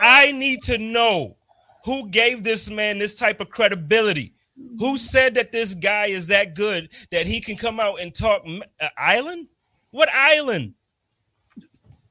I 0.00 0.32
need 0.32 0.62
to 0.62 0.78
know 0.78 1.36
who 1.84 2.08
gave 2.08 2.44
this 2.44 2.70
man 2.70 2.98
this 2.98 3.14
type 3.14 3.40
of 3.40 3.50
credibility. 3.50 4.34
Who 4.78 4.96
said 4.96 5.34
that 5.34 5.52
this 5.52 5.74
guy 5.74 6.06
is 6.06 6.26
that 6.28 6.54
good 6.54 6.92
that 7.12 7.26
he 7.26 7.40
can 7.40 7.56
come 7.56 7.78
out 7.78 8.00
and 8.00 8.14
talk 8.14 8.42
uh, 8.80 8.88
island? 8.96 9.46
What 9.90 10.08
island? 10.12 10.74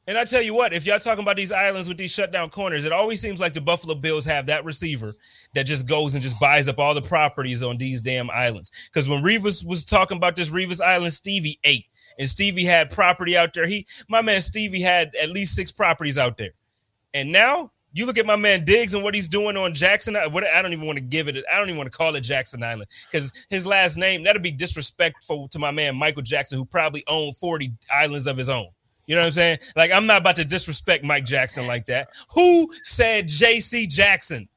And 0.07 0.17
I 0.17 0.23
tell 0.23 0.41
you 0.41 0.53
what, 0.53 0.73
if 0.73 0.85
y'all 0.85 0.99
talking 0.99 1.21
about 1.21 1.35
these 1.35 1.51
islands 1.51 1.89
with 1.89 1.97
these 1.97 2.11
shutdown 2.11 2.49
corners, 2.49 2.85
it 2.85 2.93
always 2.93 3.19
seems 3.19 3.41
like 3.41 3.53
the 3.53 3.59
Buffalo 3.59 3.93
Bills 3.93 4.23
have 4.23 4.45
that 4.45 4.63
receiver 4.63 5.13
that 5.53 5.65
just 5.65 5.85
goes 5.85 6.13
and 6.13 6.23
just 6.23 6.39
buys 6.39 6.69
up 6.69 6.79
all 6.79 6.93
the 6.93 7.01
properties 7.01 7.61
on 7.61 7.77
these 7.77 8.01
damn 8.01 8.29
islands. 8.29 8.71
Because 8.87 9.09
when 9.09 9.21
Revis 9.21 9.65
was 9.65 9.83
talking 9.83 10.15
about 10.15 10.37
this 10.37 10.49
Revis 10.49 10.81
Island, 10.81 11.11
Stevie 11.11 11.59
ate, 11.65 11.87
and 12.17 12.29
Stevie 12.29 12.63
had 12.63 12.89
property 12.89 13.35
out 13.35 13.53
there. 13.53 13.67
He, 13.67 13.85
my 14.07 14.21
man 14.21 14.39
Stevie, 14.41 14.81
had 14.81 15.13
at 15.21 15.29
least 15.29 15.55
six 15.55 15.71
properties 15.71 16.17
out 16.17 16.37
there, 16.37 16.51
and 17.13 17.31
now 17.31 17.71
you 17.97 18.05
look 18.05 18.19
at 18.19 18.27
my 18.27 18.35
man 18.35 18.63
Diggs 18.63 18.93
and 18.93 19.03
what 19.03 19.15
he's 19.15 19.27
doing 19.27 19.57
on 19.57 19.73
Jackson. 19.73 20.15
What 20.29 20.43
I 20.43 20.61
don't 20.61 20.71
even 20.71 20.85
want 20.85 20.97
to 20.97 21.03
give 21.03 21.27
it. 21.27 21.43
I 21.51 21.57
don't 21.57 21.67
even 21.67 21.77
want 21.77 21.91
to 21.91 21.97
call 21.97 22.13
it 22.13 22.21
Jackson 22.21 22.61
Island 22.61 22.91
because 23.11 23.31
his 23.49 23.65
last 23.65 23.97
name 23.97 24.23
that'd 24.23 24.43
be 24.43 24.51
disrespectful 24.51 25.47
to 25.47 25.57
my 25.57 25.71
man 25.71 25.95
Michael 25.95 26.21
Jackson, 26.21 26.59
who 26.59 26.65
probably 26.65 27.03
owned 27.07 27.35
forty 27.37 27.73
islands 27.91 28.27
of 28.27 28.37
his 28.37 28.49
own. 28.49 28.67
You 29.07 29.15
know 29.15 29.21
what 29.21 29.27
I'm 29.27 29.31
saying? 29.31 29.57
Like, 29.75 29.91
I'm 29.91 30.05
not 30.05 30.21
about 30.21 30.35
to 30.35 30.45
disrespect 30.45 31.03
Mike 31.03 31.25
Jackson 31.25 31.65
like 31.65 31.87
that. 31.87 32.09
Who 32.35 32.69
said 32.83 33.27
JC 33.27 33.89
Jackson 33.89 34.47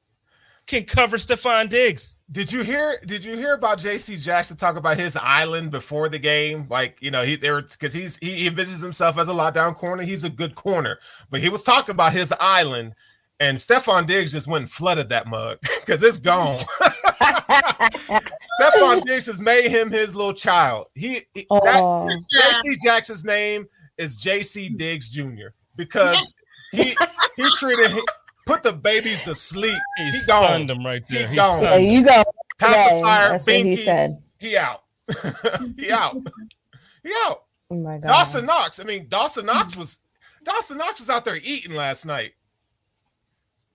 can 0.67 0.85
cover 0.85 1.17
Stefon 1.17 1.69
Diggs? 1.69 2.17
Did 2.31 2.53
you 2.53 2.63
hear? 2.63 3.01
Did 3.07 3.25
you 3.25 3.37
hear 3.37 3.55
about 3.55 3.79
JC 3.79 4.23
Jackson 4.23 4.57
talk 4.57 4.77
about 4.77 4.99
his 4.99 5.17
island 5.17 5.71
before 5.71 6.09
the 6.09 6.19
game? 6.19 6.67
Like, 6.69 6.99
you 7.01 7.11
know, 7.11 7.25
he 7.25 7.37
there 7.37 7.63
because 7.63 7.95
he's 7.95 8.19
he 8.19 8.49
envisions 8.49 8.83
himself 8.83 9.19
as 9.19 9.29
a 9.29 9.33
lockdown 9.33 9.75
corner. 9.75 10.03
He's 10.03 10.25
a 10.25 10.31
good 10.31 10.55
corner, 10.55 10.99
but 11.31 11.41
he 11.41 11.49
was 11.49 11.63
talking 11.63 11.93
about 11.93 12.13
his 12.13 12.33
island, 12.39 12.95
and 13.41 13.57
Stefon 13.57 14.07
Diggs 14.07 14.33
just 14.33 14.47
went 14.47 14.63
and 14.63 14.71
flooded 14.71 15.09
that 15.09 15.27
mug 15.27 15.59
because 15.81 16.03
it's 16.03 16.19
gone. 16.19 16.57
Stefon 18.61 19.03
Diggs 19.07 19.27
has 19.27 19.41
made 19.41 19.71
him 19.71 19.91
his 19.91 20.15
little 20.15 20.35
child. 20.35 20.87
He, 20.95 21.23
he 21.35 21.47
oh. 21.51 22.09
JC 22.37 22.77
Jackson's 22.85 23.25
name 23.25 23.67
is 23.97 24.17
J.C. 24.17 24.69
Diggs 24.69 25.11
Jr. 25.11 25.49
because 25.77 26.35
he 26.71 26.95
he 27.37 27.51
treated 27.57 27.91
he 27.91 28.03
put 28.47 28.63
the 28.63 28.73
babies 28.73 29.23
to 29.23 29.35
sleep. 29.35 29.79
He, 29.97 30.05
he 30.05 30.13
stunned 30.13 30.69
them 30.71 30.85
right 30.85 31.03
there. 31.09 31.27
He 31.27 31.37
gone. 31.37 31.63
There 31.63 31.79
you 31.81 32.05
go. 32.05 32.23
Pacifier, 32.59 33.31
That's 33.31 33.47
Binky, 33.47 33.59
what 33.59 33.67
he 33.67 33.77
said. 33.77 34.23
He 34.39 34.57
out. 34.57 34.83
he 35.79 35.91
out. 35.91 36.17
He 37.03 37.13
out. 37.25 37.45
Oh 37.71 37.77
my 37.77 37.99
god. 37.99 38.09
Dawson 38.09 38.47
Knox. 38.47 38.81
I 38.81 38.85
mean, 38.85 39.07
Dawson 39.09 39.47
Knox 39.47 39.77
was 39.77 40.01
Dawson 40.45 40.79
Knox 40.79 41.01
was 41.01 41.09
out 41.11 41.25
there 41.25 41.39
eating 41.43 41.75
last 41.75 42.05
night. 42.05 42.33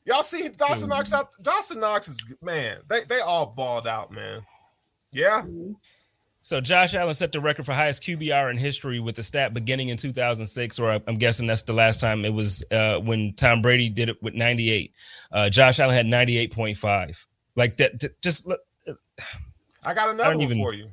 Y'all 0.06 0.24
see 0.24 0.48
Dawson 0.50 0.90
Knox 0.90 1.12
out? 1.14 1.30
Dawson 1.42 1.80
Knox 1.80 2.08
is 2.08 2.24
man. 2.42 2.78
They 2.88 3.02
they 3.02 3.20
all 3.20 3.48
balled 3.48 3.88
out, 3.88 4.12
man. 4.12 4.46
Yeah. 5.12 5.44
So 6.42 6.62
Josh 6.62 6.94
Allen 6.94 7.16
set 7.16 7.32
the 7.32 7.40
record 7.40 7.66
for 7.66 7.74
highest 7.74 8.04
QBR 8.04 8.52
in 8.52 8.58
history 8.58 9.00
with 9.00 9.16
the 9.16 9.24
stat 9.24 9.56
beginning 9.56 9.90
in 9.90 9.98
2006, 9.98 10.78
or 10.78 11.02
I'm 11.08 11.16
guessing 11.16 11.48
that's 11.48 11.64
the 11.64 11.74
last 11.74 12.00
time 12.00 12.24
it 12.24 12.34
was 12.34 12.64
uh, 12.70 13.00
when 13.00 13.34
Tom 13.34 13.64
Brady 13.64 13.90
did 13.90 14.10
it 14.10 14.22
with 14.22 14.36
98. 14.36 14.94
Uh, 15.32 15.50
Josh 15.50 15.80
Allen 15.80 15.96
had 15.96 16.06
98.5. 16.06 17.26
Like 17.56 17.78
that, 17.78 18.22
just. 18.22 18.46
look. 18.46 18.60
I 19.84 19.96
got 19.96 20.10
another 20.10 20.30
I 20.30 20.36
one 20.36 20.42
even... 20.42 20.58
for 20.58 20.74
you. 20.74 20.92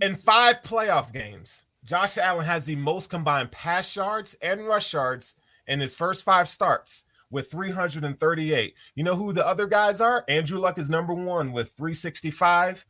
In 0.00 0.16
five 0.16 0.62
playoff 0.64 1.12
games, 1.12 1.64
Josh 1.84 2.18
Allen 2.18 2.44
has 2.44 2.66
the 2.66 2.74
most 2.74 3.08
combined 3.08 3.52
pass 3.52 3.94
yards 3.94 4.34
and 4.42 4.66
rush 4.66 4.92
yards 4.92 5.36
in 5.68 5.78
his 5.78 5.94
first 5.94 6.24
five 6.24 6.48
starts 6.48 7.04
with 7.32 7.50
338. 7.50 8.74
You 8.94 9.04
know 9.04 9.16
who 9.16 9.32
the 9.32 9.46
other 9.46 9.66
guys 9.66 10.00
are? 10.00 10.24
Andrew 10.28 10.60
Luck 10.60 10.78
is 10.78 10.90
number 10.90 11.14
one 11.14 11.52
with 11.52 11.72
365. 11.72 12.86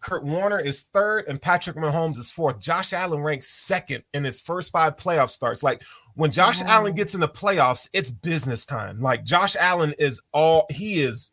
Kurt 0.00 0.24
Warner 0.24 0.60
is 0.60 0.82
third, 0.82 1.24
and 1.28 1.40
Patrick 1.40 1.76
Mahomes 1.76 2.18
is 2.18 2.30
fourth. 2.30 2.60
Josh 2.60 2.92
Allen 2.92 3.22
ranks 3.22 3.48
second 3.48 4.04
in 4.12 4.22
his 4.22 4.38
first 4.38 4.70
five 4.70 4.96
playoff 4.96 5.30
starts. 5.30 5.62
Like 5.62 5.80
when 6.14 6.30
Josh 6.30 6.60
wow. 6.62 6.68
Allen 6.68 6.94
gets 6.94 7.14
in 7.14 7.20
the 7.20 7.28
playoffs, 7.28 7.88
it's 7.94 8.10
business 8.10 8.66
time. 8.66 9.00
Like 9.00 9.24
Josh 9.24 9.56
Allen 9.56 9.94
is 9.98 10.20
all 10.32 10.66
he 10.68 11.00
is, 11.00 11.30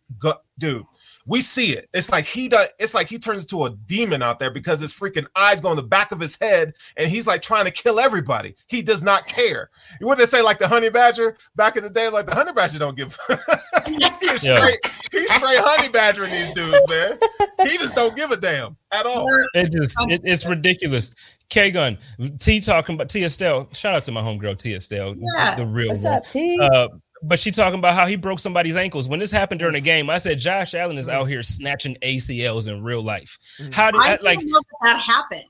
dude. 0.58 0.86
We 1.32 1.40
see 1.40 1.72
it. 1.72 1.88
It's 1.94 2.12
like 2.12 2.26
he 2.26 2.50
does. 2.50 2.68
It's 2.78 2.94
like 2.94 3.08
he 3.08 3.18
turns 3.18 3.44
into 3.44 3.64
a 3.64 3.70
demon 3.70 4.22
out 4.22 4.38
there 4.38 4.52
because 4.52 4.82
his 4.82 4.94
freaking 4.94 5.26
eyes 5.34 5.62
go 5.62 5.70
in 5.70 5.78
the 5.78 5.82
back 5.82 6.12
of 6.12 6.20
his 6.20 6.38
head, 6.42 6.74
and 6.98 7.10
he's 7.10 7.26
like 7.26 7.42
trying 7.42 7.64
to 7.64 7.72
kill 7.72 8.02
everybody. 8.02 8.54
He 8.68 8.82
does 8.82 9.02
not 9.02 9.28
care. 9.28 9.70
What 10.02 10.18
they 10.18 10.26
say, 10.26 10.42
like 10.42 10.60
the 10.60 10.68
honey 10.68 10.90
badger 10.90 11.38
back 11.56 11.78
in 11.78 11.84
the 11.84 11.90
day, 11.90 12.10
like 12.10 12.26
the 12.26 12.36
honey 12.36 12.52
badger 12.52 12.80
don't 12.80 12.98
give. 12.98 13.18
he's 13.88 14.42
straight. 14.42 14.80
He's 15.14 15.34
straight 15.34 15.62
honey 15.62 15.88
badgering 15.88 16.32
these 16.32 16.52
dudes, 16.52 16.76
man. 16.90 17.18
He 17.64 17.78
just 17.78 17.96
don't 17.96 18.14
give 18.14 18.32
a 18.32 18.36
damn 18.36 18.76
at 18.92 19.06
all. 19.06 19.26
It 19.54 19.72
just 19.72 19.96
it, 20.10 20.20
it's 20.26 20.46
ridiculous. 20.46 21.14
K 21.48 21.72
Gun, 21.72 21.98
T 22.40 22.60
talking 22.60 22.96
about 22.96 23.08
T 23.08 23.24
Estelle. 23.24 23.70
Shout 23.72 23.96
out 23.96 24.04
to 24.04 24.12
my 24.12 24.20
homegirl 24.22 24.58
T 24.58 24.76
Estelle, 24.76 25.16
yeah. 25.18 25.56
the 25.56 25.66
real 25.66 25.90
What's 25.90 26.04
one. 26.04 26.14
Up, 26.14 26.26
T? 26.26 26.60
Uh, 26.62 26.90
but 27.24 27.40
she 27.40 27.52
talking 27.52 27.80
about 27.80 27.94
how 27.94 28.06
he 28.06 28.16
broke 28.16 28.40
somebody's 28.40 28.78
ankles. 28.78 29.08
When 29.08 29.20
this 29.20 29.32
happened 29.32 29.60
during 29.60 29.76
a 29.76 29.82
game, 29.82 30.10
I 30.10 30.18
said 30.18 30.38
Josh 30.40 30.74
Allen 30.74 30.98
is 30.98 31.10
out 31.10 31.26
here 31.26 31.44
snatching 31.44 31.96
ACLs 32.02 32.68
in 32.68 32.84
real 32.84 33.02
life. 33.02 33.38
Mm-hmm. 33.60 33.72
How 33.72 33.92
did 33.92 34.02
I 34.02 34.10
that, 34.10 34.24
like 34.24 34.40
that 34.82 35.00
happened? 35.00 35.46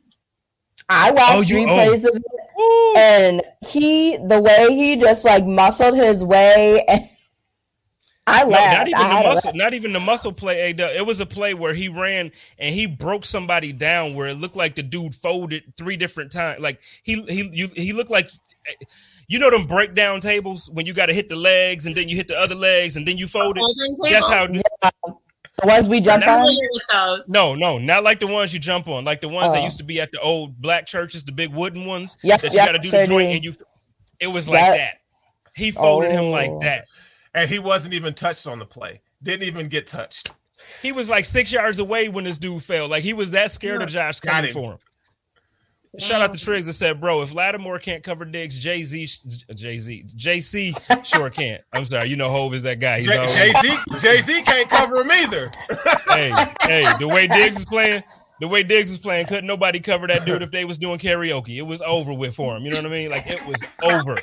I 0.90 1.12
watched 1.12 1.38
oh, 1.38 1.42
you, 1.42 1.66
replays 1.66 2.06
oh. 2.06 2.10
of 2.10 2.16
it, 2.16 2.98
and 2.98 3.42
he 3.66 4.18
the 4.18 4.42
way 4.42 4.76
he 4.76 4.98
just 4.98 5.24
like 5.24 5.46
muscled 5.46 5.96
his 5.96 6.26
way. 6.26 6.84
And 6.88 7.10
I 8.32 8.44
laughed. 8.44 8.92
No, 8.92 8.98
not 8.98 9.04
even 9.04 9.10
the 9.10 9.24
muscle, 9.24 9.54
not 9.54 9.74
even 9.74 9.94
the 9.94 10.00
muscle 10.00 10.34
play. 10.34 10.70
It 10.72 11.06
was 11.06 11.22
a 11.22 11.26
play 11.26 11.54
where 11.54 11.74
he 11.74 11.90
ran 11.90 12.32
and 12.60 12.74
he 12.74 12.86
broke 12.86 13.26
somebody 13.26 13.74
down 13.74 14.16
where 14.16 14.28
it 14.28 14.36
looked 14.36 14.56
like 14.56 14.76
the 14.76 14.84
dude 14.84 15.14
folded 15.14 15.64
three 15.78 15.98
different 15.98 16.32
times. 16.32 16.62
Like 16.62 16.82
he 17.04 17.22
he 17.24 17.50
you, 17.52 17.68
he 17.76 17.94
looked 17.94 18.12
like 18.12 18.30
you 19.28 19.40
know 19.40 19.50
them 19.50 19.66
breakdown 19.66 20.20
tables 20.20 20.70
when 20.74 20.86
you 20.86 20.94
got 20.94 21.08
to 21.08 21.14
hit 21.14 21.30
the 21.30 21.36
legs 21.36 21.86
and 21.86 21.96
then 21.96 22.10
you 22.10 22.16
hit 22.16 22.28
the 22.28 22.40
other 22.40 22.56
legs 22.56 22.98
and 22.98 23.08
then 23.08 23.18
you 23.18 23.28
fold 23.28 23.58
it. 23.58 24.10
That's 24.10 24.28
how. 24.28 24.48
Yeah. 24.48 24.62
The 25.62 25.68
ones 25.68 25.88
we 25.88 26.02
jump 26.02 26.26
on. 26.28 26.48
No, 27.28 27.54
no, 27.54 27.78
not 27.78 28.04
like 28.04 28.20
the 28.20 28.28
ones 28.28 28.54
you 28.54 28.60
jump 28.60 28.88
on. 28.88 29.04
Like 29.04 29.22
the 29.22 29.30
ones 29.30 29.52
oh. 29.52 29.54
that 29.54 29.64
used 29.64 29.78
to 29.78 29.84
be 29.84 30.02
at 30.02 30.12
the 30.12 30.20
old 30.20 30.60
black 30.60 30.88
churches, 30.88 31.24
the 31.24 31.32
big 31.32 31.54
wooden 31.54 31.86
ones. 31.86 32.18
Yep, 32.24 32.42
that 32.42 32.52
you 32.52 32.58
yep, 32.58 32.68
got 32.68 32.72
to 32.72 32.80
do 32.80 32.90
the 32.90 33.06
joint 33.06 33.36
and 33.36 33.44
you. 33.44 33.54
It 34.20 34.28
was 34.28 34.50
like 34.50 34.62
yep. 34.62 34.78
that. 34.78 34.94
He 35.56 35.72
folded 35.72 36.12
oh. 36.12 36.24
him 36.24 36.32
like 36.32 36.50
oh. 36.50 36.60
that, 36.62 36.88
and 37.34 37.50
he 37.50 37.60
wasn't 37.60 37.94
even 37.94 38.14
touched 38.14 38.48
on 38.48 38.60
the 38.60 38.66
play. 38.66 39.02
Didn't 39.24 39.48
even 39.48 39.68
get 39.68 39.88
touched. 39.88 40.32
He 40.82 40.92
was 40.92 41.10
like 41.10 41.26
six 41.26 41.52
yards 41.52 41.80
away 41.80 42.10
when 42.10 42.24
this 42.24 42.38
dude 42.38 42.64
fell. 42.64 42.88
Like 42.88 43.04
he 43.04 43.14
was 43.14 43.32
that 43.32 43.52
scared 43.52 43.82
of 43.82 43.90
Josh 43.90 44.20
coming 44.20 44.52
for 44.52 44.74
him. 44.74 44.80
Shout 46.00 46.22
out 46.22 46.32
to 46.32 46.40
Triggs 46.40 46.66
that 46.68 46.74
said, 46.74 47.02
"Bro, 47.02 47.22
if 47.24 47.34
Lattimore 47.34 47.78
can't 47.78 48.02
cover 48.02 48.24
Diggs, 48.24 48.58
Jay 48.58 48.82
Z, 48.82 49.08
Jay 49.54 49.78
Z, 49.78 50.06
JC 50.16 51.06
sure 51.06 51.30
can't." 51.30 51.62
I'm 51.74 51.84
sorry, 51.84 52.08
you 52.08 52.16
know 52.16 52.30
Hove 52.30 52.54
is 52.54 52.64
that 52.64 52.80
guy. 52.80 53.02
Jay 53.02 53.52
Z, 53.62 53.78
Jay 54.00 54.22
Z 54.22 54.42
can't 54.44 54.70
cover 54.70 55.02
him 55.02 55.12
either. 55.12 55.52
hey, 56.10 56.32
hey, 56.62 56.84
the 56.98 57.10
way 57.10 57.28
Diggs 57.28 57.58
is 57.58 57.66
playing, 57.66 58.04
the 58.42 58.48
way 58.48 58.64
Diggs 58.64 58.90
was 58.90 58.98
playing, 58.98 59.28
couldn't 59.28 59.46
nobody 59.46 59.80
cover 59.80 60.08
that 60.08 60.26
dude 60.26 60.42
if 60.42 60.50
they 60.50 60.66
was 60.66 60.80
doing 60.80 60.98
karaoke. 60.98 61.58
It 61.58 61.62
was 61.62 61.84
over 61.84 62.12
with 62.12 62.34
for 62.36 62.58
him. 62.58 62.66
You 62.66 62.72
know 62.72 62.78
what 62.78 62.88
I 62.88 62.90
mean? 62.90 63.12
Like 63.12 63.28
it 63.28 63.46
was 63.46 63.64
over. 63.84 64.18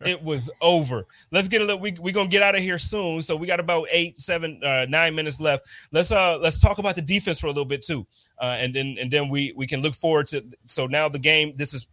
it 0.00 0.22
was 0.22 0.50
over. 0.62 1.06
Let's 1.30 1.48
get 1.48 1.60
a 1.60 1.66
little. 1.66 1.80
We 1.80 1.94
we 2.00 2.12
gonna 2.12 2.30
get 2.30 2.42
out 2.42 2.54
of 2.54 2.62
here 2.62 2.78
soon. 2.78 3.20
So 3.20 3.36
we 3.36 3.46
got 3.46 3.60
about 3.60 3.88
eight, 3.92 4.16
seven, 4.16 4.58
uh, 4.64 4.86
nine 4.88 5.14
minutes 5.14 5.38
left. 5.38 5.66
Let's 5.92 6.10
uh 6.10 6.38
let's 6.38 6.58
talk 6.58 6.78
about 6.78 6.94
the 6.94 7.02
defense 7.02 7.38
for 7.38 7.48
a 7.48 7.50
little 7.50 7.66
bit 7.66 7.82
too, 7.82 8.06
uh, 8.40 8.56
and 8.58 8.72
then 8.72 8.96
and 8.98 9.10
then 9.10 9.28
we 9.28 9.52
we 9.54 9.66
can 9.66 9.82
look 9.82 9.92
forward 9.92 10.26
to. 10.28 10.42
So 10.64 10.86
now 10.86 11.10
the 11.10 11.18
game. 11.18 11.52
This 11.56 11.74
is 11.74 11.88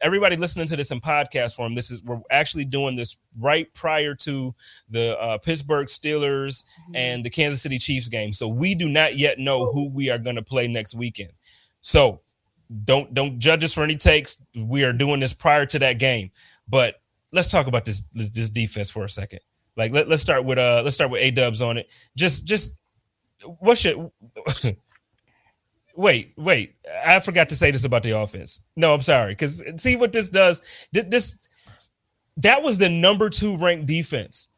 everybody 0.00 0.36
listening 0.36 0.66
to 0.68 0.76
this 0.76 0.90
in 0.90 1.00
podcast 1.00 1.56
form. 1.56 1.74
This 1.74 1.90
is 1.90 2.02
we're 2.04 2.20
actually 2.30 2.64
doing 2.64 2.96
this 2.96 3.16
right 3.38 3.72
prior 3.74 4.14
to 4.16 4.54
the 4.88 5.18
uh, 5.20 5.38
Pittsburgh 5.38 5.88
Steelers 5.88 6.64
mm-hmm. 6.64 6.96
and 6.96 7.24
the 7.24 7.30
Kansas 7.30 7.62
City 7.62 7.78
Chiefs 7.78 8.08
game. 8.08 8.32
So 8.32 8.48
we 8.48 8.74
do 8.74 8.88
not 8.88 9.16
yet 9.16 9.38
know 9.38 9.70
who 9.70 9.88
we 9.88 10.10
are 10.10 10.18
going 10.18 10.36
to 10.36 10.42
play 10.42 10.68
next 10.68 10.94
weekend. 10.94 11.32
So 11.80 12.20
don't 12.84 13.12
don't 13.14 13.38
judge 13.38 13.64
us 13.64 13.72
for 13.72 13.84
any 13.84 13.96
takes. 13.96 14.44
We 14.56 14.84
are 14.84 14.92
doing 14.92 15.20
this 15.20 15.32
prior 15.32 15.66
to 15.66 15.78
that 15.80 15.98
game. 15.98 16.30
But 16.68 17.00
let's 17.32 17.50
talk 17.50 17.66
about 17.66 17.84
this 17.84 18.02
this 18.12 18.50
defense 18.50 18.90
for 18.90 19.04
a 19.04 19.08
second. 19.08 19.40
Like 19.76 19.92
let, 19.92 20.08
let's 20.08 20.22
start 20.22 20.44
with 20.44 20.58
uh 20.58 20.82
let's 20.82 20.94
start 20.94 21.10
with 21.10 21.22
A 21.22 21.30
dubs 21.30 21.62
on 21.62 21.76
it. 21.78 21.88
Just 22.16 22.44
just 22.44 22.78
what 23.58 23.78
should 23.78 24.10
wait, 25.96 26.32
wait. 26.36 26.76
I 27.04 27.20
forgot 27.20 27.48
to 27.50 27.56
say 27.56 27.70
this 27.70 27.84
about 27.84 28.02
the 28.02 28.12
offense. 28.12 28.62
No, 28.76 28.94
I'm 28.94 29.00
sorry. 29.00 29.32
Because 29.32 29.62
see 29.76 29.96
what 29.96 30.12
this 30.12 30.30
does. 30.30 30.88
This 30.92 31.48
that 32.38 32.62
was 32.62 32.78
the 32.78 32.88
number 32.88 33.30
two 33.30 33.56
ranked 33.56 33.86
defense 33.86 34.48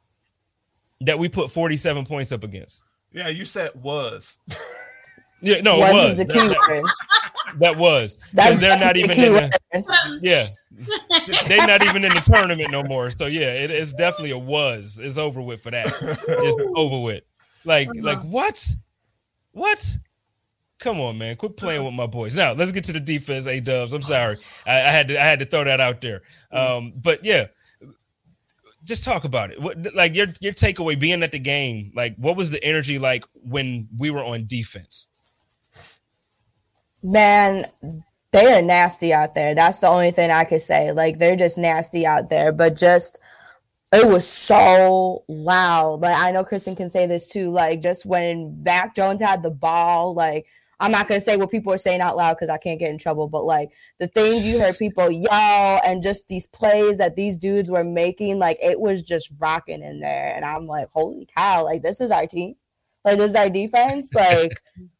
that 1.00 1.18
we 1.18 1.28
put 1.28 1.50
47 1.50 2.04
points 2.04 2.32
up 2.32 2.42
against. 2.44 2.82
Yeah, 3.12 3.28
you 3.28 3.44
said 3.44 3.70
was. 3.82 4.38
Yeah, 5.40 5.60
no, 5.60 5.76
it 5.76 5.92
was. 5.92 6.16
The 6.16 6.24
that, 6.24 6.94
that 7.60 7.76
was 7.76 8.16
because 8.32 8.58
they're 8.58 8.78
not 8.78 8.96
even 8.96 9.12
in 9.12 9.32
the 9.32 10.18
yeah, 10.20 10.44
they're 11.46 11.66
not 11.66 11.82
even 11.84 12.04
in 12.04 12.10
the 12.10 12.20
tournament 12.20 12.72
no 12.72 12.82
more. 12.82 13.10
So 13.10 13.26
yeah, 13.26 13.52
it, 13.52 13.70
it's 13.70 13.92
definitely 13.92 14.32
a 14.32 14.38
was. 14.38 14.98
It's 15.00 15.16
over 15.16 15.40
with 15.40 15.62
for 15.62 15.70
that. 15.70 15.94
It's 16.26 16.56
over 16.74 17.00
with. 17.04 17.22
Like 17.64 17.88
uh-huh. 17.88 18.00
like 18.02 18.22
what? 18.22 18.66
What? 19.52 19.98
Come 20.78 21.00
on, 21.00 21.18
man. 21.18 21.34
Quit 21.36 21.56
playing 21.56 21.84
with 21.84 21.94
my 21.94 22.06
boys. 22.06 22.36
Now 22.36 22.52
let's 22.52 22.70
get 22.70 22.84
to 22.84 22.92
the 22.92 23.00
defense, 23.00 23.46
A 23.46 23.60
dubs. 23.60 23.92
I'm 23.92 24.02
sorry. 24.02 24.36
I, 24.64 24.76
I, 24.76 24.90
had 24.90 25.08
to 25.08 25.20
I 25.20 25.24
had 25.24 25.40
to 25.40 25.44
throw 25.44 25.64
that 25.64 25.80
out 25.80 26.00
there. 26.00 26.22
Um, 26.52 26.92
but 26.96 27.24
yeah, 27.24 27.46
just 28.84 29.02
talk 29.02 29.24
about 29.24 29.50
it. 29.50 29.60
What 29.60 29.94
like 29.94 30.14
your 30.14 30.26
your 30.40 30.52
takeaway 30.52 30.98
being 30.98 31.22
at 31.24 31.32
the 31.32 31.38
game, 31.40 31.92
like 31.94 32.14
what 32.16 32.36
was 32.36 32.52
the 32.52 32.62
energy 32.62 32.98
like 32.98 33.24
when 33.34 33.88
we 33.98 34.10
were 34.10 34.22
on 34.22 34.46
defense? 34.46 35.08
Man, 37.02 37.66
they 38.30 38.52
are 38.52 38.62
nasty 38.62 39.12
out 39.12 39.34
there. 39.34 39.54
That's 39.54 39.80
the 39.80 39.88
only 39.88 40.12
thing 40.12 40.30
I 40.30 40.44
could 40.44 40.62
say. 40.62 40.92
Like 40.92 41.18
they're 41.18 41.36
just 41.36 41.58
nasty 41.58 42.06
out 42.06 42.30
there, 42.30 42.52
but 42.52 42.76
just 42.76 43.18
it 43.92 44.06
was 44.06 44.26
so 44.26 45.24
loud. 45.28 46.02
Like 46.02 46.16
I 46.16 46.30
know 46.30 46.44
Kristen 46.44 46.76
can 46.76 46.90
say 46.90 47.06
this 47.06 47.26
too. 47.26 47.50
Like 47.50 47.80
just 47.80 48.06
when 48.06 48.62
Mac 48.62 48.94
Jones 48.94 49.22
had 49.22 49.42
the 49.42 49.50
ball, 49.50 50.14
like 50.14 50.46
I'm 50.80 50.92
not 50.92 51.08
gonna 51.08 51.20
say 51.20 51.36
what 51.36 51.50
people 51.50 51.72
are 51.72 51.78
saying 51.78 52.00
out 52.00 52.16
loud 52.16 52.34
because 52.34 52.48
I 52.48 52.58
can't 52.58 52.78
get 52.78 52.90
in 52.90 52.98
trouble, 52.98 53.28
but 53.28 53.44
like 53.44 53.70
the 53.98 54.06
things 54.06 54.48
you 54.48 54.60
heard 54.60 54.76
people 54.78 55.10
yell 55.10 55.80
and 55.84 56.02
just 56.02 56.28
these 56.28 56.46
plays 56.46 56.98
that 56.98 57.16
these 57.16 57.36
dudes 57.36 57.70
were 57.70 57.84
making, 57.84 58.38
like 58.38 58.58
it 58.62 58.78
was 58.78 59.02
just 59.02 59.30
rocking 59.38 59.82
in 59.82 60.00
there. 60.00 60.32
And 60.34 60.44
I'm 60.44 60.66
like, 60.66 60.88
holy 60.92 61.28
cow, 61.36 61.64
like 61.64 61.82
this 61.82 62.00
is 62.00 62.10
our 62.10 62.26
team. 62.26 62.54
Like 63.04 63.18
this 63.18 63.30
is 63.30 63.36
our 63.36 63.50
defense. 63.50 64.14
Like 64.14 64.52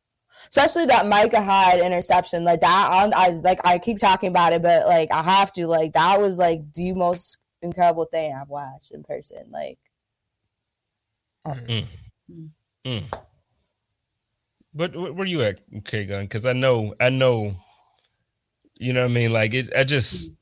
especially 0.49 0.87
that 0.87 1.07
Micah 1.07 1.43
Hyde 1.43 1.81
interception, 1.81 2.45
like 2.45 2.61
that 2.61 2.91
on 2.93 3.13
I 3.15 3.29
like 3.29 3.61
I 3.65 3.79
keep 3.79 3.99
talking 3.99 4.31
about 4.31 4.53
it, 4.53 4.63
but 4.63 4.87
like 4.87 5.13
I 5.13 5.23
have 5.23 5.53
to, 5.55 5.67
like 5.69 5.93
that 5.93 6.21
was 6.21 6.39
like 6.39 6.73
the 6.75 6.93
most 6.93 7.39
incredible 7.63 8.07
thing 8.07 8.35
I've 8.35 8.49
watched 8.49 8.91
in 8.91 9.05
person. 9.05 9.45
Like 9.51 9.79
oh. 11.47 11.51
mm. 11.51 11.87
Mm. 12.87 13.05
But 14.79 14.95
where 14.95 15.13
are 15.13 15.27
you 15.27 15.43
at, 15.43 15.59
K 15.85 16.05
Gun? 16.05 16.23
Because 16.23 16.47
I 16.47 16.53
know, 16.53 16.95
I 17.01 17.11
know, 17.11 17.57
you 18.79 18.93
know 18.93 19.01
what 19.01 19.11
I 19.11 19.13
mean. 19.13 19.33
Like 19.33 19.53
it, 19.53 19.71
I 19.77 19.83
just, 19.83 20.41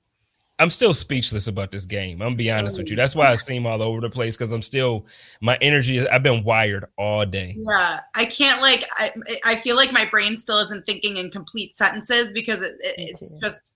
I'm 0.59 0.69
still 0.69 0.93
speechless 0.93 1.47
about 1.47 1.71
this 1.71 1.87
game. 1.87 2.21
I'm 2.21 2.37
be 2.37 2.51
honest 2.51 2.77
with 2.77 2.91
you. 2.91 2.97
That's 2.97 3.17
why 3.17 3.29
I 3.29 3.35
seem 3.35 3.65
all 3.65 3.83
over 3.83 4.03
the 4.03 4.11
place 4.11 4.37
because 4.37 4.53
I'm 4.53 4.61
still 4.61 5.07
my 5.41 5.57
energy. 5.63 6.07
I've 6.07 6.23
been 6.23 6.45
wired 6.45 6.85
all 6.99 7.25
day. 7.25 7.57
Yeah, 7.57 8.01
I 8.15 8.27
can't 8.27 8.61
like. 8.61 8.85
I 8.97 9.11
I 9.47 9.55
feel 9.57 9.75
like 9.75 9.91
my 9.91 10.05
brain 10.05 10.37
still 10.37 10.59
isn't 10.59 10.85
thinking 10.85 11.17
in 11.17 11.31
complete 11.31 11.75
sentences 11.75 12.35
because 12.35 12.61
it, 12.61 12.77
it, 12.81 12.95
it's 12.99 13.33
just. 13.41 13.75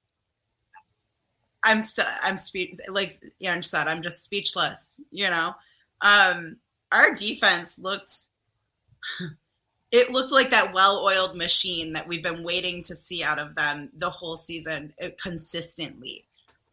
I'm 1.64 1.80
still. 1.80 2.04
I'm 2.22 2.36
speech 2.36 2.76
like 2.88 3.14
Aaron 3.42 3.62
said. 3.62 3.88
I'm 3.88 4.02
just 4.02 4.24
speechless. 4.24 5.00
You 5.10 5.30
know, 5.30 5.54
um, 6.02 6.56
our 6.92 7.14
defense 7.14 7.78
looked 7.78 8.12
it 9.92 10.10
looked 10.10 10.32
like 10.32 10.50
that 10.50 10.72
well-oiled 10.72 11.36
machine 11.36 11.92
that 11.92 12.06
we've 12.06 12.22
been 12.22 12.44
waiting 12.44 12.82
to 12.84 12.94
see 12.94 13.24
out 13.24 13.38
of 13.38 13.54
them 13.56 13.90
the 13.98 14.10
whole 14.10 14.36
season 14.36 14.92
uh, 15.02 15.08
consistently. 15.20 16.24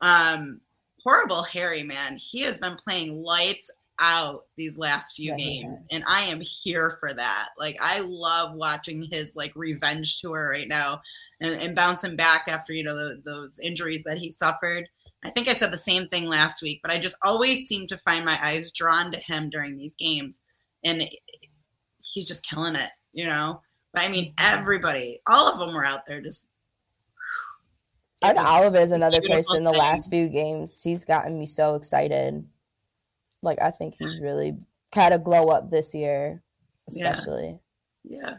Um, 0.01 0.61
horrible 1.01 1.43
Harry, 1.43 1.83
man. 1.83 2.17
He 2.17 2.41
has 2.41 2.57
been 2.57 2.75
playing 2.75 3.23
lights 3.23 3.71
out 3.99 4.45
these 4.55 4.77
last 4.77 5.15
few 5.15 5.31
yeah, 5.31 5.37
games, 5.37 5.83
and 5.91 6.03
I 6.07 6.21
am 6.23 6.39
here 6.41 6.97
for 6.99 7.15
that. 7.15 7.49
Like, 7.57 7.77
I 7.81 8.01
love 8.01 8.53
watching 8.53 9.01
his 9.01 9.35
like 9.35 9.53
revenge 9.55 10.21
tour 10.21 10.49
right 10.51 10.67
now, 10.67 11.01
and, 11.41 11.59
and 11.59 11.75
bouncing 11.75 12.15
back 12.15 12.45
after 12.47 12.73
you 12.73 12.83
know 12.83 12.95
the, 12.95 13.21
those 13.25 13.59
injuries 13.59 14.03
that 14.03 14.19
he 14.19 14.29
suffered. 14.29 14.87
I 15.23 15.31
think 15.31 15.47
I 15.47 15.53
said 15.53 15.71
the 15.71 15.77
same 15.77 16.07
thing 16.09 16.27
last 16.27 16.61
week, 16.61 16.81
but 16.83 16.91
I 16.91 16.99
just 16.99 17.17
always 17.23 17.67
seem 17.67 17.87
to 17.87 17.97
find 17.97 18.23
my 18.23 18.37
eyes 18.39 18.71
drawn 18.71 19.11
to 19.11 19.19
him 19.19 19.49
during 19.49 19.75
these 19.75 19.95
games, 19.95 20.41
and 20.83 21.09
he's 22.03 22.27
just 22.27 22.45
killing 22.45 22.75
it 22.75 22.91
you 23.13 23.25
know. 23.25 23.61
But 23.93 24.03
I 24.03 24.09
mean, 24.09 24.33
everybody, 24.39 25.19
all 25.27 25.47
of 25.47 25.59
them 25.59 25.75
were 25.75 25.85
out 25.85 26.05
there 26.05 26.21
just. 26.21 26.45
And 28.23 28.39
Oliver 28.39 28.79
is 28.79 28.91
another 28.91 29.21
person 29.21 29.57
in 29.57 29.63
the 29.63 29.71
last 29.71 30.09
few 30.09 30.27
games. 30.27 30.81
He's 30.83 31.05
gotten 31.05 31.37
me 31.37 31.45
so 31.45 31.75
excited. 31.75 32.43
Like 33.43 33.61
I 33.61 33.69
think 33.69 33.93
he's 33.99 34.19
really 34.19 34.57
kind 34.91 35.13
of 35.13 35.23
glow 35.23 35.49
up 35.49 35.69
this 35.69 35.93
year, 35.93 36.41
especially. 36.89 37.59
yeah. 38.03 38.19
yeah. 38.21 38.35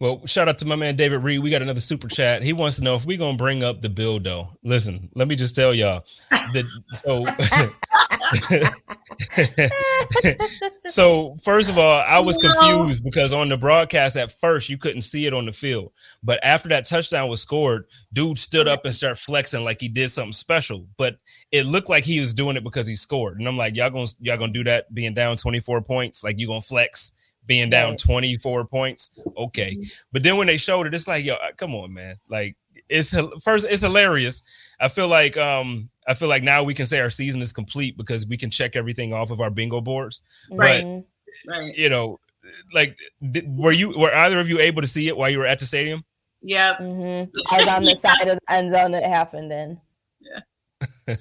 Well, 0.00 0.26
shout 0.26 0.48
out 0.48 0.58
to 0.58 0.64
my 0.64 0.76
man 0.76 0.96
David 0.96 1.22
Reed. 1.22 1.40
We 1.40 1.50
got 1.50 1.62
another 1.62 1.80
super 1.80 2.08
chat. 2.08 2.42
He 2.42 2.52
wants 2.52 2.76
to 2.76 2.84
know 2.84 2.96
if 2.96 3.06
we're 3.06 3.18
gonna 3.18 3.38
bring 3.38 3.62
up 3.62 3.80
the 3.80 3.88
bill 3.88 4.18
though. 4.18 4.48
Listen, 4.62 5.08
let 5.14 5.28
me 5.28 5.36
just 5.36 5.54
tell 5.54 5.72
y'all 5.72 6.04
that 6.30 6.66
so 6.92 7.24
so 10.86 11.36
first 11.42 11.70
of 11.70 11.78
all, 11.78 12.04
I 12.06 12.18
was 12.18 12.36
confused 12.38 13.04
because 13.04 13.32
on 13.32 13.48
the 13.48 13.56
broadcast 13.56 14.16
at 14.16 14.32
first 14.40 14.68
you 14.68 14.78
couldn't 14.78 15.02
see 15.02 15.26
it 15.26 15.34
on 15.34 15.46
the 15.46 15.52
field, 15.52 15.92
but 16.22 16.40
after 16.42 16.68
that 16.70 16.86
touchdown 16.86 17.28
was 17.28 17.40
scored, 17.40 17.86
dude 18.12 18.38
stood 18.38 18.68
up 18.68 18.84
and 18.84 18.94
started 18.94 19.16
flexing 19.16 19.64
like 19.64 19.80
he 19.80 19.88
did 19.88 20.10
something 20.10 20.32
special. 20.32 20.86
But 20.96 21.18
it 21.52 21.66
looked 21.66 21.88
like 21.88 22.04
he 22.04 22.20
was 22.20 22.34
doing 22.34 22.56
it 22.56 22.64
because 22.64 22.86
he 22.86 22.96
scored, 22.96 23.38
and 23.38 23.48
I'm 23.48 23.56
like, 23.56 23.76
y'all 23.76 23.90
gonna 23.90 24.06
y'all 24.20 24.38
gonna 24.38 24.52
do 24.52 24.64
that 24.64 24.92
being 24.94 25.14
down 25.14 25.36
24 25.36 25.82
points? 25.82 26.24
Like 26.24 26.38
you 26.38 26.46
gonna 26.46 26.60
flex 26.60 27.12
being 27.46 27.70
down 27.70 27.96
24 27.96 28.66
points. 28.66 29.18
Okay. 29.36 29.72
Mm-hmm. 29.72 29.82
But 30.12 30.22
then 30.22 30.36
when 30.36 30.46
they 30.46 30.56
showed 30.56 30.86
it, 30.86 30.94
it's 30.94 31.08
like, 31.08 31.24
yo, 31.24 31.36
come 31.56 31.74
on, 31.74 31.92
man. 31.92 32.16
Like 32.28 32.56
it's 32.88 33.14
first, 33.42 33.66
it's 33.68 33.82
hilarious. 33.82 34.42
I 34.80 34.88
feel 34.88 35.08
like 35.08 35.36
um 35.36 35.88
I 36.06 36.14
feel 36.14 36.28
like 36.28 36.42
now 36.42 36.62
we 36.62 36.74
can 36.74 36.86
say 36.86 37.00
our 37.00 37.10
season 37.10 37.40
is 37.40 37.52
complete 37.52 37.96
because 37.96 38.26
we 38.26 38.36
can 38.36 38.50
check 38.50 38.76
everything 38.76 39.12
off 39.12 39.30
of 39.30 39.40
our 39.40 39.50
bingo 39.50 39.80
boards. 39.80 40.20
Right. 40.50 40.82
But, 40.82 41.52
right. 41.52 41.74
You 41.74 41.88
know, 41.88 42.20
like 42.72 42.96
did, 43.30 43.46
were 43.56 43.72
you 43.72 43.98
were 43.98 44.14
either 44.14 44.40
of 44.40 44.48
you 44.48 44.58
able 44.60 44.82
to 44.82 44.88
see 44.88 45.08
it 45.08 45.16
while 45.16 45.30
you 45.30 45.38
were 45.38 45.46
at 45.46 45.58
the 45.58 45.66
stadium? 45.66 46.04
Yep. 46.42 46.78
Mm-hmm. 46.78 47.54
I 47.54 47.58
was 47.58 47.68
on 47.68 47.84
the 47.84 47.96
side 48.02 48.28
of 48.28 48.38
the 48.38 48.52
end 48.52 48.70
zone 48.70 48.94
it 48.94 49.04
happened 49.04 49.52
in. 49.52 49.80
Yeah. 50.20 51.16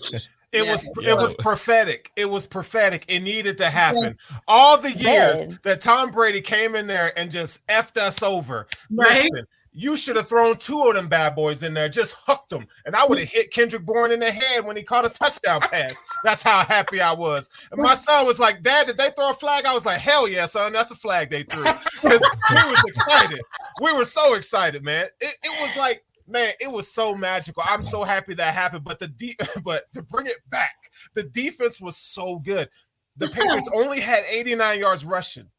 It 0.53 0.65
yeah. 0.65 0.71
was 0.71 0.85
it 1.01 1.15
was 1.15 1.33
prophetic. 1.35 2.11
It 2.15 2.25
was 2.25 2.45
prophetic. 2.45 3.05
It 3.07 3.21
needed 3.21 3.57
to 3.57 3.71
happen. 3.71 4.15
All 4.47 4.77
the 4.77 4.91
years 4.91 5.41
that 5.63 5.81
Tom 5.81 6.11
Brady 6.11 6.41
came 6.41 6.75
in 6.75 6.85
there 6.85 7.17
and 7.17 7.31
just 7.31 7.65
effed 7.65 7.97
us 7.97 8.21
over. 8.21 8.67
Right. 8.91 9.23
Listen, 9.31 9.45
you 9.73 9.97
should 9.97 10.15
have 10.15 10.27
thrown 10.27 10.57
two 10.57 10.81
of 10.83 10.95
them 10.95 11.07
bad 11.07 11.35
boys 11.35 11.63
in 11.63 11.73
there, 11.73 11.89
just 11.89 12.15
hooked 12.25 12.49
them, 12.49 12.67
and 12.85 12.95
I 12.95 13.05
would 13.05 13.19
have 13.19 13.27
hit 13.27 13.51
Kendrick 13.51 13.85
Bourne 13.85 14.11
in 14.11 14.19
the 14.19 14.31
head 14.31 14.65
when 14.65 14.77
he 14.77 14.83
caught 14.83 15.05
a 15.05 15.09
touchdown 15.09 15.61
pass. 15.61 16.01
That's 16.23 16.43
how 16.43 16.63
happy 16.63 17.01
I 17.01 17.13
was. 17.13 17.49
And 17.71 17.81
my 17.81 17.95
son 17.95 18.25
was 18.25 18.39
like, 18.39 18.61
"Dad, 18.61 18.87
did 18.87 18.97
they 18.97 19.11
throw 19.11 19.31
a 19.31 19.33
flag?" 19.33 19.65
I 19.65 19.73
was 19.73 19.85
like, 19.85 19.99
"Hell 19.99 20.27
yeah, 20.27 20.45
son, 20.45 20.73
that's 20.73 20.91
a 20.91 20.95
flag 20.95 21.29
they 21.29 21.43
threw." 21.43 21.63
Because 21.63 22.21
we 22.49 22.55
was 22.55 22.83
excited. 22.85 23.41
We 23.81 23.93
were 23.93 24.05
so 24.05 24.35
excited, 24.35 24.83
man. 24.83 25.07
It, 25.19 25.35
it 25.43 25.61
was 25.61 25.75
like 25.77 26.03
man, 26.27 26.53
it 26.59 26.71
was 26.71 26.91
so 26.91 27.15
magical. 27.15 27.63
I'm 27.65 27.83
so 27.83 28.03
happy 28.03 28.33
that 28.35 28.53
happened. 28.53 28.83
But 28.83 28.99
the 28.99 29.07
de- 29.07 29.37
but 29.63 29.83
to 29.93 30.01
bring 30.01 30.27
it 30.27 30.37
back, 30.49 30.75
the 31.13 31.23
defense 31.23 31.81
was 31.81 31.97
so 31.97 32.39
good. 32.39 32.69
The 33.17 33.27
Patriots 33.27 33.69
only 33.73 33.99
had 33.99 34.23
89 34.27 34.79
yards 34.79 35.05
rushing. 35.05 35.49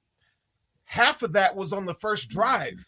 Half 0.85 1.23
of 1.23 1.33
that 1.35 1.55
was 1.57 1.73
on 1.73 1.87
the 1.87 1.95
first 1.95 2.29
drive. 2.29 2.85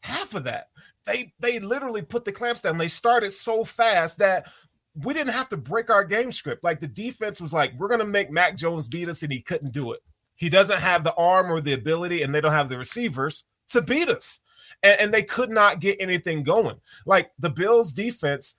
Half 0.00 0.34
of 0.34 0.44
that. 0.44 0.68
They 1.06 1.32
they 1.40 1.58
literally 1.58 2.02
put 2.02 2.24
the 2.24 2.32
clamps 2.32 2.62
down. 2.62 2.78
They 2.78 2.88
started 2.88 3.30
so 3.30 3.64
fast 3.64 4.18
that 4.18 4.50
we 4.94 5.14
didn't 5.14 5.32
have 5.32 5.48
to 5.50 5.56
break 5.56 5.90
our 5.90 6.04
game 6.04 6.32
script. 6.32 6.64
Like 6.64 6.80
the 6.80 6.88
defense 6.88 7.40
was 7.40 7.52
like, 7.52 7.72
we're 7.78 7.88
gonna 7.88 8.04
make 8.04 8.30
Mac 8.30 8.56
Jones 8.56 8.88
beat 8.88 9.08
us, 9.08 9.22
and 9.22 9.32
he 9.32 9.40
couldn't 9.40 9.72
do 9.72 9.92
it. 9.92 10.00
He 10.36 10.48
doesn't 10.48 10.80
have 10.80 11.04
the 11.04 11.14
arm 11.14 11.50
or 11.50 11.60
the 11.60 11.72
ability, 11.72 12.22
and 12.22 12.34
they 12.34 12.40
don't 12.40 12.52
have 12.52 12.68
the 12.68 12.78
receivers 12.78 13.44
to 13.70 13.82
beat 13.82 14.08
us 14.08 14.40
and, 14.82 15.00
and 15.00 15.14
they 15.14 15.22
could 15.22 15.50
not 15.50 15.80
get 15.80 16.00
anything 16.00 16.42
going. 16.42 16.76
Like 17.06 17.30
the 17.38 17.50
Bills 17.50 17.92
defense, 17.92 18.56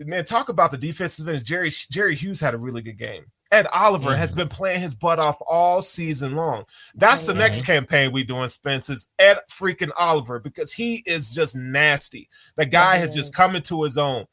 man, 0.00 0.24
talk 0.24 0.48
about 0.48 0.70
the 0.70 0.78
defensive 0.78 1.28
ends. 1.28 1.42
Jerry 1.42 1.70
Jerry 1.90 2.14
Hughes 2.14 2.40
had 2.40 2.54
a 2.54 2.58
really 2.58 2.82
good 2.82 2.98
game. 2.98 3.26
Ed 3.52 3.66
Oliver 3.70 4.10
mm-hmm. 4.10 4.18
has 4.18 4.34
been 4.34 4.48
playing 4.48 4.80
his 4.80 4.94
butt 4.94 5.18
off 5.18 5.36
all 5.46 5.82
season 5.82 6.34
long. 6.34 6.64
That's 6.94 7.26
the 7.26 7.32
mm-hmm. 7.32 7.40
next 7.40 7.66
campaign 7.66 8.10
we 8.10 8.24
doing, 8.24 8.48
Spence, 8.48 8.88
is 8.88 9.10
Ed 9.18 9.38
freaking 9.50 9.92
Oliver 9.96 10.40
because 10.40 10.72
he 10.72 11.02
is 11.06 11.30
just 11.30 11.54
nasty. 11.54 12.30
The 12.56 12.64
guy 12.64 12.94
mm-hmm. 12.94 13.02
has 13.02 13.14
just 13.14 13.34
come 13.34 13.54
into 13.54 13.82
his 13.82 13.98
own. 13.98 14.26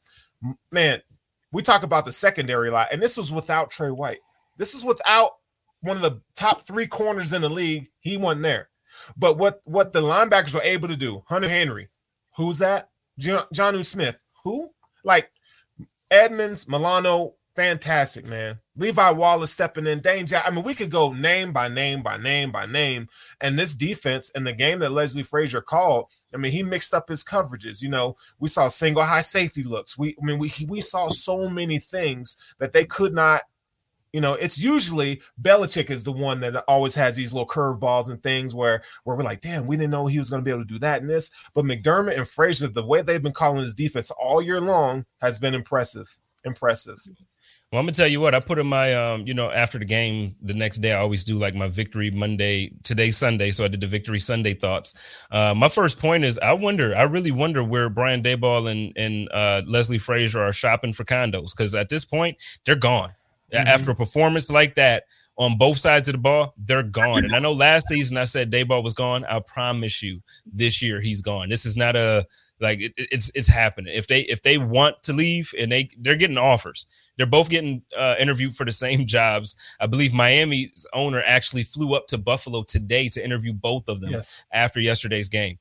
Man, 0.72 1.02
we 1.52 1.62
talk 1.62 1.82
about 1.82 2.06
the 2.06 2.12
secondary 2.12 2.70
a 2.70 2.72
lot, 2.72 2.88
and 2.92 3.02
this 3.02 3.18
was 3.18 3.30
without 3.30 3.70
Tre 3.70 3.90
White. 3.90 4.20
This 4.56 4.74
is 4.74 4.82
without 4.82 5.32
one 5.82 5.96
of 5.96 6.02
the 6.02 6.22
top 6.34 6.62
three 6.62 6.86
corners 6.86 7.34
in 7.34 7.42
the 7.42 7.50
league. 7.50 7.90
He 8.00 8.16
wasn't 8.16 8.42
there. 8.42 8.70
But 9.18 9.36
what 9.36 9.60
what 9.64 9.92
the 9.92 10.00
linebackers 10.00 10.54
were 10.54 10.62
able 10.62 10.88
to 10.88 10.96
do, 10.96 11.22
Hunter 11.26 11.48
Henry, 11.48 11.88
who's 12.36 12.58
that? 12.58 12.88
John, 13.18 13.44
Jonnu 13.54 13.84
Smith, 13.84 14.16
who? 14.44 14.70
Like 15.04 15.30
Edmunds, 16.10 16.68
Milano, 16.68 17.34
fantastic, 17.60 18.26
man. 18.26 18.58
Levi 18.76 19.10
Wallace 19.10 19.52
stepping 19.52 19.86
in, 19.86 20.00
Jack. 20.00 20.44
I 20.46 20.50
mean, 20.50 20.64
we 20.64 20.74
could 20.74 20.90
go 20.90 21.12
name 21.12 21.52
by 21.52 21.68
name 21.68 22.02
by 22.02 22.16
name 22.16 22.50
by 22.50 22.64
name. 22.64 23.06
And 23.42 23.58
this 23.58 23.74
defense 23.74 24.30
and 24.34 24.46
the 24.46 24.54
game 24.54 24.78
that 24.78 24.92
Leslie 24.92 25.22
Frazier 25.22 25.60
called, 25.60 26.06
I 26.32 26.38
mean, 26.38 26.52
he 26.52 26.62
mixed 26.62 26.94
up 26.94 27.08
his 27.10 27.22
coverages. 27.22 27.82
You 27.82 27.90
know, 27.90 28.16
we 28.38 28.48
saw 28.48 28.68
single 28.68 29.02
high 29.02 29.20
safety 29.20 29.62
looks. 29.62 29.98
We, 29.98 30.16
I 30.22 30.24
mean, 30.24 30.38
we 30.38 30.52
we 30.66 30.80
saw 30.80 31.08
so 31.08 31.50
many 31.50 31.78
things 31.78 32.38
that 32.58 32.72
they 32.72 32.86
could 32.86 33.12
not 33.12 33.42
You 34.12 34.20
know, 34.20 34.34
it's 34.34 34.58
usually 34.58 35.20
Belichick 35.40 35.90
is 35.90 36.02
the 36.02 36.12
one 36.12 36.40
that 36.40 36.64
always 36.66 36.94
has 36.96 37.14
these 37.14 37.32
little 37.32 37.46
curveballs 37.46 38.08
and 38.08 38.22
things 38.22 38.54
where 38.54 38.82
where 39.04 39.16
we're 39.16 39.22
like, 39.22 39.40
damn, 39.40 39.66
we 39.66 39.76
didn't 39.76 39.90
know 39.90 40.06
he 40.06 40.18
was 40.18 40.30
going 40.30 40.40
to 40.42 40.44
be 40.44 40.50
able 40.50 40.64
to 40.64 40.74
do 40.74 40.80
that 40.80 41.00
and 41.00 41.10
this. 41.10 41.30
But 41.54 41.64
McDermott 41.64 42.16
and 42.16 42.26
Frazier, 42.28 42.68
the 42.68 42.84
way 42.84 43.02
they've 43.02 43.22
been 43.22 43.32
calling 43.32 43.60
his 43.60 43.74
defense 43.74 44.10
all 44.10 44.42
year 44.42 44.60
long 44.60 45.04
has 45.20 45.38
been 45.38 45.54
impressive. 45.54 46.18
Impressive. 46.44 47.06
Well, 47.72 47.78
I'm 47.78 47.86
gonna 47.86 47.92
tell 47.92 48.08
you 48.08 48.20
what 48.20 48.34
I 48.34 48.40
put 48.40 48.58
in 48.58 48.66
my 48.66 48.94
um, 48.94 49.28
you 49.28 49.34
know, 49.34 49.52
after 49.52 49.78
the 49.78 49.84
game 49.84 50.34
the 50.42 50.54
next 50.54 50.78
day, 50.78 50.92
I 50.92 50.98
always 50.98 51.22
do 51.22 51.38
like 51.38 51.54
my 51.54 51.68
victory 51.68 52.10
Monday, 52.10 52.72
today 52.82 53.12
Sunday. 53.12 53.52
So 53.52 53.64
I 53.64 53.68
did 53.68 53.80
the 53.80 53.86
victory 53.86 54.18
Sunday 54.18 54.54
thoughts. 54.54 55.24
Uh, 55.30 55.54
my 55.56 55.68
first 55.68 56.00
point 56.00 56.24
is 56.24 56.36
I 56.40 56.52
wonder, 56.52 56.96
I 56.96 57.02
really 57.02 57.30
wonder 57.30 57.62
where 57.62 57.88
Brian 57.88 58.24
Daboll 58.24 58.68
and 58.68 58.92
and 58.96 59.28
uh, 59.32 59.62
Leslie 59.68 59.98
Frazier 59.98 60.40
are 60.40 60.52
shopping 60.52 60.92
for 60.92 61.04
condos 61.04 61.56
because 61.56 61.72
at 61.76 61.88
this 61.88 62.04
point 62.04 62.38
they're 62.66 62.74
gone. 62.74 63.12
Mm-hmm. 63.52 63.68
After 63.68 63.92
a 63.92 63.94
performance 63.94 64.50
like 64.50 64.74
that 64.74 65.04
on 65.36 65.56
both 65.56 65.78
sides 65.78 66.08
of 66.08 66.14
the 66.14 66.20
ball, 66.20 66.54
they're 66.58 66.82
gone. 66.82 67.24
And 67.24 67.36
I 67.36 67.38
know 67.38 67.52
last 67.52 67.86
season 67.86 68.16
I 68.16 68.24
said 68.24 68.50
Daboll 68.50 68.82
was 68.82 68.94
gone. 68.94 69.24
I 69.26 69.38
promise 69.40 70.02
you, 70.02 70.20
this 70.44 70.82
year 70.82 71.00
he's 71.00 71.22
gone. 71.22 71.48
This 71.48 71.64
is 71.64 71.76
not 71.76 71.94
a 71.94 72.26
like 72.60 72.80
it, 72.80 72.92
it's 72.96 73.32
it's 73.34 73.48
happening. 73.48 73.94
If 73.94 74.06
they 74.06 74.20
if 74.22 74.42
they 74.42 74.58
want 74.58 75.02
to 75.04 75.12
leave 75.12 75.52
and 75.58 75.72
they 75.72 75.90
they're 75.98 76.16
getting 76.16 76.38
offers, 76.38 76.86
they're 77.16 77.26
both 77.26 77.48
getting 77.48 77.82
uh, 77.96 78.16
interviewed 78.18 78.54
for 78.54 78.64
the 78.64 78.72
same 78.72 79.06
jobs. 79.06 79.56
I 79.80 79.86
believe 79.86 80.12
Miami's 80.12 80.86
owner 80.92 81.22
actually 81.24 81.62
flew 81.62 81.94
up 81.94 82.06
to 82.08 82.18
Buffalo 82.18 82.62
today 82.62 83.08
to 83.10 83.24
interview 83.24 83.52
both 83.52 83.88
of 83.88 84.00
them 84.00 84.10
yes. 84.10 84.44
after 84.52 84.80
yesterday's 84.80 85.28
game. 85.28 85.58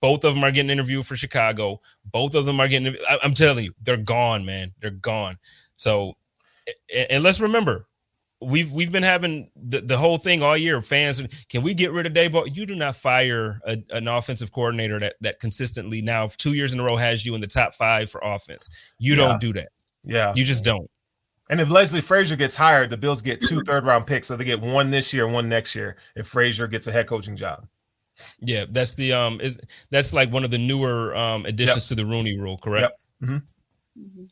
Both 0.00 0.24
of 0.24 0.34
them 0.34 0.42
are 0.42 0.50
getting 0.50 0.70
interviewed 0.70 1.06
for 1.06 1.16
Chicago. 1.16 1.80
Both 2.10 2.34
of 2.34 2.46
them 2.46 2.60
are 2.60 2.68
getting. 2.68 2.96
I, 3.08 3.18
I'm 3.22 3.34
telling 3.34 3.64
you, 3.64 3.74
they're 3.82 3.98
gone, 3.98 4.44
man. 4.44 4.72
They're 4.80 4.90
gone. 4.90 5.38
So, 5.76 6.14
and 7.10 7.22
let's 7.22 7.40
remember, 7.40 7.86
we've 8.42 8.72
we've 8.72 8.92
been 8.92 9.02
having 9.02 9.50
the, 9.56 9.80
the 9.80 9.96
whole 9.96 10.18
thing 10.18 10.42
all 10.42 10.56
year. 10.56 10.80
Fans, 10.82 11.22
can 11.48 11.62
we 11.62 11.74
get 11.74 11.92
rid 11.92 12.06
of 12.06 12.12
Daboll? 12.12 12.54
You 12.54 12.66
do 12.66 12.74
not 12.74 12.96
fire 12.96 13.60
a, 13.64 13.78
an 13.90 14.08
offensive 14.08 14.52
coordinator 14.52 14.98
that 15.00 15.14
that 15.20 15.40
consistently 15.40 16.02
now 16.02 16.26
two 16.26 16.54
years 16.54 16.74
in 16.74 16.80
a 16.80 16.82
row 16.82 16.96
has 16.96 17.24
you 17.24 17.34
in 17.34 17.40
the 17.40 17.46
top 17.46 17.74
five 17.74 18.10
for 18.10 18.20
offense. 18.24 18.94
You 18.98 19.14
yeah. 19.14 19.26
don't 19.26 19.40
do 19.40 19.52
that. 19.54 19.68
Yeah, 20.04 20.32
you 20.34 20.44
just 20.44 20.64
don't. 20.64 20.90
And 21.50 21.60
if 21.60 21.68
Leslie 21.68 22.00
Frazier 22.00 22.36
gets 22.36 22.54
hired, 22.54 22.90
the 22.90 22.96
Bills 22.96 23.20
get 23.20 23.40
two 23.40 23.62
third 23.64 23.84
round 23.84 24.06
picks, 24.06 24.28
so 24.28 24.36
they 24.36 24.44
get 24.44 24.60
one 24.60 24.90
this 24.90 25.12
year, 25.12 25.26
one 25.26 25.48
next 25.48 25.74
year. 25.74 25.96
If 26.16 26.26
Frazier 26.26 26.66
gets 26.66 26.86
a 26.86 26.92
head 26.92 27.06
coaching 27.06 27.36
job. 27.36 27.66
Yeah, 28.40 28.66
that's 28.68 28.94
the 28.94 29.12
um 29.12 29.40
is 29.40 29.58
that's 29.90 30.12
like 30.12 30.32
one 30.32 30.44
of 30.44 30.50
the 30.50 30.58
newer 30.58 31.14
um 31.16 31.46
additions 31.46 31.84
yep. 31.84 31.88
to 31.88 31.94
the 31.94 32.06
Rooney 32.06 32.38
Rule, 32.38 32.58
correct? 32.58 32.92
Yep. 33.20 33.30
Mm-hmm. 33.30 34.02
Mm-hmm. 34.02 34.24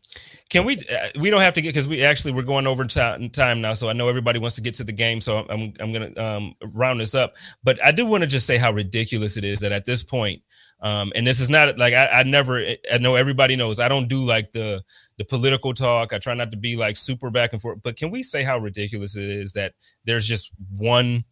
Can 0.51 0.65
we? 0.65 0.77
Uh, 0.77 1.09
we 1.21 1.31
don't 1.31 1.43
have 1.43 1.55
to 1.55 1.63
get 1.63 1.69
because 1.69 1.87
we 1.87 2.03
actually 2.03 2.33
we're 2.33 2.43
going 2.43 2.67
over 2.67 2.85
time 2.85 3.31
now. 3.61 3.73
So 3.73 3.89
I 3.89 3.93
know 3.93 4.09
everybody 4.09 4.41
wants 4.41 4.57
to 4.57 4.63
get 4.63 4.75
to 4.75 4.85
the 4.85 4.93
game. 4.93 5.21
So 5.21 5.47
I'm 5.49 5.73
I'm 5.79 5.93
gonna 5.93 6.13
um, 6.21 6.55
round 6.73 6.99
this 6.99 7.15
up. 7.15 7.37
But 7.63 7.83
I 7.85 7.93
do 7.93 8.05
want 8.05 8.25
to 8.25 8.27
just 8.27 8.49
say 8.49 8.57
how 8.57 8.73
ridiculous 8.73 9.37
it 9.37 9.45
is 9.45 9.61
that 9.61 9.71
at 9.71 9.85
this 9.85 10.03
point, 10.03 10.43
um, 10.81 11.13
and 11.15 11.25
this 11.25 11.39
is 11.39 11.51
not 11.51 11.79
like 11.79 11.95
I, 11.95 12.07
I 12.07 12.23
never. 12.25 12.59
I 12.93 12.99
know 12.99 13.15
everybody 13.15 13.55
knows 13.55 13.79
I 13.79 13.89
don't 13.89 14.09
do 14.09 14.23
like 14.23 14.51
the 14.51 14.83
the 15.19 15.25
political 15.25 15.73
talk. 15.73 16.13
I 16.13 16.19
try 16.19 16.35
not 16.35 16.51
to 16.51 16.57
be 16.57 16.77
like 16.77 16.97
super 16.97 17.31
back 17.31 17.53
and 17.53 17.63
forth. 17.63 17.79
But 17.81 17.97
can 17.97 18.11
we 18.11 18.25
say 18.25 18.43
how 18.43 18.59
ridiculous 18.59 19.15
it 19.15 19.31
is 19.31 19.53
that 19.53 19.75
there's 20.05 20.27
just 20.27 20.51
one 20.77 21.23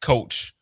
coach 0.00 0.54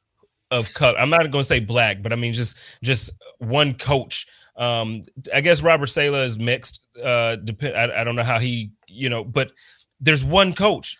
of 0.50 0.72
color? 0.72 0.98
I'm 0.98 1.10
not 1.10 1.30
to 1.30 1.44
say 1.44 1.60
black, 1.60 2.02
but 2.02 2.14
I 2.14 2.16
mean 2.16 2.32
just 2.32 2.56
just 2.82 3.10
one 3.40 3.74
coach 3.74 4.26
um, 4.56 5.02
I 5.34 5.40
guess 5.40 5.62
Robert 5.62 5.88
Saleh 5.88 6.24
is 6.24 6.38
mixed. 6.38 6.86
Uh, 7.02 7.36
depend. 7.36 7.76
I, 7.76 8.00
I 8.00 8.04
don't 8.04 8.16
know 8.16 8.22
how 8.22 8.38
he, 8.38 8.70
you 8.86 9.08
know, 9.08 9.24
but 9.24 9.52
there's 10.00 10.24
one 10.24 10.52
coach, 10.52 10.96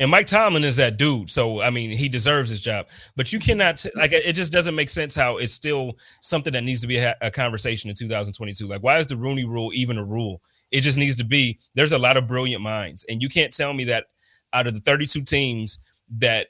and 0.00 0.10
Mike 0.10 0.26
Tomlin 0.26 0.64
is 0.64 0.76
that 0.76 0.96
dude. 0.96 1.30
So 1.30 1.60
I 1.60 1.70
mean, 1.70 1.90
he 1.90 2.08
deserves 2.08 2.50
his 2.50 2.60
job. 2.60 2.88
But 3.16 3.32
you 3.32 3.38
cannot 3.38 3.84
like 3.94 4.12
it. 4.12 4.32
Just 4.32 4.52
doesn't 4.52 4.74
make 4.74 4.90
sense 4.90 5.14
how 5.14 5.36
it's 5.36 5.52
still 5.52 5.98
something 6.22 6.52
that 6.54 6.64
needs 6.64 6.80
to 6.80 6.86
be 6.86 6.96
a, 6.96 7.14
a 7.20 7.30
conversation 7.30 7.90
in 7.90 7.96
2022. 7.96 8.66
Like, 8.66 8.82
why 8.82 8.98
is 8.98 9.06
the 9.06 9.16
Rooney 9.16 9.44
Rule 9.44 9.70
even 9.74 9.98
a 9.98 10.04
rule? 10.04 10.40
It 10.70 10.80
just 10.80 10.98
needs 10.98 11.16
to 11.16 11.24
be. 11.24 11.58
There's 11.74 11.92
a 11.92 11.98
lot 11.98 12.16
of 12.16 12.26
brilliant 12.26 12.62
minds, 12.62 13.04
and 13.08 13.22
you 13.22 13.28
can't 13.28 13.52
tell 13.52 13.72
me 13.72 13.84
that 13.84 14.06
out 14.52 14.66
of 14.66 14.74
the 14.74 14.80
32 14.80 15.22
teams 15.22 15.78
that 16.18 16.46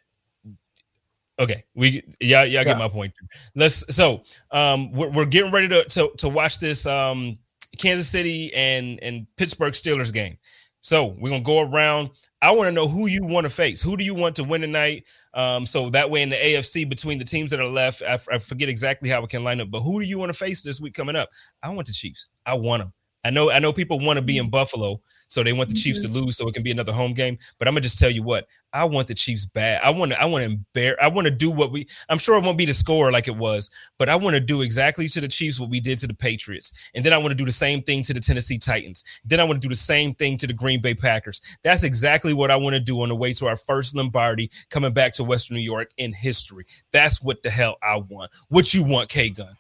Okay, 1.39 1.65
we 1.75 2.03
yeah 2.21 2.45
yeah, 2.45 2.63
get 2.63 2.79
my 2.79 2.89
point. 2.89 3.13
Let's 3.55 3.95
so 3.95 4.23
um 4.51 4.93
we're, 4.93 5.11
we're 5.11 5.27
getting 5.27 5.53
ready 5.53 5.69
to, 5.69 5.85
to 5.85 6.11
to 6.19 6.29
watch 6.29 6.59
this 6.59 6.87
um 6.87 7.39
Kansas 7.79 8.09
City 8.09 8.53
and 8.55 9.01
and 9.03 9.27
Pittsburgh 9.37 9.73
Steelers 9.73 10.13
game. 10.13 10.39
So 10.81 11.17
we're 11.19 11.31
gonna 11.31 11.43
go 11.43 11.61
around. 11.61 12.11
I 12.43 12.51
want 12.51 12.69
to 12.69 12.73
know 12.73 12.87
who 12.87 13.07
you 13.07 13.25
want 13.25 13.47
to 13.47 13.53
face. 13.53 13.81
Who 13.81 13.97
do 13.97 14.05
you 14.05 14.15
want 14.15 14.37
to 14.37 14.45
win 14.45 14.61
tonight? 14.61 15.05
Um, 15.33 15.65
so 15.65 15.89
that 15.91 16.11
way 16.11 16.21
in 16.21 16.29
the 16.29 16.37
AFC 16.37 16.87
between 16.87 17.19
the 17.19 17.25
teams 17.25 17.51
that 17.51 17.59
are 17.59 17.67
left, 17.67 18.03
I, 18.03 18.19
I 18.31 18.39
forget 18.39 18.69
exactly 18.69 19.09
how 19.09 19.25
it 19.25 19.31
can 19.31 19.43
line 19.43 19.63
up. 19.63 19.71
But 19.71 19.81
who 19.81 19.99
do 19.99 20.07
you 20.07 20.19
want 20.19 20.31
to 20.31 20.39
face 20.39 20.63
this 20.63 20.83
week 20.83 20.93
coming 20.93 21.17
up? 21.17 21.31
I 21.63 21.71
want 21.71 21.87
the 21.87 21.95
Chiefs. 21.95 22.27
I 22.45 22.55
want 22.55 22.83
them. 22.83 22.93
I 23.25 23.31
know 23.31 23.51
I 23.51 23.59
know 23.59 23.73
people 23.73 23.99
want 23.99 24.19
to 24.19 24.25
be 24.25 24.39
in 24.39 24.45
mm-hmm. 24.45 24.51
Buffalo, 24.51 25.01
so 25.29 25.43
they 25.43 25.53
want 25.53 25.71
the 25.71 25.75
Chiefs 25.75 26.03
to 26.03 26.09
mm-hmm. 26.09 26.19
lose 26.19 26.37
so 26.37 26.47
it 26.47 26.55
can 26.55 26.63
be 26.63 26.71
another 26.71 26.93
home 26.93 27.13
game. 27.13 27.39
But 27.59 27.67
I'm 27.67 27.75
gonna 27.75 27.81
just 27.81 27.99
tell 27.99 28.11
you 28.11 28.23
what, 28.23 28.47
I 28.73 28.85
want 28.85 29.09
the 29.09 29.15
Chiefs 29.15 29.47
bad. 29.47 29.81
I 29.83 29.91
want 29.91 30.13
to 30.13 30.21
I 30.21 30.27
want 30.27 30.45
to 30.45 30.51
embarrass 30.51 30.99
I 31.01 31.09
want 31.09 31.27
to 31.27 31.35
do 31.35 31.51
what 31.51 31.73
we 31.73 31.87
I'm 32.09 32.19
sure 32.19 32.37
it 32.37 32.45
won't 32.45 32.59
be 32.59 32.67
the 32.67 32.75
score 32.75 33.11
like 33.11 33.27
it 33.27 33.37
was, 33.37 33.71
but 33.99 34.09
I 34.09 34.17
want 34.17 34.37
to 34.37 34.41
do 34.41 34.61
exactly 34.61 35.09
to 35.09 35.21
the 35.21 35.29
Chiefs 35.29 35.59
what 35.59 35.71
we 35.71 35.81
did 35.81 35.99
to 36.01 36.07
the 36.07 36.15
Patriots. 36.15 36.91
And 36.95 37.05
then 37.05 37.13
I 37.13 37.19
want 37.19 37.31
to 37.31 37.35
do 37.35 37.47
the 37.47 37.53
same 37.53 37.83
thing 37.83 38.03
to 38.05 38.13
the 38.15 38.21
Tennessee 38.21 38.59
Titans. 38.59 39.05
Then 39.25 39.41
I 39.41 39.45
want 39.45 39.61
to 39.61 39.67
do 39.67 39.73
the 39.73 39.77
same 39.77 40.15
thing 40.15 40.37
to 40.39 40.47
the 40.47 40.53
Green 40.53 40.81
Bay 40.81 40.95
Packers. 40.95 41.41
That's 41.63 41.83
exactly 41.83 42.35
what 42.35 42.51
I 42.51 42.57
want 42.57 42.75
to 42.75 42.81
do 42.81 43.01
on 43.03 43.09
the 43.09 43.17
way 43.17 43.33
to 43.35 43.47
our 43.47 43.57
first 43.57 43.97
Lombardi 43.97 44.51
coming 44.71 44.93
back 44.93 45.13
to 45.15 45.25
Western 45.25 45.57
New 45.57 45.63
York 45.63 45.91
in 45.97 46.13
history. 46.13 46.65
That's 46.93 47.23
what 47.23 47.43
the 47.43 47.51
hell 47.51 47.77
I 47.83 47.97
want. 47.97 48.31
What 48.49 48.75
you 48.75 48.83
want, 48.83 49.09
K 49.09 49.31
Gun? 49.31 49.57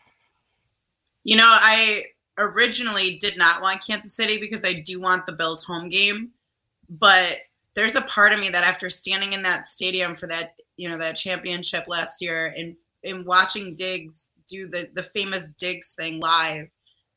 You 1.24 1.38
know, 1.38 1.48
I 1.48 2.02
originally 2.38 3.16
did 3.16 3.36
not 3.36 3.62
want 3.62 3.84
Kansas 3.84 4.14
City 4.14 4.38
because 4.38 4.64
I 4.64 4.74
do 4.74 5.00
want 5.00 5.26
the 5.26 5.32
Bills 5.32 5.64
home 5.64 5.88
game, 5.88 6.30
but 6.88 7.36
there's 7.74 7.96
a 7.96 8.02
part 8.02 8.32
of 8.32 8.40
me 8.40 8.48
that 8.50 8.64
after 8.64 8.88
standing 8.88 9.32
in 9.32 9.42
that 9.42 9.68
stadium 9.68 10.14
for 10.14 10.26
that, 10.28 10.60
you 10.76 10.88
know, 10.88 10.98
that 10.98 11.16
championship 11.16 11.84
last 11.86 12.22
year 12.22 12.54
and 12.56 12.76
and 13.04 13.26
watching 13.26 13.74
Diggs 13.74 14.30
do 14.48 14.68
the 14.68 14.88
the 14.94 15.02
famous 15.02 15.44
Diggs 15.58 15.94
thing 15.94 16.20
live, 16.20 16.68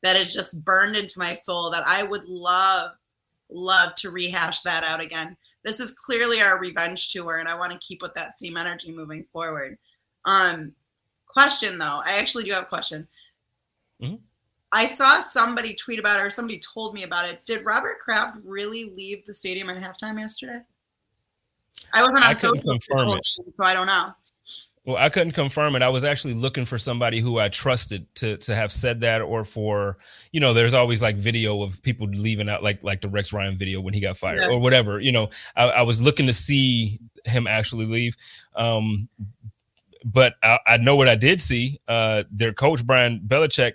that 0.02 0.16
is 0.16 0.32
just 0.32 0.62
burned 0.64 0.96
into 0.96 1.18
my 1.18 1.34
soul 1.34 1.70
that 1.70 1.84
I 1.86 2.02
would 2.04 2.24
love 2.24 2.92
love 3.50 3.94
to 3.96 4.10
rehash 4.10 4.62
that 4.62 4.84
out 4.84 5.02
again. 5.02 5.36
This 5.64 5.80
is 5.80 5.92
clearly 5.92 6.40
our 6.40 6.58
revenge 6.60 7.10
tour 7.12 7.36
and 7.36 7.48
I 7.48 7.58
want 7.58 7.72
to 7.72 7.78
keep 7.78 8.02
with 8.02 8.14
that 8.14 8.38
same 8.38 8.56
energy 8.56 8.92
moving 8.92 9.24
forward. 9.32 9.78
Um 10.24 10.72
question 11.26 11.78
though, 11.78 12.02
I 12.04 12.18
actually 12.18 12.44
do 12.44 12.52
have 12.52 12.64
a 12.64 12.66
question. 12.66 13.08
Mm-hmm. 14.02 14.16
I 14.72 14.86
saw 14.86 15.20
somebody 15.20 15.74
tweet 15.74 15.98
about 15.98 16.20
it 16.20 16.26
or 16.26 16.30
somebody 16.30 16.60
told 16.60 16.94
me 16.94 17.02
about 17.02 17.28
it. 17.28 17.40
Did 17.46 17.64
Robert 17.64 17.98
Kraft 18.00 18.38
really 18.44 18.92
leave 18.96 19.24
the 19.24 19.32
stadium 19.32 19.70
at 19.70 19.78
halftime 19.78 20.18
yesterday? 20.18 20.60
I 21.92 22.02
wasn't 22.02 22.24
on 22.24 22.24
I 22.24 22.34
social, 22.34 22.78
confirm 22.78 23.08
it. 23.16 23.24
so 23.24 23.64
I 23.64 23.72
don't 23.72 23.86
know. 23.86 24.12
Well, 24.84 24.96
I 24.96 25.10
couldn't 25.10 25.32
confirm 25.32 25.76
it. 25.76 25.82
I 25.82 25.90
was 25.90 26.04
actually 26.04 26.34
looking 26.34 26.64
for 26.64 26.78
somebody 26.78 27.20
who 27.20 27.38
I 27.38 27.48
trusted 27.50 28.06
to 28.16 28.38
to 28.38 28.54
have 28.54 28.72
said 28.72 29.02
that, 29.02 29.20
or 29.20 29.44
for 29.44 29.98
you 30.32 30.40
know, 30.40 30.54
there's 30.54 30.72
always 30.72 31.02
like 31.02 31.16
video 31.16 31.62
of 31.62 31.82
people 31.82 32.06
leaving 32.06 32.48
out, 32.48 32.62
like 32.62 32.82
like 32.82 33.02
the 33.02 33.08
Rex 33.08 33.32
Ryan 33.32 33.58
video 33.58 33.82
when 33.82 33.92
he 33.92 34.00
got 34.00 34.16
fired, 34.16 34.38
yeah. 34.40 34.48
or 34.48 34.58
whatever. 34.58 34.98
You 34.98 35.12
know, 35.12 35.28
I, 35.56 35.68
I, 35.68 35.82
was 35.82 36.00
looking 36.00 36.24
to 36.24 36.32
see 36.32 36.98
him 37.26 37.46
actually 37.46 37.84
leave. 37.84 38.16
Um, 38.56 39.10
but 40.04 40.36
I, 40.42 40.58
I 40.66 40.76
know 40.78 40.96
what 40.96 41.08
I 41.08 41.16
did 41.16 41.42
see. 41.42 41.78
Uh, 41.86 42.24
their 42.30 42.54
coach 42.54 42.86
Brian 42.86 43.20
Belichick 43.20 43.74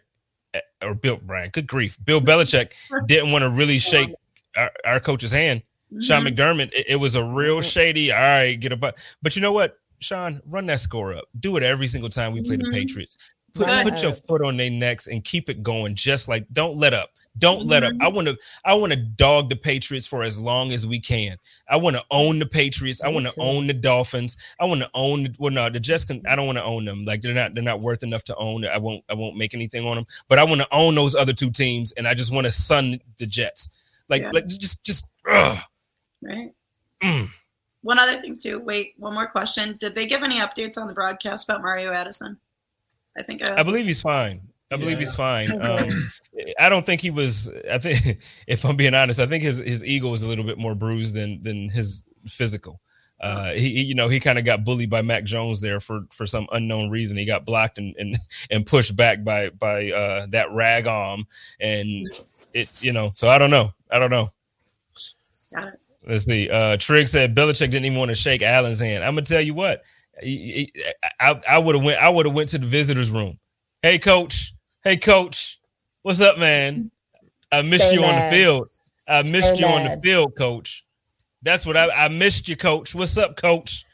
or 0.83 0.95
Bill 0.95 1.19
Brian, 1.21 1.49
good 1.49 1.67
grief, 1.67 1.97
Bill 2.03 2.21
Belichick 2.21 2.73
didn't 3.07 3.31
want 3.31 3.43
to 3.43 3.49
really 3.49 3.79
shake 3.79 4.13
our, 4.57 4.71
our 4.85 4.99
coach's 4.99 5.31
hand. 5.31 5.63
Mm-hmm. 5.91 6.01
Sean 6.01 6.23
McDermott, 6.23 6.73
it, 6.73 6.85
it, 6.89 6.95
was 6.95 7.15
a 7.15 7.23
real 7.23 7.61
shady. 7.61 8.11
All 8.11 8.19
right, 8.19 8.59
get 8.59 8.71
a 8.71 8.77
but. 8.77 8.97
But 9.21 9.35
you 9.35 9.41
know 9.41 9.53
what, 9.53 9.77
Sean, 9.99 10.41
run 10.47 10.65
that 10.67 10.79
score 10.79 11.13
up. 11.13 11.25
Do 11.39 11.57
it 11.57 11.63
every 11.63 11.87
single 11.87 12.09
time 12.09 12.33
we 12.33 12.41
play 12.41 12.57
mm-hmm. 12.57 12.71
the 12.71 12.77
Patriots. 12.77 13.17
Put, 13.53 13.67
put 13.83 14.01
your 14.01 14.13
foot 14.13 14.43
on 14.43 14.57
their 14.57 14.71
necks 14.71 15.07
and 15.07 15.23
keep 15.23 15.49
it 15.49 15.61
going. 15.61 15.93
Just 15.93 16.27
like 16.27 16.47
don't 16.51 16.75
let 16.75 16.93
up. 16.93 17.11
Don't 17.37 17.61
mm-hmm. 17.61 17.69
let 17.69 17.83
up. 17.83 17.93
I 18.01 18.07
want 18.07 18.27
to 18.27 18.37
I 18.65 18.73
want 18.73 18.93
to 18.93 18.99
dog 18.99 19.49
the 19.49 19.55
Patriots 19.55 20.07
for 20.07 20.23
as 20.23 20.39
long 20.39 20.71
as 20.71 20.87
we 20.87 20.99
can. 20.99 21.37
I 21.69 21.77
want 21.77 21.95
to 21.95 22.03
own 22.09 22.39
the 22.39 22.45
Patriots. 22.47 23.01
I 23.03 23.09
want 23.09 23.25
to 23.27 23.33
own 23.39 23.67
the 23.67 23.73
Dolphins. 23.73 24.37
I 24.59 24.65
want 24.65 24.81
to 24.81 24.89
own 24.93 25.23
the, 25.23 25.35
well 25.37 25.51
no, 25.51 25.69
the 25.69 25.79
Jets 25.79 26.05
can 26.05 26.25
I 26.27 26.35
don't 26.35 26.47
want 26.47 26.57
to 26.57 26.63
own 26.63 26.85
them. 26.85 27.05
Like 27.05 27.21
they're 27.21 27.33
not 27.33 27.53
they're 27.53 27.63
not 27.63 27.81
worth 27.81 28.03
enough 28.03 28.23
to 28.25 28.35
own. 28.35 28.65
I 28.65 28.77
won't 28.77 29.03
I 29.09 29.13
won't 29.13 29.37
make 29.37 29.53
anything 29.53 29.85
on 29.85 29.97
them. 29.97 30.05
But 30.27 30.39
I 30.39 30.43
want 30.43 30.61
to 30.61 30.67
own 30.71 30.95
those 30.95 31.15
other 31.15 31.33
two 31.33 31.51
teams 31.51 31.91
and 31.93 32.07
I 32.07 32.13
just 32.13 32.33
want 32.33 32.45
to 32.45 32.51
sun 32.51 32.99
the 33.17 33.27
Jets. 33.27 33.69
Like 34.09 34.23
yeah. 34.23 34.31
like 34.31 34.47
just 34.47 34.83
just 34.83 35.11
ugh. 35.29 35.59
right. 36.21 36.51
Mm. 37.03 37.29
One 37.81 37.99
other 37.99 38.19
thing 38.21 38.37
too. 38.37 38.61
Wait, 38.61 38.93
one 38.97 39.13
more 39.13 39.27
question. 39.27 39.75
Did 39.79 39.93
they 39.93 40.07
give 40.07 40.23
any 40.23 40.39
updates 40.39 40.77
on 40.77 40.87
the 40.87 40.93
broadcast 40.93 41.49
about 41.49 41.61
Mario 41.61 41.91
Addison? 41.91 42.37
I 43.17 43.23
think 43.23 43.43
I, 43.43 43.59
I 43.59 43.63
believe 43.63 43.85
he's 43.85 44.01
fine. 44.01 44.41
I 44.71 44.75
believe 44.75 44.93
yeah. 44.93 44.99
he's 44.99 45.15
fine. 45.15 45.61
Um, 45.61 46.09
I 46.59 46.67
don't 46.67 46.85
think 46.85 46.99
he 46.99 47.11
was. 47.11 47.49
I 47.71 47.77
think, 47.77 48.19
if 48.47 48.65
I'm 48.65 48.75
being 48.75 48.95
honest, 48.95 49.19
I 49.19 49.27
think 49.27 49.43
his 49.43 49.57
his 49.59 49.85
ego 49.85 50.09
was 50.09 50.23
a 50.23 50.27
little 50.27 50.45
bit 50.45 50.57
more 50.57 50.75
bruised 50.75 51.15
than 51.15 51.41
than 51.41 51.69
his 51.69 52.05
physical. 52.27 52.81
Uh, 53.21 53.53
he, 53.53 53.83
you 53.83 53.95
know, 53.95 54.09
he 54.09 54.19
kind 54.19 54.37
of 54.37 54.43
got 54.43 54.65
bullied 54.65 54.89
by 54.89 55.01
Mac 55.01 55.23
Jones 55.23 55.61
there 55.61 55.79
for 55.79 56.01
for 56.11 56.25
some 56.25 56.47
unknown 56.51 56.89
reason. 56.89 57.17
He 57.17 57.25
got 57.25 57.45
blocked 57.45 57.77
and 57.77 57.95
and, 57.97 58.17
and 58.51 58.65
pushed 58.65 58.95
back 58.95 59.23
by 59.23 59.49
by 59.49 59.91
uh, 59.91 60.25
that 60.29 60.51
rag 60.51 60.87
arm, 60.87 61.25
and 61.59 62.05
it, 62.53 62.83
you 62.83 62.91
know, 62.91 63.11
so 63.13 63.29
I 63.29 63.37
don't 63.37 63.51
know, 63.51 63.71
I 63.91 63.99
don't 63.99 64.11
know. 64.11 64.31
Let's 66.05 66.25
see. 66.25 66.49
Uh, 66.49 66.75
Trig 66.77 67.07
said 67.07 67.33
Belichick 67.33 67.71
didn't 67.71 67.85
even 67.85 67.97
want 67.97 68.09
to 68.09 68.15
shake 68.15 68.41
Allen's 68.41 68.81
hand. 68.81 69.03
I'm 69.03 69.13
gonna 69.13 69.25
tell 69.25 69.39
you 69.39 69.53
what, 69.53 69.83
I 70.23 71.41
I 71.49 71.57
would 71.57 71.75
have 71.75 71.83
went 71.83 71.99
I 72.01 72.09
would 72.09 72.25
have 72.25 72.35
went 72.35 72.49
to 72.49 72.57
the 72.57 72.65
visitors 72.65 73.11
room. 73.11 73.37
Hey, 73.81 73.99
coach. 73.99 74.53
Hey, 74.83 74.97
coach. 74.97 75.59
What's 76.03 76.21
up, 76.21 76.37
man? 76.39 76.91
I 77.51 77.61
missed 77.61 77.85
Stay 77.85 77.95
you 77.95 78.01
mad. 78.01 78.15
on 78.15 78.31
the 78.31 78.37
field. 78.37 78.67
I 79.07 79.21
missed 79.23 79.49
Stay 79.49 79.57
you 79.57 79.65
mad. 79.65 79.91
on 79.91 79.95
the 79.95 80.01
field, 80.01 80.33
coach. 80.37 80.85
That's 81.41 81.65
what 81.65 81.75
I, 81.77 81.89
I 82.05 82.07
missed 82.09 82.47
you, 82.47 82.55
coach. 82.55 82.95
What's 82.95 83.17
up, 83.17 83.35
coach? 83.35 83.85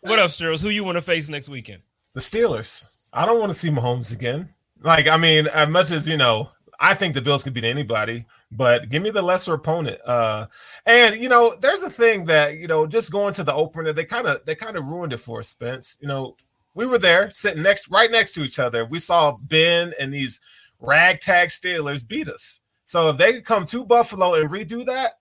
What 0.00 0.18
up, 0.18 0.30
Sterls? 0.30 0.62
Who 0.62 0.68
you 0.68 0.84
want 0.84 0.96
to 0.96 1.02
face 1.02 1.28
next 1.28 1.48
weekend? 1.48 1.82
The 2.14 2.20
Steelers. 2.20 2.96
I 3.12 3.26
don't 3.26 3.40
want 3.40 3.50
to 3.50 3.58
see 3.58 3.70
Mahomes 3.70 4.12
again. 4.12 4.48
Like, 4.82 5.08
I 5.08 5.16
mean, 5.16 5.46
as 5.48 5.68
much 5.68 5.90
as 5.90 6.06
you 6.06 6.16
know, 6.16 6.48
I 6.78 6.94
think 6.94 7.14
the 7.14 7.22
Bills 7.22 7.42
can 7.44 7.52
beat 7.52 7.64
anybody, 7.64 8.24
but 8.52 8.88
give 8.88 9.02
me 9.02 9.10
the 9.10 9.22
lesser 9.22 9.54
opponent. 9.54 10.00
Uh, 10.04 10.46
and 10.84 11.16
you 11.16 11.28
know, 11.28 11.54
there's 11.60 11.82
a 11.82 11.90
thing 11.90 12.24
that 12.26 12.58
you 12.58 12.66
know, 12.66 12.86
just 12.86 13.12
going 13.12 13.34
to 13.34 13.44
the 13.44 13.54
opener, 13.54 13.92
they 13.92 14.04
kind 14.04 14.26
of 14.26 14.44
they 14.44 14.54
kind 14.54 14.76
of 14.76 14.86
ruined 14.86 15.12
it 15.12 15.18
for 15.18 15.42
Spence. 15.42 15.98
You 16.00 16.08
know, 16.08 16.36
we 16.74 16.86
were 16.86 16.98
there 16.98 17.30
sitting 17.30 17.62
next 17.62 17.90
right 17.90 18.10
next 18.10 18.32
to 18.32 18.44
each 18.44 18.58
other. 18.58 18.84
We 18.84 18.98
saw 18.98 19.34
Ben 19.48 19.92
and 19.98 20.12
these 20.12 20.40
ragtag 20.80 21.48
Steelers 21.48 22.06
beat 22.06 22.28
us. 22.28 22.60
So 22.84 23.10
if 23.10 23.16
they 23.16 23.32
could 23.32 23.44
come 23.44 23.66
to 23.66 23.84
Buffalo 23.84 24.34
and 24.34 24.48
redo 24.48 24.86
that, 24.86 25.14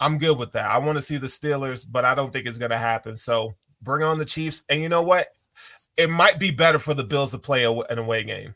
I'm 0.00 0.18
good 0.18 0.38
with 0.38 0.52
that. 0.52 0.70
I 0.70 0.78
want 0.78 0.96
to 0.96 1.02
see 1.02 1.18
the 1.18 1.26
Steelers, 1.26 1.86
but 1.90 2.04
I 2.04 2.14
don't 2.14 2.32
think 2.32 2.46
it's 2.46 2.58
going 2.58 2.70
to 2.70 2.78
happen. 2.78 3.16
So 3.16 3.54
bring 3.82 4.02
on 4.02 4.18
the 4.18 4.24
Chiefs. 4.24 4.64
And 4.70 4.80
you 4.80 4.88
know 4.88 5.02
what? 5.02 5.26
It 5.96 6.08
might 6.08 6.38
be 6.38 6.50
better 6.50 6.78
for 6.78 6.94
the 6.94 7.04
Bills 7.04 7.32
to 7.32 7.38
play 7.38 7.64
an 7.64 7.98
away 7.98 8.24
game 8.24 8.54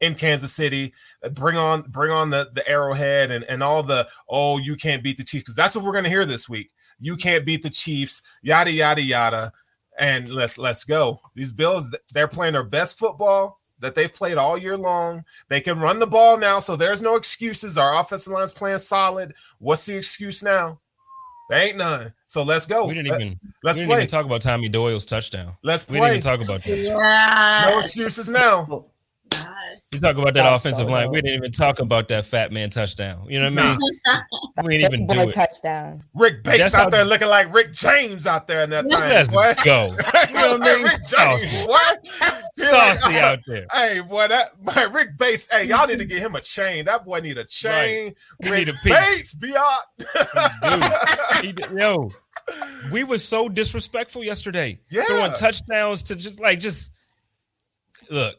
in 0.00 0.14
Kansas 0.14 0.52
City. 0.52 0.92
Uh, 1.22 1.28
bring 1.30 1.56
on 1.56 1.82
bring 1.82 2.10
on 2.10 2.30
the, 2.30 2.50
the 2.54 2.66
arrowhead 2.68 3.30
and, 3.30 3.44
and 3.44 3.62
all 3.62 3.82
the 3.82 4.08
oh, 4.28 4.58
you 4.58 4.76
can't 4.76 5.02
beat 5.02 5.16
the 5.16 5.24
Chiefs. 5.24 5.44
Because 5.44 5.54
that's 5.54 5.76
what 5.76 5.84
we're 5.84 5.92
gonna 5.92 6.08
hear 6.08 6.26
this 6.26 6.48
week. 6.48 6.70
You 6.98 7.16
can't 7.16 7.46
beat 7.46 7.62
the 7.62 7.70
Chiefs, 7.70 8.22
yada 8.42 8.70
yada 8.70 9.02
yada. 9.02 9.52
And 9.98 10.28
let's 10.28 10.58
let's 10.58 10.84
go. 10.84 11.20
These 11.34 11.52
Bills, 11.52 11.94
they're 12.12 12.28
playing 12.28 12.54
their 12.54 12.64
best 12.64 12.98
football 12.98 13.58
that 13.80 13.94
they've 13.94 14.12
played 14.12 14.38
all 14.38 14.56
year 14.56 14.76
long. 14.76 15.24
They 15.48 15.60
can 15.60 15.78
run 15.78 15.98
the 15.98 16.06
ball 16.06 16.36
now, 16.36 16.60
so 16.60 16.76
there's 16.76 17.02
no 17.02 17.16
excuses. 17.16 17.76
Our 17.76 17.98
offensive 17.98 18.32
line 18.32 18.44
is 18.44 18.52
playing 18.52 18.78
solid. 18.78 19.34
What's 19.58 19.86
the 19.86 19.96
excuse 19.96 20.42
now? 20.42 20.80
There 21.50 21.60
ain't 21.60 21.76
none. 21.76 22.14
So 22.26 22.44
let's 22.44 22.64
go. 22.64 22.86
We 22.86 22.94
didn't 22.94 23.08
even 23.08 23.40
let's 23.64 23.76
we 23.76 23.80
didn't 23.80 23.90
play. 23.90 23.98
even 23.98 24.08
talk 24.08 24.24
about 24.24 24.40
Tommy 24.40 24.68
Doyle's 24.68 25.04
touchdown. 25.04 25.56
Let's 25.64 25.84
play. 25.84 25.98
We 25.98 26.06
didn't 26.06 26.18
even 26.18 26.20
talk 26.22 26.44
about 26.44 26.62
that. 26.62 26.76
Yes. 26.76 27.72
No 27.72 27.78
excuses 27.80 28.28
now. 28.28 28.86
You 29.92 29.98
talk 29.98 30.16
about 30.16 30.34
that 30.34 30.52
offensive 30.52 30.86
so 30.86 30.92
line. 30.92 31.10
We 31.10 31.20
didn't 31.20 31.36
even 31.36 31.50
talk 31.50 31.80
about 31.80 32.06
that 32.08 32.24
fat 32.24 32.52
man 32.52 32.70
touchdown. 32.70 33.26
You 33.28 33.40
know 33.40 33.50
what 33.50 33.58
I 33.58 33.76
mean? 33.76 34.24
we 34.64 34.78
didn't 34.78 34.94
even 34.94 35.06
do 35.08 35.28
it. 35.28 35.32
Touchdown. 35.32 36.04
Rick 36.14 36.44
Bates 36.44 36.58
That's 36.58 36.74
out 36.76 36.92
there 36.92 37.04
looking 37.04 37.26
like 37.26 37.52
Rick 37.52 37.72
James 37.72 38.24
out 38.26 38.46
there 38.46 38.62
in 38.62 38.70
that 38.70 38.82
thing. 38.82 38.90
Let's 38.92 39.34
what? 39.34 39.62
go. 39.64 39.86
you 40.28 40.34
know 40.34 40.58
what 40.58 40.62
I 40.62 40.76
mean? 40.76 40.88
Saucy. 41.04 41.66
What? 41.66 42.06
Saucy 42.54 43.06
like, 43.06 43.16
out 43.16 43.38
there. 43.48 43.66
Hey, 43.72 44.00
boy, 44.00 44.28
that 44.28 44.62
boy, 44.62 44.88
Rick 44.90 45.18
Bates. 45.18 45.48
Hey, 45.50 45.64
y'all 45.64 45.88
need 45.88 45.98
to 45.98 46.04
get 46.04 46.20
him 46.20 46.36
a 46.36 46.40
chain. 46.40 46.84
That 46.84 47.04
boy 47.04 47.18
need 47.18 47.38
a 47.38 47.44
chain. 47.44 48.14
Right. 48.42 48.50
Rick 48.50 48.66
need 48.66 48.68
a 48.68 48.78
piece. 48.84 48.92
Bates, 48.92 49.34
be 49.34 49.54
Dude, 51.42 51.66
yo, 51.76 52.08
we 52.92 53.02
were 53.02 53.18
so 53.18 53.48
disrespectful 53.48 54.22
yesterday. 54.22 54.78
Yeah. 54.88 55.04
Throwing 55.04 55.32
touchdowns 55.32 56.04
to 56.04 56.16
just 56.16 56.40
like 56.40 56.60
just 56.60 56.92
look 58.08 58.36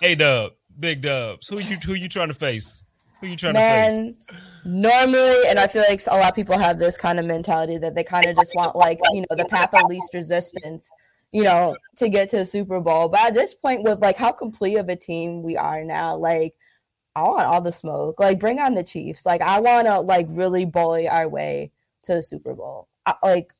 hey 0.00 0.14
Dub, 0.14 0.52
big 0.78 1.02
Dubs. 1.02 1.48
Who 1.48 1.58
you 1.58 1.76
who 1.76 1.94
you 1.94 2.08
trying 2.08 2.28
to 2.28 2.34
face? 2.34 2.84
Who 3.20 3.28
you 3.28 3.36
trying 3.36 3.54
Man, 3.54 3.96
to 3.96 4.12
face? 4.12 4.26
Normally, 4.64 5.36
and 5.48 5.58
I 5.58 5.66
feel 5.66 5.84
like 5.88 6.00
a 6.06 6.16
lot 6.16 6.28
of 6.28 6.34
people 6.34 6.58
have 6.58 6.78
this 6.78 6.96
kind 6.96 7.18
of 7.18 7.24
mentality 7.24 7.78
that 7.78 7.94
they 7.94 8.04
kind 8.04 8.26
of 8.26 8.36
just 8.36 8.54
want 8.54 8.76
like 8.76 9.00
you 9.12 9.22
know 9.22 9.36
the 9.36 9.46
path 9.46 9.74
of 9.74 9.88
least 9.88 10.12
resistance, 10.12 10.90
you 11.32 11.44
know, 11.44 11.76
to 11.96 12.08
get 12.08 12.30
to 12.30 12.38
the 12.38 12.46
Super 12.46 12.80
Bowl. 12.80 13.08
But 13.08 13.20
at 13.20 13.34
this 13.34 13.54
point, 13.54 13.84
with 13.84 14.00
like 14.00 14.16
how 14.16 14.32
complete 14.32 14.76
of 14.76 14.88
a 14.88 14.96
team 14.96 15.42
we 15.42 15.56
are 15.56 15.84
now, 15.84 16.16
like 16.16 16.54
I 17.14 17.22
want 17.22 17.46
all 17.46 17.62
the 17.62 17.72
smoke. 17.72 18.20
Like 18.20 18.38
bring 18.38 18.58
on 18.60 18.74
the 18.74 18.84
Chiefs. 18.84 19.24
Like 19.24 19.40
I 19.40 19.60
want 19.60 19.86
to 19.86 20.00
like 20.00 20.26
really 20.30 20.66
bully 20.66 21.08
our 21.08 21.28
way 21.28 21.72
to 22.02 22.16
the 22.16 22.22
Super 22.22 22.54
Bowl. 22.54 22.88
I, 23.06 23.14
like 23.22 23.52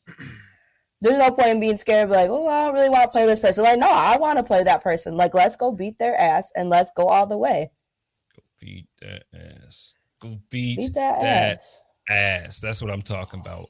there's 1.00 1.18
no 1.18 1.30
point 1.30 1.48
in 1.48 1.60
being 1.60 1.78
scared, 1.78 2.08
like, 2.10 2.30
oh, 2.30 2.46
I 2.46 2.66
don't 2.66 2.74
really 2.74 2.88
want 2.88 3.04
to 3.04 3.10
play 3.10 3.26
this 3.26 3.40
person. 3.40 3.64
Like, 3.64 3.78
no, 3.78 3.90
I 3.90 4.16
want 4.16 4.38
to 4.38 4.42
play 4.42 4.64
that 4.64 4.82
person. 4.82 5.16
Like, 5.16 5.34
let's 5.34 5.56
go 5.56 5.72
beat 5.72 5.98
their 5.98 6.18
ass 6.18 6.52
and 6.56 6.70
let's 6.70 6.90
go 6.96 7.06
all 7.06 7.26
the 7.26 7.36
way. 7.36 7.70
Go 8.34 8.42
beat 8.60 8.86
that 9.02 9.24
ass. 9.34 9.94
Go 10.20 10.38
beat, 10.50 10.78
beat 10.78 10.94
that, 10.94 11.20
that 11.20 11.56
ass. 11.58 11.80
ass. 12.08 12.60
That's 12.60 12.80
what 12.80 12.90
I'm 12.90 13.02
talking 13.02 13.40
about. 13.40 13.68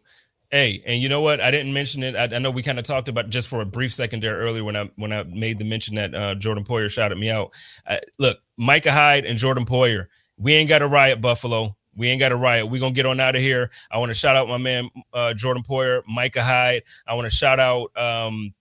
Hey, 0.51 0.81
and 0.87 1.03
you 1.03 1.09
know 1.09 1.21
what? 1.21 1.41
I 1.41 1.51
didn't 1.51 1.73
mention 1.73 2.05
it. 2.05 2.15
I, 2.15 2.37
I 2.37 2.39
know 2.39 2.53
we 2.53 2.63
kind 2.63 2.79
of 2.79 2.85
talked 2.85 3.09
about 3.09 3.31
just 3.31 3.49
for 3.49 3.61
a 3.61 3.67
brief 3.67 3.93
second 3.93 4.23
there 4.23 4.37
earlier 4.37 4.63
when 4.63 4.77
I 4.77 4.89
when 4.95 5.13
I 5.13 5.25
made 5.25 5.59
the 5.59 5.65
mention 5.65 5.97
that 5.97 6.15
uh, 6.15 6.35
Jordan 6.37 6.65
Poyer 6.65 6.89
shouted 6.89 7.19
me 7.19 7.31
out. 7.31 7.53
Uh, 7.85 7.97
look, 8.21 8.39
Micah 8.57 8.93
Hyde 8.93 9.27
and 9.27 9.39
Jordan 9.39 9.65
Poyer, 9.65 10.07
we 10.37 10.55
ain't 10.55 10.69
got 10.69 10.83
a 10.83 10.87
riot 10.87 11.21
Buffalo. 11.21 11.77
We 11.97 12.09
ain't 12.09 12.21
got 12.21 12.33
a 12.33 12.37
riot. 12.37 12.69
We're 12.69 12.81
gonna 12.81 12.93
get 12.93 13.07
on 13.07 13.21
out 13.21 13.37
of 13.37 13.43
here. 13.43 13.71
I 13.91 13.99
want 13.99 14.11
to 14.11 14.15
shout 14.15 14.37
out 14.37 14.49
my 14.49 14.59
man 14.59 14.91
uh, 15.13 15.35
Jordan 15.35 15.63
Poyer, 15.63 16.03
Micah 16.07 16.43
Hyde. 16.43 16.83
I 17.07 17.15
want 17.15 17.27
to 17.27 17.35
shout 17.35 17.59
out 17.59 17.97
um, 17.97 18.53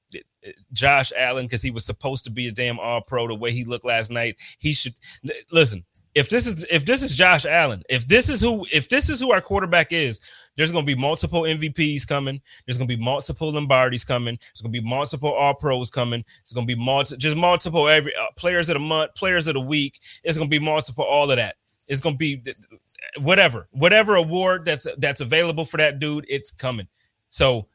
Josh 0.74 1.12
Allen 1.18 1.46
because 1.46 1.62
he 1.62 1.72
was 1.72 1.86
supposed 1.86 2.24
to 2.26 2.32
be 2.32 2.48
a 2.48 2.52
damn 2.52 2.80
all 2.80 3.02
pro 3.02 3.28
the 3.28 3.36
way 3.36 3.52
he 3.52 3.66
looked 3.66 3.86
last 3.86 4.12
night. 4.12 4.42
He 4.60 4.74
should 4.74 4.96
listen. 5.52 5.84
If 6.14 6.30
this 6.30 6.48
is 6.48 6.66
if 6.72 6.86
this 6.86 7.04
is 7.04 7.14
Josh 7.14 7.46
Allen, 7.46 7.84
if 7.90 8.08
this 8.08 8.30
is 8.30 8.40
who 8.40 8.66
if 8.72 8.88
this 8.88 9.10
is 9.10 9.20
who 9.20 9.34
our 9.34 9.42
quarterback 9.42 9.92
is, 9.92 10.22
there's 10.56 10.72
going 10.72 10.86
to 10.86 10.96
be 10.96 11.00
multiple 11.00 11.42
MVPs 11.42 12.08
coming. 12.08 12.42
There's 12.66 12.78
going 12.78 12.88
to 12.88 12.96
be 12.96 13.04
multiple 13.04 13.52
Lombardis 13.52 14.08
coming. 14.08 14.38
There's 14.40 14.62
going 14.62 14.74
to 14.74 14.82
be 14.82 14.88
multiple 14.88 15.34
All 15.34 15.54
Pros 15.54 15.90
coming. 15.90 16.24
It's 16.40 16.54
going 16.54 16.66
to 16.66 16.74
be 16.74 16.82
multi, 16.82 17.18
just 17.18 17.36
multiple 17.36 17.90
every 17.90 18.16
uh, 18.16 18.28
players 18.38 18.70
of 18.70 18.76
the 18.76 18.80
month, 18.80 19.14
players 19.16 19.50
of 19.50 19.56
the 19.56 19.62
week. 19.62 20.00
It's 20.24 20.38
going 20.38 20.50
to 20.50 20.60
be 20.60 20.64
multiple 20.64 21.04
all 21.04 21.30
of 21.30 21.36
that. 21.36 21.56
It's 21.88 22.02
going 22.02 22.16
to 22.16 22.18
be 22.18 22.42
whatever, 23.20 23.68
whatever 23.72 24.16
award 24.16 24.66
that's 24.66 24.88
that's 24.98 25.22
available 25.22 25.66
for 25.66 25.78
that 25.78 26.00
dude, 26.00 26.26
it's 26.28 26.52
coming. 26.52 26.88
So, 27.30 27.68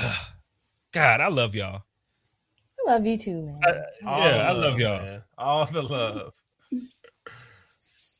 uh, 0.00 0.16
God, 0.92 1.20
I 1.20 1.28
love 1.28 1.54
y'all. 1.54 1.82
I 2.86 2.92
love 2.92 3.04
you 3.04 3.18
too, 3.18 3.42
man. 3.42 3.60
I, 3.62 3.72
yeah, 4.02 4.48
I 4.48 4.52
love 4.52 4.78
y'all. 4.78 5.00
Man. 5.00 5.22
All 5.36 5.66
the 5.66 5.82
love. 5.82 6.32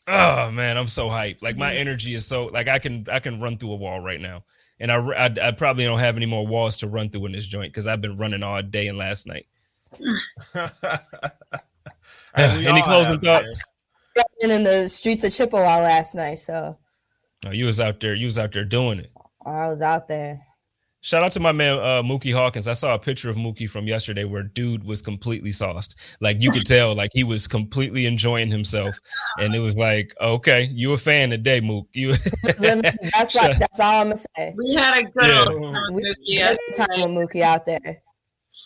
Oh 0.06 0.50
man, 0.50 0.76
I'm 0.76 0.88
so 0.88 1.08
hyped. 1.08 1.42
Like 1.42 1.56
my 1.56 1.74
energy 1.74 2.14
is 2.14 2.26
so 2.26 2.46
like 2.46 2.68
I 2.68 2.78
can 2.78 3.06
I 3.10 3.20
can 3.20 3.40
run 3.40 3.56
through 3.56 3.72
a 3.72 3.76
wall 3.76 4.00
right 4.00 4.20
now, 4.20 4.44
and 4.80 4.92
I 4.92 4.96
I, 4.96 5.30
I 5.42 5.50
probably 5.52 5.84
don't 5.84 5.98
have 5.98 6.16
any 6.16 6.26
more 6.26 6.46
walls 6.46 6.76
to 6.78 6.86
run 6.86 7.08
through 7.08 7.26
in 7.26 7.32
this 7.32 7.46
joint 7.46 7.72
because 7.72 7.86
I've 7.86 8.00
been 8.00 8.16
running 8.16 8.42
all 8.42 8.62
day 8.62 8.88
and 8.88 8.98
last 8.98 9.26
night. 9.26 9.46
any 12.36 12.82
closing 12.82 13.12
have, 13.12 13.22
thoughts? 13.22 13.46
Man 13.46 13.64
in 14.42 14.64
the 14.64 14.88
streets 14.88 15.24
of 15.24 15.32
Chippewa 15.32 15.80
last 15.80 16.14
night. 16.14 16.38
So, 16.38 16.78
oh, 17.46 17.50
you 17.50 17.66
was 17.66 17.80
out 17.80 18.00
there. 18.00 18.14
You 18.14 18.26
was 18.26 18.38
out 18.38 18.52
there 18.52 18.64
doing 18.64 19.00
it. 19.00 19.10
I 19.44 19.68
was 19.68 19.82
out 19.82 20.08
there. 20.08 20.40
Shout 21.00 21.22
out 21.22 21.30
to 21.32 21.40
my 21.40 21.52
man 21.52 21.78
uh, 21.78 22.02
Mookie 22.02 22.34
Hawkins. 22.34 22.66
I 22.66 22.72
saw 22.72 22.94
a 22.94 22.98
picture 22.98 23.30
of 23.30 23.36
Mookie 23.36 23.70
from 23.70 23.86
yesterday 23.86 24.24
where 24.24 24.42
dude 24.42 24.82
was 24.82 25.00
completely 25.00 25.52
sauced. 25.52 26.16
Like 26.20 26.42
you 26.42 26.50
could 26.50 26.66
tell, 26.66 26.94
like 26.94 27.10
he 27.14 27.22
was 27.22 27.46
completely 27.46 28.04
enjoying 28.06 28.48
himself, 28.48 28.98
and 29.38 29.54
it 29.54 29.60
was 29.60 29.78
like, 29.78 30.12
okay, 30.20 30.64
you 30.64 30.92
a 30.92 30.98
fan 30.98 31.30
today, 31.30 31.60
Mook. 31.60 31.86
You. 31.92 32.12
that's 32.58 33.34
like, 33.36 33.58
that's 33.58 33.78
all 33.78 34.02
I'm 34.02 34.08
gonna 34.08 34.18
say. 34.36 34.54
We 34.56 34.74
had 34.74 34.98
a 34.98 35.02
good 35.04 35.12
yeah. 35.22 35.44
time 35.44 35.94
with 35.94 36.04
Mookie, 36.04 36.76
time 36.76 37.14
with 37.14 37.30
Mookie 37.30 37.42
out 37.42 37.64
there. 37.64 38.02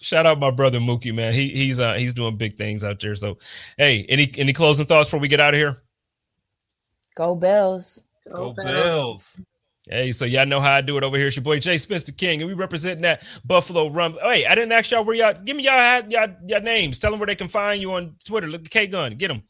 Shout 0.01 0.27
out 0.27 0.39
my 0.39 0.51
brother 0.51 0.79
Mookie, 0.79 1.15
man. 1.15 1.35
He 1.35 1.51
he's 1.51 1.79
uh 1.79 1.95
he's 1.95 2.15
doing 2.15 2.37
big 2.37 2.57
things 2.57 2.85
out 2.85 3.01
there. 3.01 3.15
So, 3.15 3.39
hey, 3.77 4.05
any 4.09 4.31
any 4.37 4.53
closing 4.53 4.87
thoughts 4.87 5.09
before 5.09 5.21
we 5.21 5.29
get 5.29 5.41
out 5.41 5.55
of 5.55 5.59
here? 5.59 5.77
Go 7.15 7.35
Bills. 7.35 8.05
Go, 8.31 8.53
Go 8.53 8.55
Bills. 8.55 8.73
Bills. 8.73 9.41
Hey, 9.89 10.13
so 10.13 10.25
y'all 10.25 10.47
know 10.47 10.61
how 10.61 10.73
I 10.73 10.81
do 10.81 10.97
it 10.97 11.03
over 11.03 11.17
here. 11.17 11.27
It's 11.27 11.37
your 11.37 11.43
boy 11.43 11.59
Jay 11.59 11.77
Spencer 11.77 12.13
King, 12.13 12.41
and 12.41 12.49
we 12.49 12.55
representing 12.55 13.03
that 13.03 13.27
Buffalo 13.45 13.89
Rum. 13.89 14.17
Oh, 14.23 14.31
hey, 14.31 14.47
I 14.47 14.55
didn't 14.55 14.71
ask 14.71 14.93
y'all 14.93 15.05
where 15.05 15.17
y'all. 15.17 15.35
Give 15.35 15.57
me 15.57 15.65
y'all 15.65 16.03
y'all, 16.09 16.29
y'all 16.47 16.61
names. 16.61 16.99
Tell 16.99 17.11
them 17.11 17.19
where 17.19 17.27
they 17.27 17.35
can 17.35 17.49
find 17.49 17.83
you 17.83 17.93
on 17.93 18.15
Twitter. 18.25 18.47
Look 18.47 18.63
at 18.63 18.71
K 18.71 18.87
Gun. 18.87 19.17
Get 19.17 19.29
them. 19.29 19.43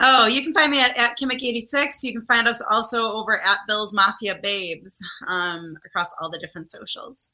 Oh, 0.00 0.26
you 0.26 0.42
can 0.42 0.52
find 0.52 0.72
me 0.72 0.80
at, 0.80 0.98
at 0.98 1.16
Kimmick86. 1.16 2.02
You 2.02 2.12
can 2.12 2.26
find 2.26 2.48
us 2.48 2.60
also 2.70 3.12
over 3.12 3.38
at 3.38 3.58
Bill's 3.68 3.94
Mafia 3.94 4.36
Babes 4.42 4.98
um, 5.28 5.76
across 5.86 6.08
all 6.20 6.28
the 6.28 6.40
different 6.40 6.72
socials. 6.72 7.30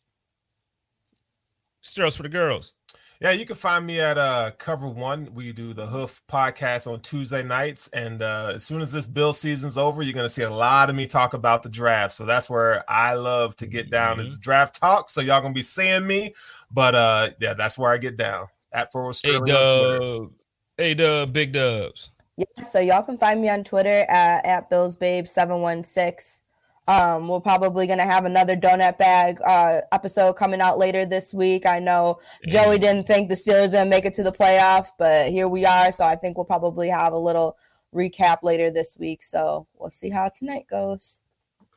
Sterls 1.81 2.17
for 2.17 2.23
the 2.23 2.29
girls. 2.29 2.75
Yeah, 3.21 3.33
you 3.33 3.47
can 3.47 3.57
find 3.57 3.85
me 3.85 4.01
at 4.01 4.17
uh 4.17 4.53
cover 4.59 4.89
one. 4.89 5.29
We 5.35 5.53
do 5.53 5.75
the 5.75 5.87
Hoof 5.87 6.23
podcast 6.31 6.91
on 6.91 7.01
Tuesday 7.01 7.43
nights, 7.43 7.89
and 7.89 8.23
uh, 8.23 8.53
as 8.55 8.65
soon 8.65 8.81
as 8.81 8.93
this 8.93 9.09
bill 9.09 9.33
season's 9.33 9.77
over, 9.77 10.03
you're 10.03 10.13
gonna 10.15 10.29
see 10.29 10.45
a 10.45 10.51
lot 10.51 10.89
of 10.89 10.95
me 10.95 11.05
talk 11.07 11.35
about 11.35 11.65
the 11.65 11.69
draft. 11.69 12.15
So 12.15 12.25
that's 12.25 12.49
where 12.49 12.89
I 12.89 13.15
love 13.15 13.57
to 13.57 13.67
get 13.67 13.91
down 13.91 14.19
mm-hmm. 14.19 14.27
is 14.27 14.39
draft 14.39 14.81
talk. 14.81 15.11
So 15.11 15.21
y'all 15.21 15.41
gonna 15.41 15.53
be 15.53 15.63
seeing 15.63 16.07
me, 16.07 16.35
but 16.71 16.95
uh, 16.95 17.31
yeah, 17.41 17.55
that's 17.55 17.77
where 17.77 17.91
I 17.91 17.97
get 17.97 18.17
down 18.17 18.47
at 18.73 18.93
for 18.93 19.13
Forward 19.13 19.17
Hey 19.25 19.53
Dub, 19.53 20.33
hey 20.77 20.95
Dub, 20.95 21.33
big 21.33 21.53
Dubs. 21.53 22.13
Yeah, 22.37 22.63
so 22.63 22.79
y'all 22.79 23.03
can 23.03 23.19
find 23.19 23.43
me 23.43 23.49
on 23.49 23.65
Twitter 23.65 24.07
at, 24.09 24.45
at 24.45 24.71
BillsBabe716. 24.71 26.45
Um, 26.89 27.29
we're 27.29 27.41
probably 27.41 27.87
going 27.87 27.99
to 27.99 28.05
have 28.05 28.25
another 28.25 28.57
donut 28.57 28.97
bag 28.97 29.41
uh, 29.43 29.83
episode 29.93 30.33
coming 30.33 30.63
out 30.63 30.79
later 30.79 31.05
this 31.05 31.35
week. 31.35 31.67
I 31.67 31.79
know 31.79 32.19
yeah. 32.43 32.65
Joey 32.65 32.79
didn't 32.79 33.07
think 33.07 33.29
the 33.29 33.35
Steelers 33.35 33.73
going 33.73 33.85
to 33.85 33.91
make 33.91 34.07
it 34.07 34.15
to 34.15 34.23
the 34.23 34.33
playoffs, 34.33 34.89
but 34.99 35.29
here 35.31 35.49
we 35.49 35.67
are. 35.67 35.93
So 35.93 36.05
I 36.05 36.17
think 36.17 36.39
we'll 36.39 36.47
probably 36.47 36.89
have 36.89 37.13
a 37.13 37.19
little 37.19 37.59
recap 37.95 38.39
later 38.43 38.71
this 38.71 38.97
week. 38.99 39.23
So 39.23 39.67
we'll 39.77 39.91
see 39.91 40.09
how 40.09 40.31
tonight 40.31 40.67
goes. 40.69 41.21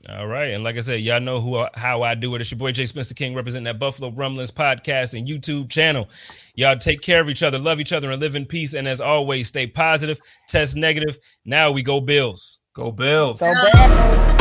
All 0.09 0.28
right. 0.28 0.51
And 0.51 0.64
like 0.64 0.78
I 0.78 0.80
said, 0.80 1.01
y'all 1.01 1.20
know 1.20 1.41
who 1.41 1.64
how 1.76 2.01
I 2.01 2.16
do 2.16 2.34
it. 2.34 2.41
It's 2.41 2.49
your 2.49 2.57
boy 2.57 2.72
Jay 2.72 2.86
Spencer 2.86 3.14
King 3.14 3.36
representing 3.36 3.66
that 3.66 3.80
Buffalo 3.80 4.09
Rumblings 4.12 4.49
podcast 4.49 5.18
and 5.18 5.28
YouTube 5.28 5.70
channel. 5.70 6.09
Y'all 6.55 6.78
take 6.78 7.01
care 7.01 7.22
of 7.22 7.30
each 7.30 7.43
other, 7.43 7.59
love 7.59 7.80
each 7.80 7.93
other, 7.93 8.09
and 8.09 8.20
live 8.20 8.36
in 8.36 8.45
peace. 8.45 8.74
And 8.74 8.88
as 8.88 8.99
always, 8.99 9.49
stay 9.49 9.68
positive, 9.68 10.20
test 10.47 10.76
negative. 10.76 11.20
Now 11.45 11.72
we 11.72 11.84
go 11.84 12.01
Bills. 12.01 12.59
Go 12.74 12.91
Bills. 12.91 13.41
Go 13.41 13.53
Bills. 13.74 14.41